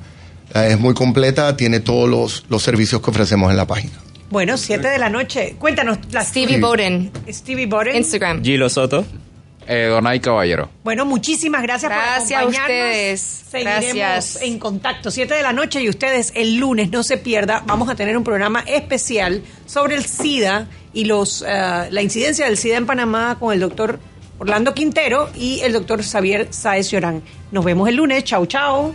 Eh, 0.55 0.69
es 0.71 0.79
muy 0.79 0.95
completa, 0.95 1.57
tiene 1.57 1.81
todos 1.81 2.09
los, 2.09 2.45
los 2.49 2.63
servicios 2.63 3.01
que 3.01 3.11
ofrecemos 3.11 3.51
en 3.51 3.57
la 3.57 3.67
página. 3.67 3.95
Bueno, 4.31 4.57
7 4.57 4.89
de 4.89 4.99
la 4.99 5.09
noche. 5.09 5.57
Cuéntanos. 5.59 5.99
La 6.11 6.25
Stevie 6.25 6.59
Bowden. 6.59 7.11
Stevie 7.29 7.67
Bowden. 7.67 7.97
Instagram. 7.97 8.43
Gilo 8.43 8.69
Soto. 8.69 9.05
Eh, 9.69 9.87
Donay 9.91 10.21
Caballero. 10.21 10.71
Bueno, 10.85 11.05
muchísimas 11.05 11.63
gracias, 11.63 11.91
gracias 11.91 12.29
por 12.29 12.39
acompañarnos. 12.39 12.59
a 12.59 12.63
ustedes. 12.63 13.21
Seguiremos 13.51 13.95
gracias. 13.95 14.43
en 14.43 14.59
contacto. 14.59 15.11
7 15.11 15.35
de 15.35 15.43
la 15.43 15.53
noche 15.53 15.83
y 15.83 15.89
ustedes 15.89 16.33
el 16.37 16.57
lunes, 16.57 16.91
no 16.91 17.03
se 17.03 17.17
pierda, 17.17 17.65
vamos 17.67 17.89
a 17.89 17.97
tener 17.97 18.17
un 18.17 18.23
programa 18.23 18.61
especial 18.61 19.43
sobre 19.67 19.97
el 19.97 20.05
SIDA 20.05 20.69
y 20.93 21.05
los 21.07 21.43
uh, 21.43 21.91
la 21.91 22.03
incidencia 22.03 22.47
del 22.47 22.57
SIDA 22.57 22.77
en 22.77 22.87
Panamá 22.87 23.37
con 23.41 23.53
el 23.53 23.61
doctor 23.61 23.99
Orlando 24.39 24.73
Quintero 24.73 25.31
y 25.35 25.61
el 25.61 25.73
doctor 25.73 26.03
Xavier 26.03 26.47
Saez 26.51 26.91
Llorán. 26.91 27.23
Nos 27.51 27.65
vemos 27.65 27.89
el 27.89 27.97
lunes. 27.97 28.23
Chau, 28.23 28.47
chau. 28.47 28.95